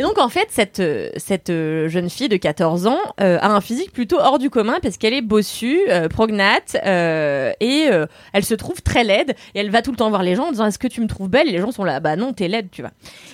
[0.00, 0.82] Et donc en fait, cette,
[1.16, 4.78] cette euh, jeune fille de 14 ans euh, a un physique plutôt hors du commun
[4.82, 7.88] parce qu'elle est bossue, euh, prognate, euh, et
[8.32, 9.34] elle se trouve très laide.
[9.54, 11.06] Et elle va tout le temps voir les gens en disant Est-ce que tu me
[11.06, 11.48] trouves belle?
[11.48, 12.92] Et les gens sont là Bah non, t'es laide, tu vois.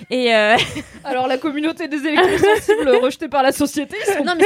[0.09, 0.33] Et
[1.03, 4.43] Alors la communauté des électrosensibles rejetée par la société, ils sont non mais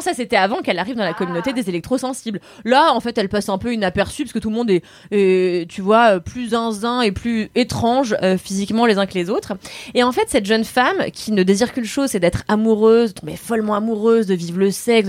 [0.00, 2.40] ça c'était avant qu'elle arrive dans la communauté des électrosensibles.
[2.64, 5.68] Là en fait elle passe un peu inaperçue parce que tout le monde est, est,
[5.70, 9.54] tu vois plus zinzin et plus étrange physiquement les uns que les autres.
[9.94, 13.20] Et en fait cette jeune femme qui ne désire qu'une chose c'est d'être amoureuse, de
[13.20, 15.08] tomber follement amoureuse, de vivre le sexe,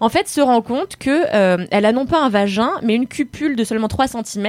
[0.00, 3.06] en fait se rend compte que euh, elle a non pas un vagin mais une
[3.06, 4.48] cupule de seulement 3 cm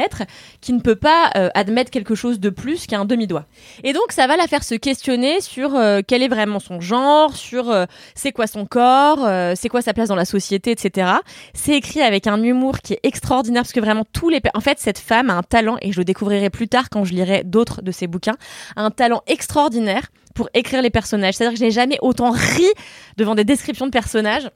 [0.62, 3.46] qui ne peut pas euh, admettre quelque chose de plus qu'un demi-doigt.
[3.84, 7.36] Et donc ça va la faire se questionner sur euh, quel est vraiment son genre,
[7.36, 7.74] sur
[8.16, 11.12] c'est quoi son corps, c'est quoi sa place dans la société, etc.
[11.54, 14.42] C'est écrit avec un humour qui est extraordinaire parce que vraiment tous les...
[14.54, 17.14] En fait, cette femme a un talent, et je le découvrirai plus tard quand je
[17.14, 18.38] lirai d'autres de ses bouquins,
[18.76, 21.36] un talent extraordinaire pour écrire les personnages.
[21.36, 22.66] C'est-à-dire que je n'ai jamais autant ri
[23.18, 24.50] devant des descriptions de personnages.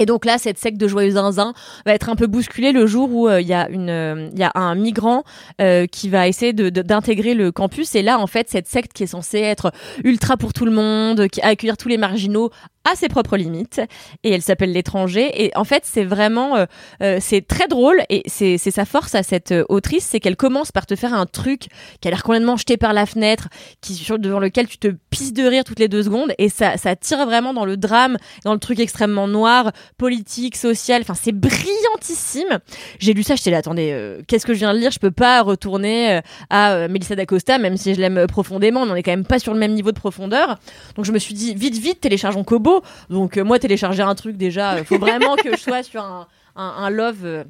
[0.00, 1.54] Et donc là, cette secte de joyeux zinzin
[1.84, 4.38] va être un peu bousculée le jour où euh, il y a une, euh, il
[4.38, 5.24] y a un migrant
[5.60, 7.96] euh, qui va essayer de- de- d'intégrer le campus.
[7.96, 9.72] Et là, en fait, cette secte qui est censée être
[10.04, 12.50] ultra pour tout le monde, qui accueillir tous les marginaux,
[12.90, 13.80] a ses propres limites.
[14.24, 15.30] Et elle s'appelle l'étranger.
[15.34, 16.66] Et en fait, c'est vraiment, euh,
[17.02, 18.02] euh, c'est très drôle.
[18.08, 21.26] Et c'est sa force à cette euh, autrice, c'est qu'elle commence par te faire un
[21.26, 21.68] truc
[22.00, 23.48] qui a l'air complètement jeté par la fenêtre,
[23.80, 26.32] qui devant lequel tu te pisses de rire toutes les deux secondes.
[26.38, 31.02] Et ça, ça tire vraiment dans le drame, dans le truc extrêmement noir, politique, social.
[31.02, 32.58] Enfin, c'est brillantissime.
[32.98, 34.90] J'ai lu ça, j'étais là, attendez, qu'est-ce que je viens de lire?
[34.90, 36.20] Je peux pas retourner
[36.50, 38.80] à Melissa d'Acosta, même si je l'aime profondément.
[38.82, 40.58] On en est quand même pas sur le même niveau de profondeur.
[40.96, 42.77] Donc je me suis dit, vite, vite, téléchargeons Kobo.
[43.10, 46.26] Donc euh, moi, télécharger un truc déjà, euh, faut vraiment que je sois sur un,
[46.56, 47.24] un, un love.
[47.24, 47.44] euh,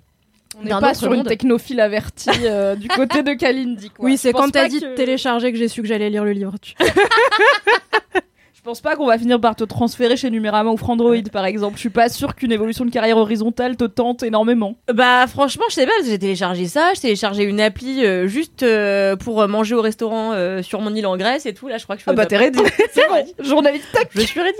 [0.58, 3.90] On n'est pas sur une technophile avertie euh, du côté de Kalindi.
[3.90, 4.04] quoi.
[4.06, 6.54] Oui, c'est quand t'as dit que- télécharger que j'ai su que j'allais lire le livre.
[6.60, 6.74] Tu-
[8.68, 11.76] pense pas qu'on va finir par te transférer chez Numérama ou Frandroid par exemple.
[11.76, 14.76] Je suis pas sûre qu'une évolution de carrière horizontale te tente énormément.
[14.92, 18.26] Bah franchement, je sais pas, parce que j'ai téléchargé ça, j'ai téléchargé une appli euh,
[18.26, 21.68] juste euh, pour euh, manger au restaurant euh, sur mon île en Grèce et tout.
[21.68, 22.28] Là, je crois que je suis Ah au bah top.
[22.30, 22.58] t'es ready.
[22.92, 23.44] C'est bon.
[23.44, 24.10] Journaliste tac.
[24.14, 24.58] Je suis ready.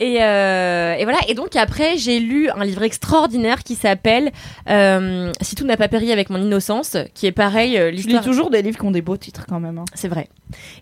[0.00, 1.18] Et, euh, et voilà.
[1.28, 4.32] Et donc après, j'ai lu un livre extraordinaire qui s'appelle
[5.40, 7.78] Si tout n'a pas péri avec mon innocence, qui est pareil.
[7.78, 8.24] euh, Je lis l'histoire.
[8.24, 9.78] toujours des livres qui ont des beaux titres quand même.
[9.78, 9.84] hein.
[9.94, 10.28] C'est vrai.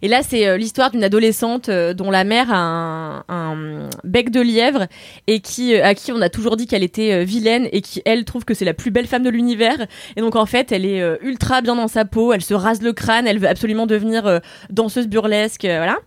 [0.01, 4.41] Et là, c'est euh, l'histoire d'une adolescente euh, dont la mère a un, bec de
[4.41, 4.87] lièvre
[5.27, 8.03] et qui euh, à qui on a toujours dit qu'elle était euh, vilaine et qui
[8.05, 9.87] elle trouve que c'est la plus belle femme de l'univers.
[10.17, 12.33] Et donc en fait, elle est euh, ultra bien dans sa peau.
[12.33, 13.27] Elle se rase le crâne.
[13.27, 14.41] Elle veut absolument devenir
[14.71, 15.99] danseuse burlesque, voilà.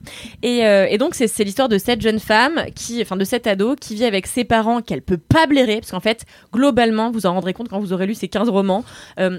[0.44, 4.06] Et, donc c'est l'histoire de cette jeune femme qui, enfin de cet ado qui vit
[4.06, 7.70] avec ses parents qu'elle peut pas blairer parce qu'en fait globalement vous en rendrez compte
[7.70, 8.84] quand vous aurez lu ces 15 romans.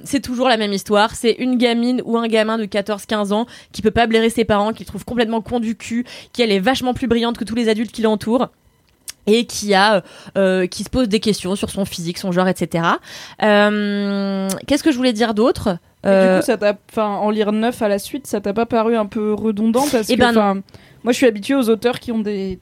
[0.05, 1.15] c'est toujours la même histoire.
[1.15, 4.73] C'est une gamine ou un gamin de 14-15 ans qui peut pas blairer ses parents,
[4.73, 7.55] qui le trouve complètement con du cul, qui elle est vachement plus brillante que tous
[7.55, 8.49] les adultes qui l'entourent
[9.27, 10.03] et qui a
[10.39, 12.85] euh, qui se pose des questions sur son physique, son genre, etc.
[13.43, 15.79] Euh, Qu'est-ce que je voulais dire d'autre?
[16.05, 18.53] Et Euh, du coup, ça t'a, enfin, en lire neuf à la suite, ça t'a
[18.55, 20.63] pas paru un peu redondant parce Eh que, ben
[21.05, 22.59] moi, je suis habituée aux auteurs qui ont des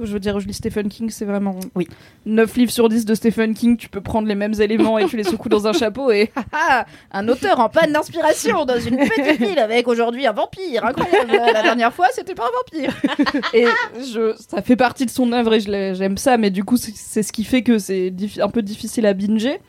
[0.00, 1.88] Je veux dire, je lis Stephen King, c'est vraiment Oui.
[2.26, 3.76] 9 livres sur 10 de Stephen King.
[3.76, 6.30] Tu peux prendre les mêmes éléments et tu les secoues dans un chapeau et
[7.12, 10.84] un auteur en panne d'inspiration dans une petite ville avec aujourd'hui un vampire.
[10.84, 11.32] Incroyable.
[11.52, 12.94] La dernière fois, c'était pas un vampire.
[13.54, 13.66] et
[14.00, 17.32] je, ça fait partie de son œuvre et j'aime ça, mais du coup, c'est ce
[17.32, 19.60] qui fait que c'est un peu difficile à binger.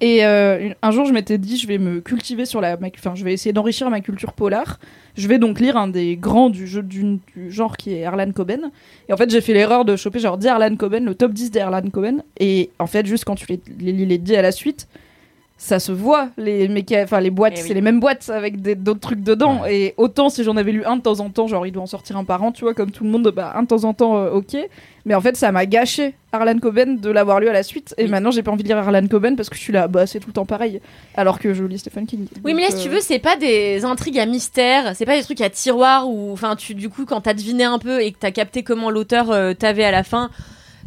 [0.00, 3.24] Et euh, un jour, je m'étais dit, je vais me cultiver sur la, enfin, je
[3.24, 4.78] vais essayer d'enrichir ma culture polar.
[5.16, 8.70] Je vais donc lire un des grands du jeu du, genre qui est Erlan Coben.
[9.08, 11.50] Et en fait, j'ai fait l'erreur de choper genre 10 Erlan Coben, le top 10
[11.52, 12.22] d'Erlan Coben.
[12.40, 14.88] Et en fait, juste quand tu les, les les 10 à la suite,
[15.64, 17.68] ça se voit les méca- enfin les boîtes Eh oui.
[17.68, 19.64] c'est les mêmes boîtes avec des- d'autres trucs dedans.
[19.66, 21.86] Et autant si j'en avais lu un de temps en temps genre il doit en
[21.86, 23.94] sortir un par an tu vois comme tout le monde bah un de temps en
[23.94, 24.56] temps euh, ok.
[25.06, 27.94] Mais en fait ça m'a gâché Harlan Coben de l'avoir lu à la suite.
[27.96, 28.10] Et Oui.
[28.10, 30.20] maintenant j'ai pas envie de lire Harlan Coben parce que je suis là bah c'est
[30.20, 30.82] tout le temps pareil.
[31.16, 32.26] Alors que je lis Stephen King.
[32.44, 35.16] Oui, mais là, si tu euh, veux, c'est pas des intrigues à mystère, c'est pas
[35.16, 38.12] des trucs à tiroir où, enfin, tu, du coup, quand t'as deviné un peu et
[38.12, 40.30] que t'as capté comment l'auteur euh, t'avait à la fin,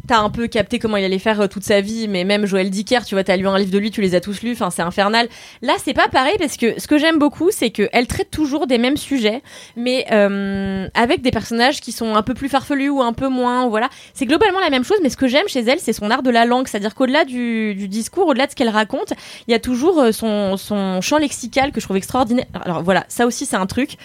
[0.08, 2.70] t'as un peu capté comment il allait faire euh, toute sa vie, mais même Joël
[2.70, 4.70] Dicker, tu vois, t'as lu un livre de lui, tu les as tous lus, enfin,
[4.70, 5.28] c'est infernal.
[5.62, 8.78] Là, c'est pas pareil parce que ce que j'aime beaucoup, c'est qu'elle traite toujours des
[8.78, 9.42] mêmes sujets,
[9.76, 13.68] mais euh, avec des personnages qui sont un peu plus farfelus ou un peu moins,
[13.68, 13.90] voilà.
[14.14, 16.30] C'est globalement la même chose, mais ce que j'aime chez elle, c'est son art de
[16.30, 19.12] la langue, c'est-à-dire qu'au-delà du, discours, au-delà de ce qu'elle raconte,
[19.46, 20.56] il y a toujours euh, son,
[21.02, 22.46] champ lexical que je trouve extraordinaire.
[22.64, 23.96] Alors voilà, ça aussi c'est un truc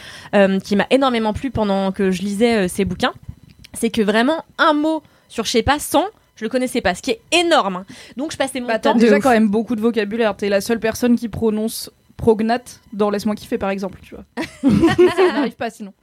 [0.64, 3.14] qui m'a énormément plu pendant que je lisais ces bouquins.
[3.74, 6.06] C'est que vraiment un mot sur je sais pas 100,
[6.36, 7.78] je le connaissais pas, ce qui est énorme.
[7.78, 7.86] hein.
[8.18, 8.98] Donc je passais mon bah, t'as temps.
[8.98, 13.36] déjà quand même beaucoup de vocabulaire t'es la seule personne qui prononce prognate dans laisse-moi
[13.36, 14.24] kiffer par exemple tu vois
[15.16, 15.94] ça n'arrive pas sinon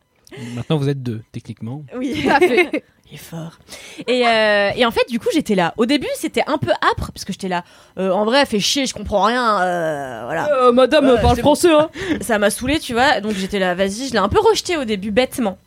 [0.55, 1.83] Maintenant, vous êtes deux, techniquement.
[1.97, 2.85] Oui, Tout à fait.
[3.11, 3.59] il est fort.
[4.07, 5.75] Et, euh, et en fait, du coup, j'étais là.
[5.77, 7.65] Au début, c'était un peu âpre parce que j'étais là.
[7.99, 9.61] euh, en vrai, fait chier, je comprends rien.
[9.61, 10.49] euh, voilà.
[10.55, 11.91] Euh, madame parle français hein
[12.21, 13.21] ça m'a saoulé, tu vois.
[13.21, 15.59] Donc j'étais là, vas-y, je l'ai un peu rejeté au début, bêtement.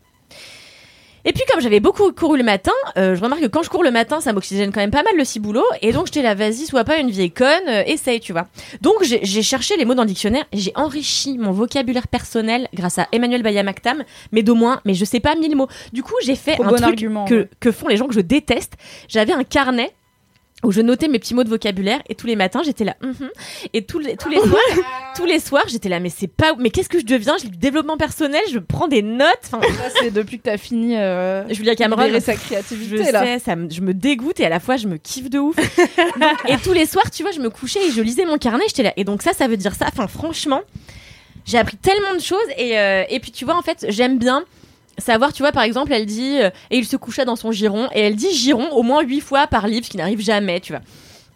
[1.25, 3.83] Et puis comme j'avais beaucoup couru le matin, euh, je remarque que quand je cours
[3.83, 5.65] le matin, ça m'oxygène quand même pas mal le ciboulot.
[5.81, 8.47] Et donc j'étais là, vas-y, sois pas une vieille conne, euh, essaye, tu vois.
[8.81, 12.99] Donc j'ai cherché les mots dans le dictionnaire, et j'ai enrichi mon vocabulaire personnel grâce
[12.99, 15.67] à Emmanuel Bayamaktam, mais d'au moins, mais je sais pas mille mots.
[15.93, 17.49] Du coup, j'ai fait un bon truc argument, que, ouais.
[17.59, 18.73] que font les gens que je déteste.
[19.07, 19.93] J'avais un carnet
[20.63, 23.29] où je notais mes petits mots de vocabulaire et tous les matins j'étais là mhm.
[23.73, 24.61] et tous les tous les soirs
[25.15, 27.35] tous les soirs j'étais là mais c'est pas mais qu'est-ce que je deviens?
[27.41, 29.61] J'ai du développement personnel je prends des notes enfin.
[29.99, 32.19] C'est depuis que t'as fini euh, Julia Cameron.
[32.19, 33.23] sa je créativité là.
[33.23, 35.55] sais ça me, je me dégoûte et à la fois je me kiffe de ouf.
[36.19, 38.63] Donc, et tous les soirs tu vois je me couchais et je lisais mon carnet
[38.67, 38.93] j'étais là.
[38.97, 39.85] Et donc ça ça veut dire ça.
[39.87, 40.61] Enfin franchement
[41.45, 44.45] j'ai appris tellement de choses et euh, et puis tu vois en fait j'aime bien
[44.97, 47.89] savoir, tu vois, par exemple, elle dit euh, et il se coucha dans son giron
[47.93, 50.73] et elle dit giron au moins huit fois par livre, ce qui n'arrive jamais, tu
[50.73, 50.81] vois.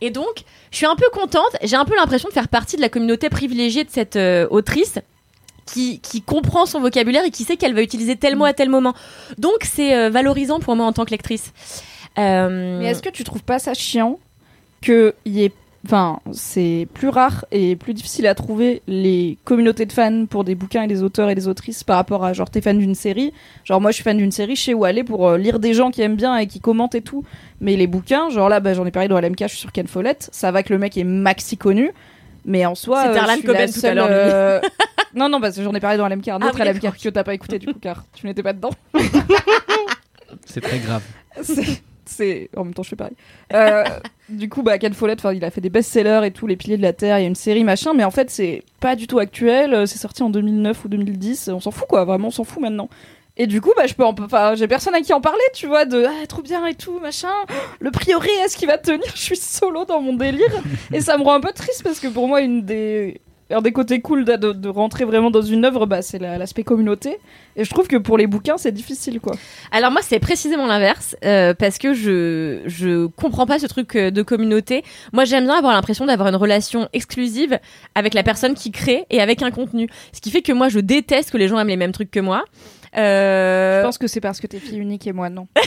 [0.01, 1.55] Et donc, je suis un peu contente.
[1.63, 4.99] J'ai un peu l'impression de faire partie de la communauté privilégiée de cette euh, autrice
[5.65, 8.69] qui, qui comprend son vocabulaire et qui sait qu'elle va utiliser tel mot à tel
[8.69, 8.93] moment.
[9.37, 11.51] Donc, c'est euh, valorisant pour moi en tant que lectrice.
[12.17, 14.19] Mais est-ce que tu trouves pas ça chiant
[14.81, 15.51] que y ait
[15.87, 20.53] Enfin, c'est plus rare et plus difficile à trouver les communautés de fans pour des
[20.53, 23.31] bouquins et des auteurs et des autrices par rapport à genre t'es fan d'une série.
[23.63, 25.73] Genre moi je suis fan d'une série, je sais où aller pour euh, lire des
[25.73, 27.23] gens qui aiment bien et qui commentent et tout.
[27.61, 29.87] Mais les bouquins, genre là bah, j'en ai parlé dans LMK, je suis sur Ken
[29.87, 31.91] Follett, ça va que le mec est maxi connu.
[32.43, 34.61] Mais en soi, C'était euh, Harlan je suis la Coben tout à euh,
[35.15, 37.07] non, non, parce que j'en ai parlé dans LMK, un Ah autre oui, LMK que
[37.09, 38.71] t'as pas écouté du coup, car tu n'étais pas dedans.
[40.45, 41.03] C'est très grave.
[41.43, 43.15] C'est- c'est en même temps je fais pareil.
[43.53, 43.83] Euh,
[44.29, 46.77] du coup bah Ken Follett enfin il a fait des best-sellers et tout les piliers
[46.77, 49.07] de la terre il y a une série machin mais en fait c'est pas du
[49.07, 52.31] tout actuel euh, c'est sorti en 2009 ou 2010 on s'en fout quoi vraiment on
[52.31, 52.89] s'en fout maintenant.
[53.39, 55.67] Et du coup bah je peux en- enfin j'ai personne à qui en parler tu
[55.67, 57.29] vois de ah trop bien et tout machin.
[57.79, 59.05] Le priori est-ce qu'il va tenir?
[59.15, 60.49] Je suis solo dans mon délire.
[60.91, 63.71] Et ça me rend un peu triste parce que pour moi une des un des
[63.71, 67.17] côtés cool de, rentrer vraiment dans une œuvre bah, c'est la- l'aspect communauté
[67.55, 69.35] et je trouve que pour les bouquins c'est difficile quoi
[69.71, 74.11] Alors moi c'est précisément l'inverse euh, parce que je je comprends pas ce truc euh,
[74.11, 74.83] de communauté.
[75.13, 77.59] Moi j'aime bien avoir l'impression d'avoir une relation exclusive
[77.95, 79.87] avec la personne qui crée et avec un contenu.
[80.11, 82.19] Ce qui fait que moi je déteste que les gens aiment les mêmes trucs que
[82.19, 82.43] moi.
[82.97, 85.47] Euh, Je pense que c'est parce que t'es fille unique et moi non.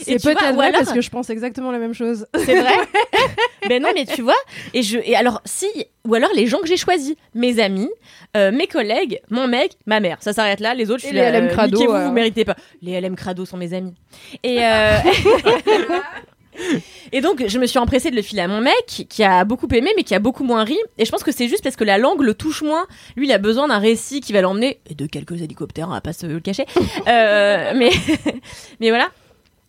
[0.00, 2.26] C'est peut-être vrai alors- parce que je pense exactement la même chose.
[2.44, 2.74] C'est vrai
[3.68, 4.36] Ben non, mais tu vois.
[4.74, 5.66] Et je et alors si
[6.06, 7.90] ou alors les gens que j'ai choisis, mes amis,
[8.36, 10.18] euh, mes collègues, mon mec, ma mère.
[10.20, 10.74] Ça s'arrête là.
[10.74, 12.06] Les autres, je suis les là, LM euh, crado, alors.
[12.06, 12.54] vous méritez pas.
[12.82, 13.94] Les LM crado sont mes amis.
[14.44, 14.98] Et euh,
[17.12, 19.68] Et donc, je me suis empressée de le filer à mon mec, qui a beaucoup
[19.72, 20.76] aimé, mais qui a beaucoup moins ri.
[20.98, 22.86] Et je pense que c'est juste parce que la langue le touche moins.
[23.16, 26.00] Lui, il a besoin d'un récit qui va l'emmener, et de quelques hélicoptères, on va
[26.00, 26.66] pas se le cacher.
[27.06, 27.90] Euh, mais,
[28.80, 29.10] mais voilà.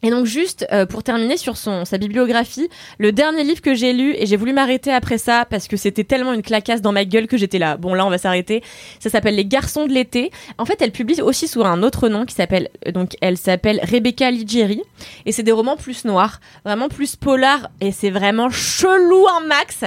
[0.04, 2.70] Et donc juste euh, pour terminer sur son sa bibliographie,
[3.00, 6.04] le dernier livre que j'ai lu et j'ai voulu m'arrêter après ça parce que c'était
[6.04, 7.78] tellement une clacasse dans ma gueule que j'étais là.
[7.78, 8.62] Bon là on va s'arrêter.
[9.00, 10.30] Ça s'appelle Les Garçons de l'été.
[10.60, 13.80] En fait elle publie aussi sous un autre nom qui s'appelle euh, donc elle s'appelle
[13.82, 14.84] Rebecca Ligieri
[15.26, 19.84] et c'est des romans plus noirs, vraiment plus polar et c'est vraiment chelou en max.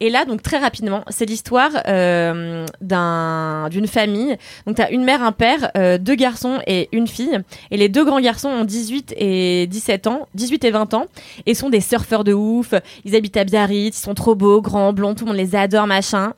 [0.00, 4.36] Et là donc très rapidement c'est l'histoire euh, d'un d'une famille.
[4.66, 7.38] Donc t'as une mère, un père, euh, deux garçons et une fille.
[7.70, 11.06] Et les deux grands garçons ont 18 et 17 ans, 18 et 20 ans,
[11.46, 12.74] et sont des surfeurs de ouf.
[13.04, 15.86] Ils habitent à Biarritz, ils sont trop beaux, grands, blonds, tout le monde les adore,
[15.86, 16.34] machin.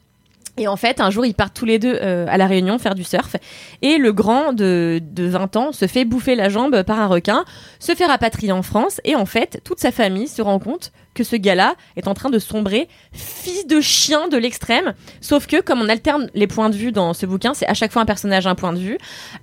[0.57, 2.95] Et en fait, un jour, ils partent tous les deux euh, à la Réunion faire
[2.95, 3.35] du surf.
[3.83, 7.45] Et le grand de, de 20 ans se fait bouffer la jambe par un requin,
[7.81, 9.01] se fait rapatrier en France.
[9.05, 12.31] Et en fait, toute sa famille se rend compte que ce gars-là est en train
[12.31, 14.95] de sombrer, fils de chien de l'extrême.
[15.21, 17.93] Sauf que, comme on alterne les points de vue dans ce bouquin, c'est à chaque
[17.93, 18.99] fois un personnage, un point de vue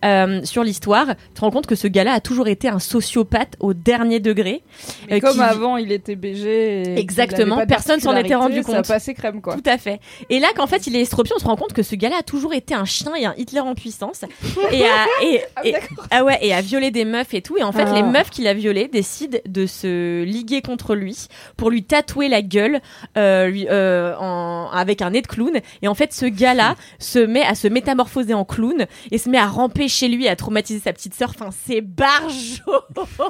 [0.06, 1.08] euh, sur l'histoire.
[1.08, 4.64] Tu te rends compte que ce gars-là a toujours été un sociopathe au dernier degré.
[5.10, 6.84] Mais euh, comme qui- avant, il était BG.
[6.94, 8.86] et Exactement, personne s'en était rendu compte.
[8.86, 9.56] Ça passait crème, quoi.
[9.56, 10.00] Tout à fait.
[10.30, 12.24] Et là, qu'en fait, il est estropié, on se rend compte que ce gars-là a
[12.24, 14.22] toujours été un chien et un Hitler en puissance.
[14.72, 15.76] Et a, et, et-
[16.12, 17.58] ah ouais, et a violé des meufs et tout.
[17.58, 17.94] Et en fait, Ah.
[17.96, 21.28] les meufs qu'il a violées décident de se liguer contre lui
[21.62, 22.80] pour lui tatouer la gueule
[23.20, 25.60] euh, lui, euh, en, avec un nez de clown.
[25.84, 29.38] Et en fait, ce gars-là se met à se métamorphoser en clown et se met
[29.38, 31.30] à ramper chez lui, à traumatiser sa petite sœur.
[31.30, 32.32] Enfin, c'est barjo.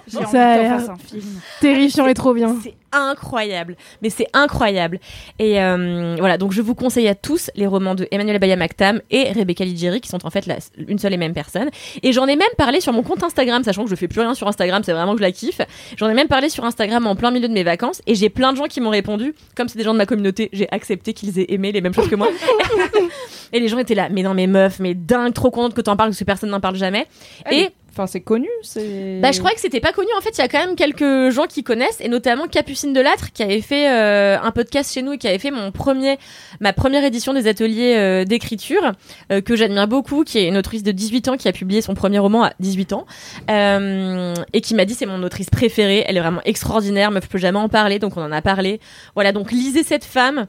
[0.08, 1.41] J'ai envie Ça a l'air- fasse un film.
[1.60, 2.56] Terrifiant et trop bien.
[2.64, 4.99] C'est incroyable, mais c'est incroyable.
[5.40, 9.02] Et euh, voilà, donc je vous conseille à tous les romans de Emmanuel Abaya Mactam
[9.12, 11.70] et Rebecca Ligieri, qui sont en fait la- une seule et même personne.
[12.03, 14.34] Et j'en ai même parlé sur mon compte Instagram, sachant que je fais plus rien
[14.36, 15.62] sur Instagram, c'est vraiment que je la kiffe.
[15.98, 18.53] J'en ai même parlé sur Instagram en plein milieu de mes vacances, et j'ai plein
[18.53, 21.39] de gens qui m'ont répondu, comme c'est des gens de ma communauté, j'ai accepté qu'ils
[21.39, 22.30] aient aimé les mêmes choses que moi.
[23.53, 25.95] et les gens étaient là, mais non, mais meuf, mais dingue, trop contente que t'en
[25.95, 27.07] parles, parce que personne n'en parle jamais.
[27.52, 28.47] Et Enfin, c'est connu,
[29.22, 30.07] bah, je croyais que c'était pas connu.
[30.18, 33.34] En fait, il y a quand même quelques gens qui connaissent, et notamment Capucine Delattre,
[33.34, 36.18] qui avait fait euh, un podcast chez nous et qui avait fait mon premier,
[36.61, 38.93] ma première édition des ateliers euh, d'écriture,
[39.30, 41.93] euh, que j'admire beaucoup, qui est une autrice de 18 ans qui a publié son
[41.93, 43.05] premier roman à 18 ans,
[43.49, 46.05] et qui m'a dit c'est mon autrice préférée.
[46.07, 48.80] Elle est vraiment extraordinaire, meuf, je peux jamais en parler, donc on en a parlé.
[49.15, 50.47] Voilà, donc lisez cette femme.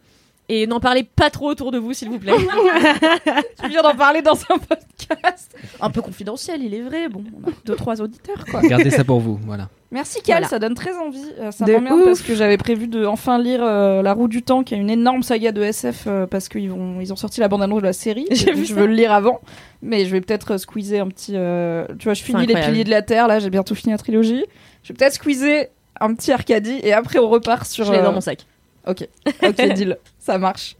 [0.54, 2.32] Et n'en parlez pas trop autour de vous, s'il vous plaît.
[3.62, 5.56] Tu viens d'en parler dans un podcast.
[5.80, 7.08] Un peu confidentiel, il est vrai.
[7.08, 8.60] Bon, on a deux, trois auditeurs, quoi.
[8.60, 9.68] Gardez ça pour vous, voilà.
[9.90, 10.48] Merci Cal, Voilà.
[10.48, 11.24] ça donne très envie.
[11.40, 14.42] Euh, ça De m'emmerde parce que j'avais prévu de enfin lire euh, La Roue du
[14.42, 17.40] Temps, qui est une énorme saga de SF euh, parce qu'ils vont ils ont sorti
[17.40, 18.26] la bande annonce de la série.
[18.54, 19.40] Vu je veux le lire avant,
[19.82, 21.32] mais je vais peut-être euh, squeezer un petit.
[21.36, 23.26] euh, tu vois, je finis les piliers de la Terre.
[23.28, 24.44] Là, j'ai bientôt fini la trilogie.
[24.82, 25.66] Je vais peut-être squeezer
[26.00, 27.84] un petit Arcadie et après on repart sur.
[27.84, 28.46] Je l'ai euh, dans mon sac.
[28.86, 29.06] Ok,
[29.46, 30.76] ok, deal, ça marche.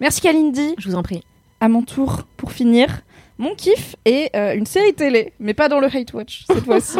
[0.00, 0.74] Merci Kalindi.
[0.78, 1.22] Je vous en prie.
[1.60, 3.02] À mon tour pour finir.
[3.38, 6.98] Mon kiff est euh, une série télé, mais pas dans le hate watch cette fois-ci.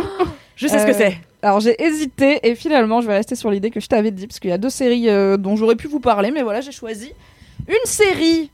[0.57, 1.19] Je sais ce que Euh, c'est.
[1.43, 4.41] Alors j'ai hésité et finalement je vais rester sur l'idée que je t'avais dit parce
[4.41, 7.13] qu'il y a deux séries euh, dont j'aurais pu vous parler mais voilà j'ai choisi
[7.69, 8.51] une série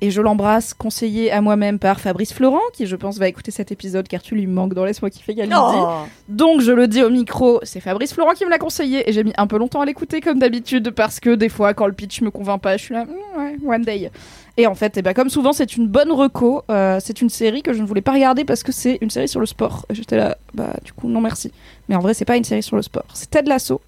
[0.00, 3.72] et je l'embrasse conseillée à moi-même par Fabrice Florent qui je pense va écouter cet
[3.72, 5.54] épisode car tu lui manques dans Laisse-moi kiffer Kalindi.
[5.56, 6.02] Oh.
[6.28, 9.24] Donc je le dis au micro, c'est Fabrice Florent qui me l'a conseillé et j'ai
[9.24, 12.20] mis un peu longtemps à l'écouter comme d'habitude parce que des fois quand le pitch
[12.22, 14.10] me convainc pas, je suis là, Hmm, ouais, one day.
[14.56, 16.62] Et en fait, eh ben, comme souvent, c'est une bonne reco.
[16.70, 19.28] Euh, c'est une série que je ne voulais pas regarder parce que c'est une série
[19.28, 19.84] sur le sport.
[19.90, 21.50] Et j'étais là, bah du coup, non merci.
[21.88, 23.06] Mais en vrai, c'est pas une série sur le sport.
[23.14, 23.80] C'est Ted Lasso,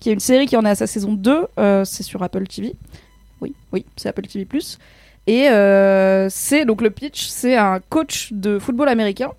[0.00, 1.46] qui est une série qui en est à sa saison 2.
[1.58, 2.74] Euh, c'est sur Apple TV.
[3.42, 4.46] Oui, oui, c'est Apple TV+.
[5.26, 9.32] Et euh, c'est donc le pitch, c'est un coach de football américain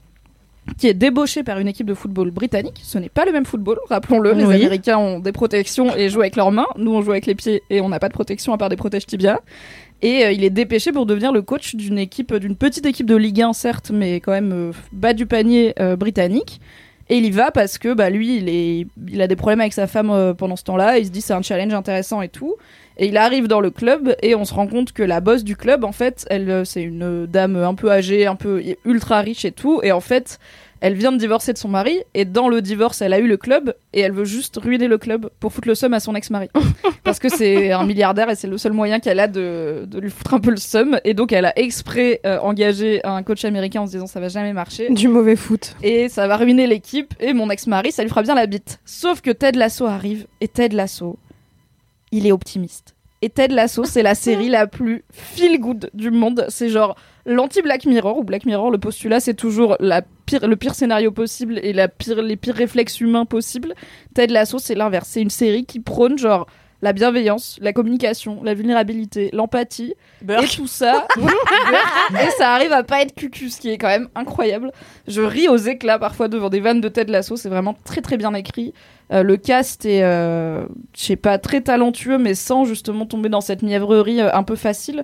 [0.78, 2.82] qui est débauché par une équipe de football britannique.
[2.84, 4.34] Ce n'est pas le même football, rappelons-le.
[4.34, 4.44] Les.
[4.44, 6.68] Américains ont des protections et jouent avec leurs mains.
[6.78, 8.76] Nous, on joue avec les pieds et on n'a pas de protection à part des
[8.76, 9.40] protèges tibia.
[10.02, 13.16] Et euh, il est dépêché pour devenir le coach d'une équipe, d'une petite équipe de
[13.16, 16.60] Ligue 1 certes, mais quand même euh, bas du panier euh, britannique.
[17.10, 19.72] Et il y va parce que bah lui, il est, il a des problèmes avec
[19.72, 20.98] sa femme pendant ce temps-là.
[20.98, 22.56] Il se dit c'est un challenge intéressant et tout.
[22.98, 25.56] Et il arrive dans le club et on se rend compte que la boss du
[25.56, 29.22] club, en fait, elle, euh, c'est une euh, dame un peu âgée, un peu ultra
[29.22, 29.80] riche et tout.
[29.84, 30.40] Et en fait,
[30.80, 33.38] elle vient de divorcer de son mari et dans le divorce, elle a eu le
[33.38, 36.50] club et elle veut juste ruiner le club pour foutre le seum à son ex-mari.
[37.04, 40.10] Parce que c'est un milliardaire et c'est le seul moyen qu'elle a de, de lui
[40.10, 41.00] foutre un peu le seum.
[41.04, 44.28] Et donc, elle a exprès euh, engagé un coach américain en se disant ça va
[44.28, 45.76] jamais marcher Du mauvais foot.
[45.84, 48.80] et ça va ruiner l'équipe et mon ex-mari ça lui fera bien la bite.
[48.86, 51.18] Sauf que Ted Lasso arrive et Ted Lasso,
[52.12, 52.96] il est optimiste.
[53.22, 56.46] Et Ted Lasso, c'est la série la plus feel good du monde.
[56.50, 58.70] C'est genre l'anti Black Mirror ou Black Mirror.
[58.70, 62.56] Le postulat c'est toujours la pire, le pire scénario possible et la pire, les pires
[62.56, 63.74] réflexes humains possibles.
[64.14, 65.10] Ted Lasso, c'est l'inverse.
[65.10, 66.46] C'est une série qui prône genre
[66.82, 69.96] la bienveillance, la communication, la vulnérabilité, l'empathie
[70.28, 71.08] et tout ça.
[71.18, 74.72] et ça arrive à pas être cucu, ce qui est quand même incroyable.
[75.08, 78.18] Je ris aux éclats parfois devant des vannes de Ted Lasso, c'est vraiment très très
[78.18, 78.74] bien écrit.
[79.12, 83.42] Euh, le cast est, euh, je sais pas, très talentueux, mais sans justement tomber dans
[83.42, 85.04] cette mièvrerie euh, un peu facile.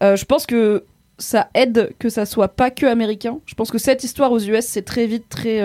[0.00, 0.84] Je pense que
[1.18, 3.40] ça aide que ça soit pas que américain.
[3.46, 5.60] Je pense que cette histoire aux US, c'est très vite très.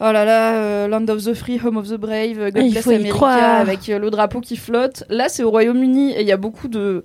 [0.00, 2.72] Euh, Oh là là, euh, Land of the Free, Home of the Brave, God Il
[2.72, 5.04] Bless America, avec euh, le drapeau qui flotte.
[5.08, 7.02] Là, c'est au Royaume-Uni et il y a beaucoup de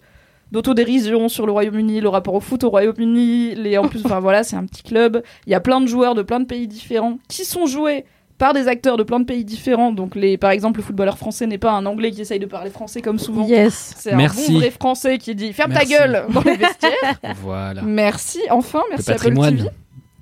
[0.52, 4.44] d'autodérision sur le Royaume-Uni, le rapport au foot au Royaume-Uni, les en plus enfin voilà,
[4.44, 7.20] c'est un petit club, il y a plein de joueurs de plein de pays différents
[7.30, 8.04] qui sont joués
[8.38, 9.92] par des acteurs de plein de pays différents.
[9.92, 12.72] Donc les par exemple le footballeur français n'est pas un anglais qui essaye de parler
[12.72, 13.46] français comme souvent.
[13.48, 13.94] Yes.
[13.98, 14.52] C'est un Merci.
[14.52, 15.90] bon vrai français qui dit ferme Merci.
[15.90, 17.20] ta gueule dans les vestiaires.
[17.44, 17.84] Voilà.
[17.84, 19.58] Merci, enfin, merci Apple patrimoine.
[19.58, 19.70] TV.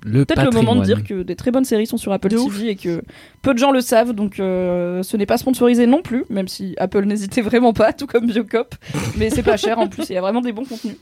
[0.04, 2.70] Le peut-être le moment de dire que des très bonnes séries sont sur Apple TV
[2.70, 3.02] et que
[3.42, 6.74] peu de gens le savent, donc euh, ce n'est pas sponsorisé non plus, même si
[6.78, 8.74] Apple n'hésitait vraiment pas, tout comme Biocop.
[9.16, 10.96] mais c'est pas cher en plus, il y a vraiment des bons contenus.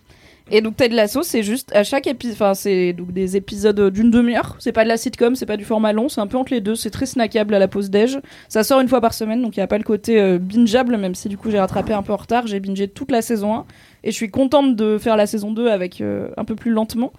[0.51, 4.11] Et donc Ted Lasso, c'est juste à chaque épisode, enfin c'est donc des épisodes d'une
[4.11, 4.57] demi-heure.
[4.59, 6.63] C'est pas de la sitcom, c'est pas du format long, c'est un peu entre les
[6.63, 6.75] deux.
[6.75, 8.19] C'est très snackable à la pause déj.
[8.49, 10.97] Ça sort une fois par semaine, donc il y a pas le côté euh, bingeable,
[10.97, 12.47] même si du coup j'ai rattrapé un peu en retard.
[12.47, 13.67] J'ai bingé toute la saison 1
[14.05, 17.13] et je suis contente de faire la saison 2 avec euh, un peu plus lentement.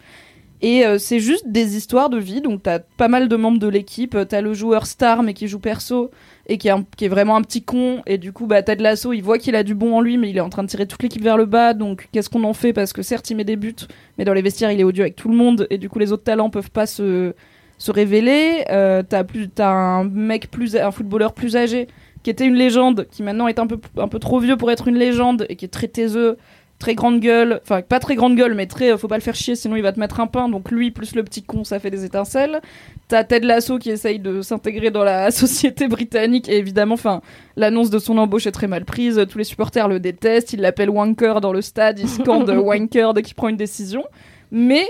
[0.62, 2.42] Et euh, c'est juste des histoires de vie.
[2.42, 4.16] Donc, t'as pas mal de membres de l'équipe.
[4.16, 6.12] Euh, T'as le joueur star, mais qui joue perso,
[6.48, 8.02] et qui est, vraiment un petit con.
[8.06, 10.30] Et du coup, bah, Ted Lasso, il voit qu'il a du bon en lui, mais
[10.30, 11.74] il est en train de tirer toute l'équipe vers le bas.
[11.74, 12.74] Donc, qu'est-ce qu'on en fait?
[12.74, 13.76] Parce que certes, il met des buts,
[14.18, 15.66] mais dans les vestiaires, il est odieux avec tout le monde.
[15.70, 17.34] Et du coup, les autres talents peuvent pas se,
[17.78, 18.66] se révéler.
[18.70, 21.88] Euh, t'as plus, t'as un mec plus, un footballeur plus âgé,
[22.22, 24.90] qui était une légende, qui maintenant est un peu, un peu trop vieux pour être
[24.90, 26.38] une légende, et qui est très taiseux
[26.80, 29.36] très grande gueule, enfin pas très grande gueule, mais très euh, faut pas le faire
[29.36, 30.48] chier sinon il va te mettre un pain.
[30.50, 32.62] Donc lui plus le petit con, ça fait des étincelles.
[33.10, 37.22] T'as Ted Lasso qui essaye de s'intégrer dans la société britannique et évidemment, enfin
[37.58, 39.22] l'annonce de son embauche est très mal prise.
[39.30, 43.22] Tous les supporters le détestent, ils l'appellent wanker dans le stade, ils scandent wanker dès
[43.22, 44.04] qu'il prend une décision.
[44.52, 44.88] Mais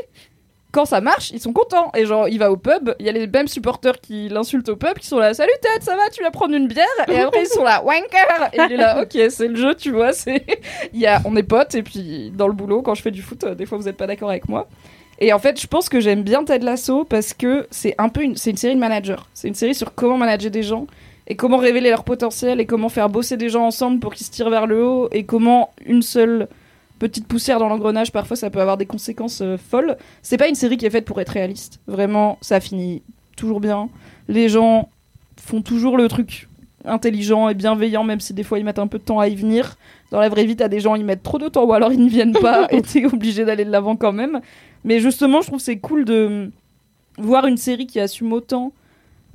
[0.71, 1.91] quand ça marche, ils sont contents.
[1.95, 4.75] Et genre, il va au pub, il y a les mêmes supporters qui l'insultent au
[4.75, 7.43] pub, qui sont là, salut Ted, ça va, tu vas prendre une bière Et après,
[7.43, 10.45] ils sont là, wanker Et il est là, ok, c'est le jeu, tu vois, c'est.
[11.25, 13.65] On est potes, et puis dans le boulot, quand je fais du foot, euh, des
[13.65, 14.67] fois vous êtes pas d'accord avec moi.
[15.19, 18.21] Et en fait, je pense que j'aime bien Ted Lasso parce que c'est un peu
[18.21, 19.27] une, c'est une série de manager.
[19.33, 20.87] C'est une série sur comment manager des gens
[21.27, 24.31] et comment révéler leur potentiel et comment faire bosser des gens ensemble pour qu'ils se
[24.31, 26.47] tirent vers le haut et comment une seule
[26.99, 29.97] petite poussière dans l'engrenage, parfois ça peut avoir des conséquences euh, folles.
[30.21, 31.79] C'est pas une série qui est faite pour être réaliste.
[31.87, 33.01] Vraiment, ça finit
[33.35, 33.89] toujours bien.
[34.27, 34.89] Les gens
[35.37, 36.47] font toujours le truc
[36.85, 39.35] intelligent et bienveillant, même si des fois ils mettent un peu de temps à y
[39.35, 39.77] venir.
[40.11, 41.99] Dans la vraie vie, t'as des gens, ils mettent trop de temps ou alors ils
[41.99, 44.41] n'y viennent pas et t'es obligé d'aller de l'avant quand même.
[44.83, 46.51] Mais justement, je trouve c'est cool de
[47.17, 48.71] voir une série qui assume autant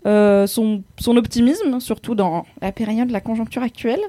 [0.06, 4.00] euh, son, son optimisme, surtout dans la période de la conjoncture actuelle,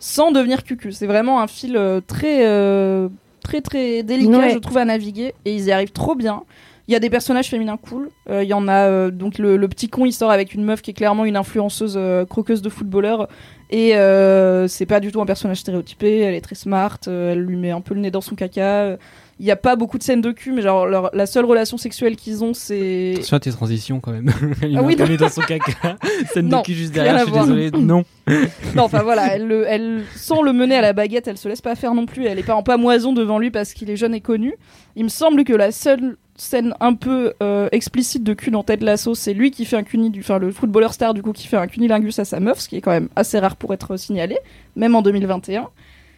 [0.00, 0.92] sans devenir cucu.
[0.92, 3.08] C'est vraiment un fil euh, très, euh,
[3.42, 4.50] très, très délicat, Ouais.
[4.50, 5.34] je trouve, à naviguer.
[5.44, 6.42] Et ils y arrivent trop bien.
[6.86, 8.10] Il y a des personnages féminins cool.
[8.30, 10.90] Il y en a donc le, le petit con, il sort avec une meuf qui
[10.90, 11.98] est clairement une influenceuse
[12.28, 13.26] croqueuse de footballeur.
[13.70, 13.92] Et
[14.68, 16.18] c'est pas du tout un personnage stéréotypé.
[16.18, 16.98] Elle est très smart.
[17.06, 18.98] elle lui met un peu le nez dans son caca.
[19.44, 21.76] Il y a pas beaucoup de scènes de cul, mais genre leur- la seule relation
[21.76, 24.32] sexuelle qu'ils ont, c'est Attention à tes transitions quand même.
[24.62, 25.98] Il Ah oui, mis dans son caca.
[26.32, 27.44] Scène Non, de cul juste derrière, je suis voir.
[27.44, 27.70] désolé.
[27.78, 28.04] Non.
[28.74, 31.60] Non, enfin voilà, elle, le- elle, sans le mener à la baguette, elle se laisse
[31.60, 32.24] pas faire non plus.
[32.24, 34.54] Elle est pas en pamoison devant lui parce qu'il est jeune et connu.
[34.96, 38.82] Il me semble que la seule scène un peu euh, explicite de cul dans Ted
[38.82, 41.58] Lasso, c'est lui qui fait un cuni, enfin le footballeur star du coup qui fait
[41.58, 44.38] un cunilingus à sa meuf, ce qui est quand même assez rare pour être signalé,
[44.74, 45.68] même en 2021.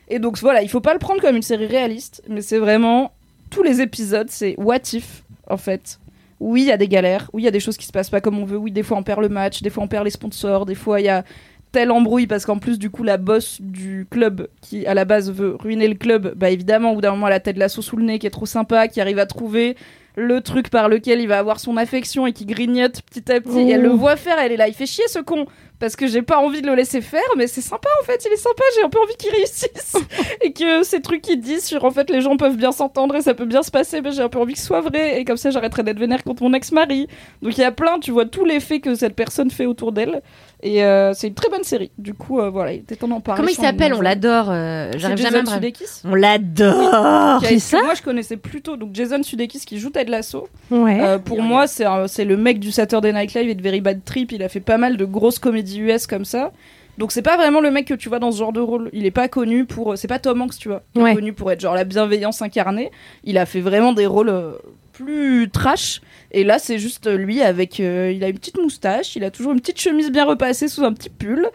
[0.09, 3.11] Et donc voilà, il faut pas le prendre comme une série réaliste, mais c'est vraiment
[3.57, 5.99] tous les épisodes, c'est what if en fait.
[6.41, 8.11] Oui, il y a des galères, oui, il y a des choses qui se passent
[8.11, 10.05] pas comme on veut, oui, des fois on perd le match, des fois on perd
[10.05, 11.25] les sponsors, des fois il y a
[11.73, 15.33] telle embrouille parce qu'en plus du coup la boss du club qui à la base
[15.33, 17.97] veut ruiner le club, bah évidemment au bout d'un moment elle a tête lasso sous
[17.97, 19.75] le nez qui est trop sympa, qui arrive à trouver
[20.17, 23.61] le truc par lequel il va avoir son affection et qui grignote petit à petit.
[23.61, 25.47] Et elle le voit faire, elle est là, il fait chier ce con
[25.79, 28.33] parce que j'ai pas envie de le laisser faire mais c'est sympa en fait, il
[28.33, 29.97] est sympa, j'ai un peu envie qu'il réussisse
[30.43, 33.23] et que ces trucs qu'il dit sur en fait les gens peuvent bien s'entendre et
[33.23, 35.25] ça peut bien se passer, mais j'ai un peu envie que ce soit vrai et
[35.25, 37.09] comme ça j'arrêterai d'être vénère contre mon ex-mari.
[37.43, 39.93] Donc il y a plein, tu vois tous les faits que cette personne fait autour
[39.93, 40.23] d'elle
[40.63, 41.91] et euh, c'est une très bonne série.
[41.99, 43.39] Du coup, euh, voilà, il était temps d'en parler.
[43.39, 43.93] Comment il s'appelle?
[43.95, 44.21] On Mademoiselle.
[44.23, 44.47] l'adore.
[44.51, 45.55] euh, J'arrive Jason jamais à.
[45.55, 45.85] Sudeikis.
[46.05, 47.41] On l'adore.
[47.41, 50.49] Qui a été- Moi, je connaissais plutôt donc Jason Sudeikis qui joue Ted Lasso.
[50.71, 51.01] Ouais.
[51.01, 54.33] Euh, pour moi, c'est le mec du Saturday Night Live et de Very Bad Trip.
[54.33, 56.53] Il a fait pas mal de grosses comédies US comme ça.
[56.99, 58.89] Donc c'est pas vraiment le mec que tu vois dans ce genre de rôle.
[58.95, 59.99] Il est pas connu pour.
[59.99, 60.83] C'est pas Tom Hanks, tu vois.
[60.95, 61.13] Il Ouais.
[61.13, 62.91] est connu pour être genre la bienveillance incarnée.
[63.23, 64.53] Il a fait vraiment des rôles euh,
[64.97, 66.01] plus trash.
[66.33, 67.81] Et là, c'est juste lui avec.
[67.81, 69.17] euh, il a une petite moustache.
[69.17, 71.49] Il a toujours une petite chemise bien repassée sous un petit pull.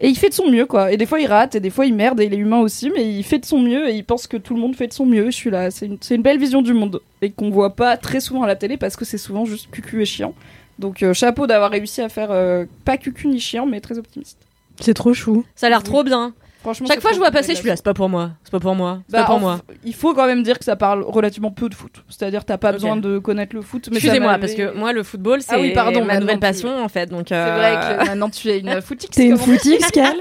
[0.00, 0.90] Et il fait de son mieux, quoi.
[0.92, 2.90] Et des fois, il rate, et des fois, il merde, et il est humain aussi,
[2.90, 4.92] mais il fait de son mieux, et il pense que tout le monde fait de
[4.92, 5.26] son mieux.
[5.26, 5.70] Je suis là.
[5.70, 8.46] C'est une, c'est une belle vision du monde, et qu'on voit pas très souvent à
[8.46, 10.34] la télé, parce que c'est souvent juste cucu et chiant.
[10.80, 14.38] Donc, euh, chapeau d'avoir réussi à faire euh, pas cucu ni chiant, mais très optimiste.
[14.80, 15.44] C'est trop chou.
[15.54, 16.34] Ça a l'air trop bien.
[16.64, 17.76] Franchement, Chaque c'est fois que je vois passer, je suis là.
[17.76, 18.30] C'est pas pour moi.
[18.42, 19.00] C'est pas pour moi.
[19.06, 19.60] C'est Bah, pas pour moi.
[19.84, 22.02] Il faut quand même dire que ça parle relativement peu de foot.
[22.08, 23.86] C'est-à-dire, t'as pas besoin de connaître le foot.
[23.92, 26.88] Excusez-moi, parce que moi, le football, c'est Ah oui, pardon, ma nouvelle tu- passion, en
[26.88, 27.10] fait.
[27.10, 29.08] Donc, C'est euh, vrai que maintenant tu es une footix.
[29.10, 30.16] T'es une footix, Cal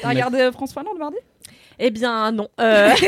[0.00, 1.16] T'as regardé euh, France Finlande mardi?
[1.80, 2.46] Eh bien, non.
[2.60, 2.90] Euh,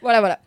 [0.00, 0.38] Voilà, voilà.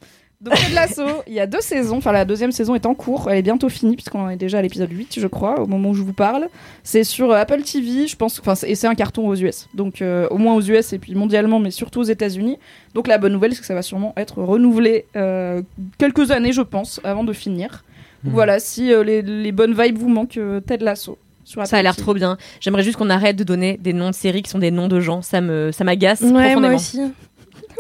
[0.46, 3.30] Donc Ted Lasso, il y a deux saisons, enfin la deuxième saison est en cours,
[3.32, 5.94] elle est bientôt finie puisqu'on est déjà à l'épisode 8 je crois au moment où
[5.96, 6.48] je vous parle.
[6.84, 9.68] C'est sur euh, Apple TV, je pense, enfin c'est- et c'est un carton aux US.
[9.74, 12.60] Donc euh, au moins aux US et puis mondialement mais surtout aux États-Unis.
[12.94, 15.64] Donc la bonne nouvelle c'est que ça va sûrement être renouvelé euh,
[15.98, 17.84] quelques années je pense avant de finir.
[18.24, 18.32] Mhm.
[18.32, 21.18] Voilà, si euh, les, les bonnes vibes vous manquent, euh, Ted Lasso.
[21.64, 22.38] Ça a l'air trop bien.
[22.60, 25.00] J'aimerais juste qu'on arrête de donner des noms de séries qui sont des noms de
[25.00, 25.22] gens.
[25.22, 26.60] Ça me, ça m'agace Ouais, profondément.
[26.62, 27.00] moi aussi.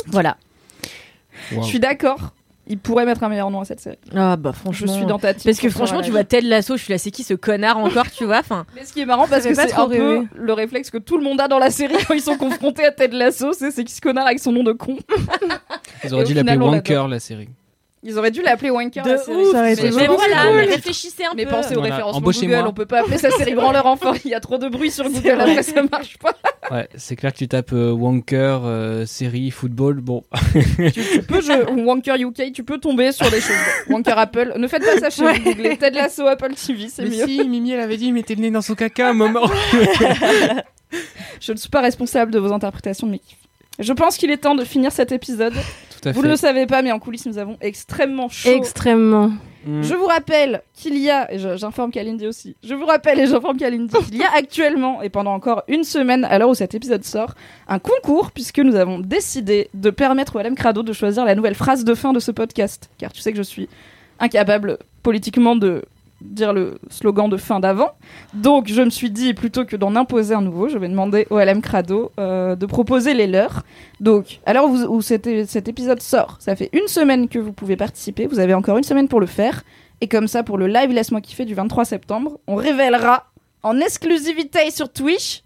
[0.07, 0.37] Voilà.
[1.51, 1.63] Wow.
[1.63, 2.33] Je suis d'accord,
[2.67, 3.97] il pourrait mettre un meilleur nom à cette série.
[4.15, 4.93] Ah bah Je franchement.
[4.93, 5.43] suis dans ta team.
[5.45, 8.09] Parce que franchement, tu vois Ted Lasso, je suis là, c'est qui ce connard encore,
[8.11, 10.53] tu vois Enfin, Mais ce qui est marrant parce que c'est trop un peu le
[10.53, 13.15] réflexe que tout le monde a dans la série quand ils sont confrontés à Ted
[13.15, 14.97] Lasso, c'est c'est qui ce connard avec son nom de con.
[16.03, 17.49] Ils auraient dû l'appeler Wanker, la série.
[18.07, 19.03] Ils auraient dû l'appeler Wanker.
[19.03, 19.35] De la série.
[19.37, 21.51] ouf, ça Mais- mais mais voilà, mais mais réfléchissez un Mais peu.
[21.51, 22.57] pensez au Voilà, référencement embauchez-moi.
[22.57, 24.91] Google, on peut pas appeler sa série branleur enfant, il y a trop de bruit
[24.91, 26.35] sur Google, après ça marche pas.
[26.69, 30.23] Ouais, c'est clair que tu tapes euh, Wanker, euh, série, football, bon.
[30.93, 33.55] Tu peux, je, Wanker UK, tu peux tomber sur des choses.
[33.89, 37.25] Wanker Apple, ne faites pas ça chez vous, googlez Ted Lasso Apple TV, c'est mieux.
[37.25, 39.49] si, Mimi, elle avait dit, mettez le nez dans son caca à un moment.
[41.41, 43.37] Je ne suis pas responsable de vos interprétations de mes kiffs.
[43.79, 45.53] Je pense qu'il est temps de finir cet épisode.
[45.53, 46.27] Tout à Vous fait.
[46.27, 48.49] ne le savez pas, mais en coulisses, nous avons extrêmement chaud.
[48.49, 49.31] Extrêmement.
[49.65, 49.81] Mm.
[49.81, 53.57] Je vous rappelle qu'il y a, et j'informe Kalindi aussi, je vous rappelle et j'informe
[53.57, 57.03] Kalindi qu'il y a actuellement, et pendant encore une semaine à l'heure où cet épisode
[57.03, 57.33] sort,
[57.67, 61.55] un concours, puisque nous avons décidé de permettre au LM Crado de choisir la nouvelle
[61.55, 62.89] phrase de fin de ce podcast.
[62.99, 63.67] Car tu sais que je suis
[64.19, 65.83] incapable politiquement de
[66.21, 67.91] dire le slogan de fin d'avant.
[68.33, 71.39] Donc je me suis dit, plutôt que d'en imposer un nouveau, je vais demander au
[71.39, 73.63] LM Crado euh, de proposer les leurs.
[73.99, 77.75] Donc, à l'heure où, cet, cet épisode sort, ça fait une semaine que vous pouvez
[77.75, 79.63] participer, vous avez encore une semaine pour le faire.
[80.01, 83.27] Et comme ça, pour le live Laisse-moi kiffer du 23 septembre, on révélera
[83.63, 85.43] en exclusivité sur Twitch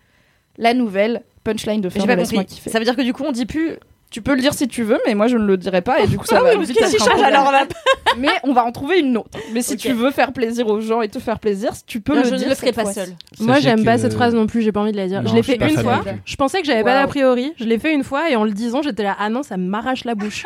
[0.57, 2.69] la nouvelle punchline de fin de Laisse-moi kiffer.
[2.69, 3.77] Ça veut dire que du coup, on dit plus.
[4.11, 6.07] Tu peux le dire si tu veux, mais moi je ne le dirai pas et
[6.07, 7.25] du coup ça Ah va oui, vite un problème.
[7.25, 7.67] alors là
[8.17, 9.37] Mais on va en trouver une autre.
[9.53, 12.21] Mais si tu veux faire plaisir aux gens et te faire plaisir, tu peux Non,
[12.21, 12.49] le je ne dire.
[12.49, 13.13] le ferai pas seule.
[13.39, 15.21] Moi, j'aime pas cette phrase non plus, j'ai pas envie de la dire.
[15.21, 16.01] Non, je l'ai je fait pas une fois.
[16.25, 17.01] Je pensais que j'avais pas Waouh.
[17.03, 17.53] d'a priori.
[17.59, 20.05] Je l'ai fait une fois et en le disant, j'étais là, ah non, ça m'arrache
[20.05, 20.43] la bouche.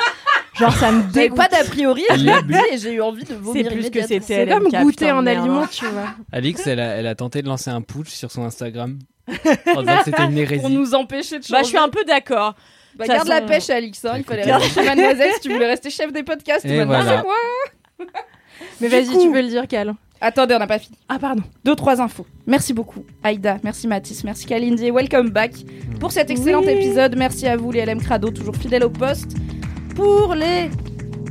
[0.56, 1.38] Genre, ça me J'avais dégoûte.
[1.38, 4.20] pas d'a priori, et je j'ai eu envie de vomir plus que c'était.
[4.46, 6.10] C'est comme goûter un aliment, tu vois.
[6.34, 9.00] Alix, elle a, tenté de lancer un putsch sur son Instagram.
[9.74, 10.62] en disant que c'était une hérésie.
[10.62, 11.54] Pour nous empêcher de changer.
[11.54, 12.56] Bah, je suis un peu d'accord.
[12.98, 14.04] Bah, garde la pêche, Alix.
[14.06, 14.12] hein.
[14.16, 16.66] Il Écoute, fallait garde- rester chez Mademoiselle si tu voulais rester chef des podcasts.
[16.66, 17.24] Et voilà.
[17.24, 18.08] moi.
[18.82, 19.94] Mais vas-y, coup- tu peux le dire, Cal.
[20.22, 20.98] Attendez, on n'a pas fini.
[21.10, 21.44] Ah, pardon.
[21.66, 22.26] Deux, trois infos.
[22.48, 23.58] Merci beaucoup, Aïda.
[23.64, 24.24] Merci Mathis.
[24.24, 24.90] Merci Kalindi.
[24.90, 25.52] Welcome back
[26.00, 26.70] pour cet excellent Oui.
[26.70, 27.16] épisode.
[27.18, 29.32] Merci à vous, les LM Crado, toujours fidèles au poste.
[29.96, 30.70] Pour les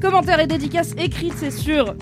[0.00, 1.94] commentaires et dédicaces écrites, c'est sûr.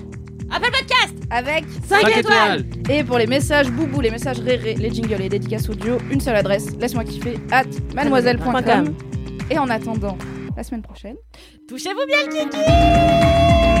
[0.53, 5.13] Apple Podcast Avec 5 étoiles Et pour les messages boubou, les messages rérés, les jingles
[5.13, 7.63] et les dédicaces audio, une seule adresse, laisse-moi kiffer, at
[7.95, 8.93] mademoiselle.com.
[9.51, 10.17] Et en attendant,
[10.55, 11.17] la semaine prochaine.
[11.67, 13.80] Touchez-vous bien le kiki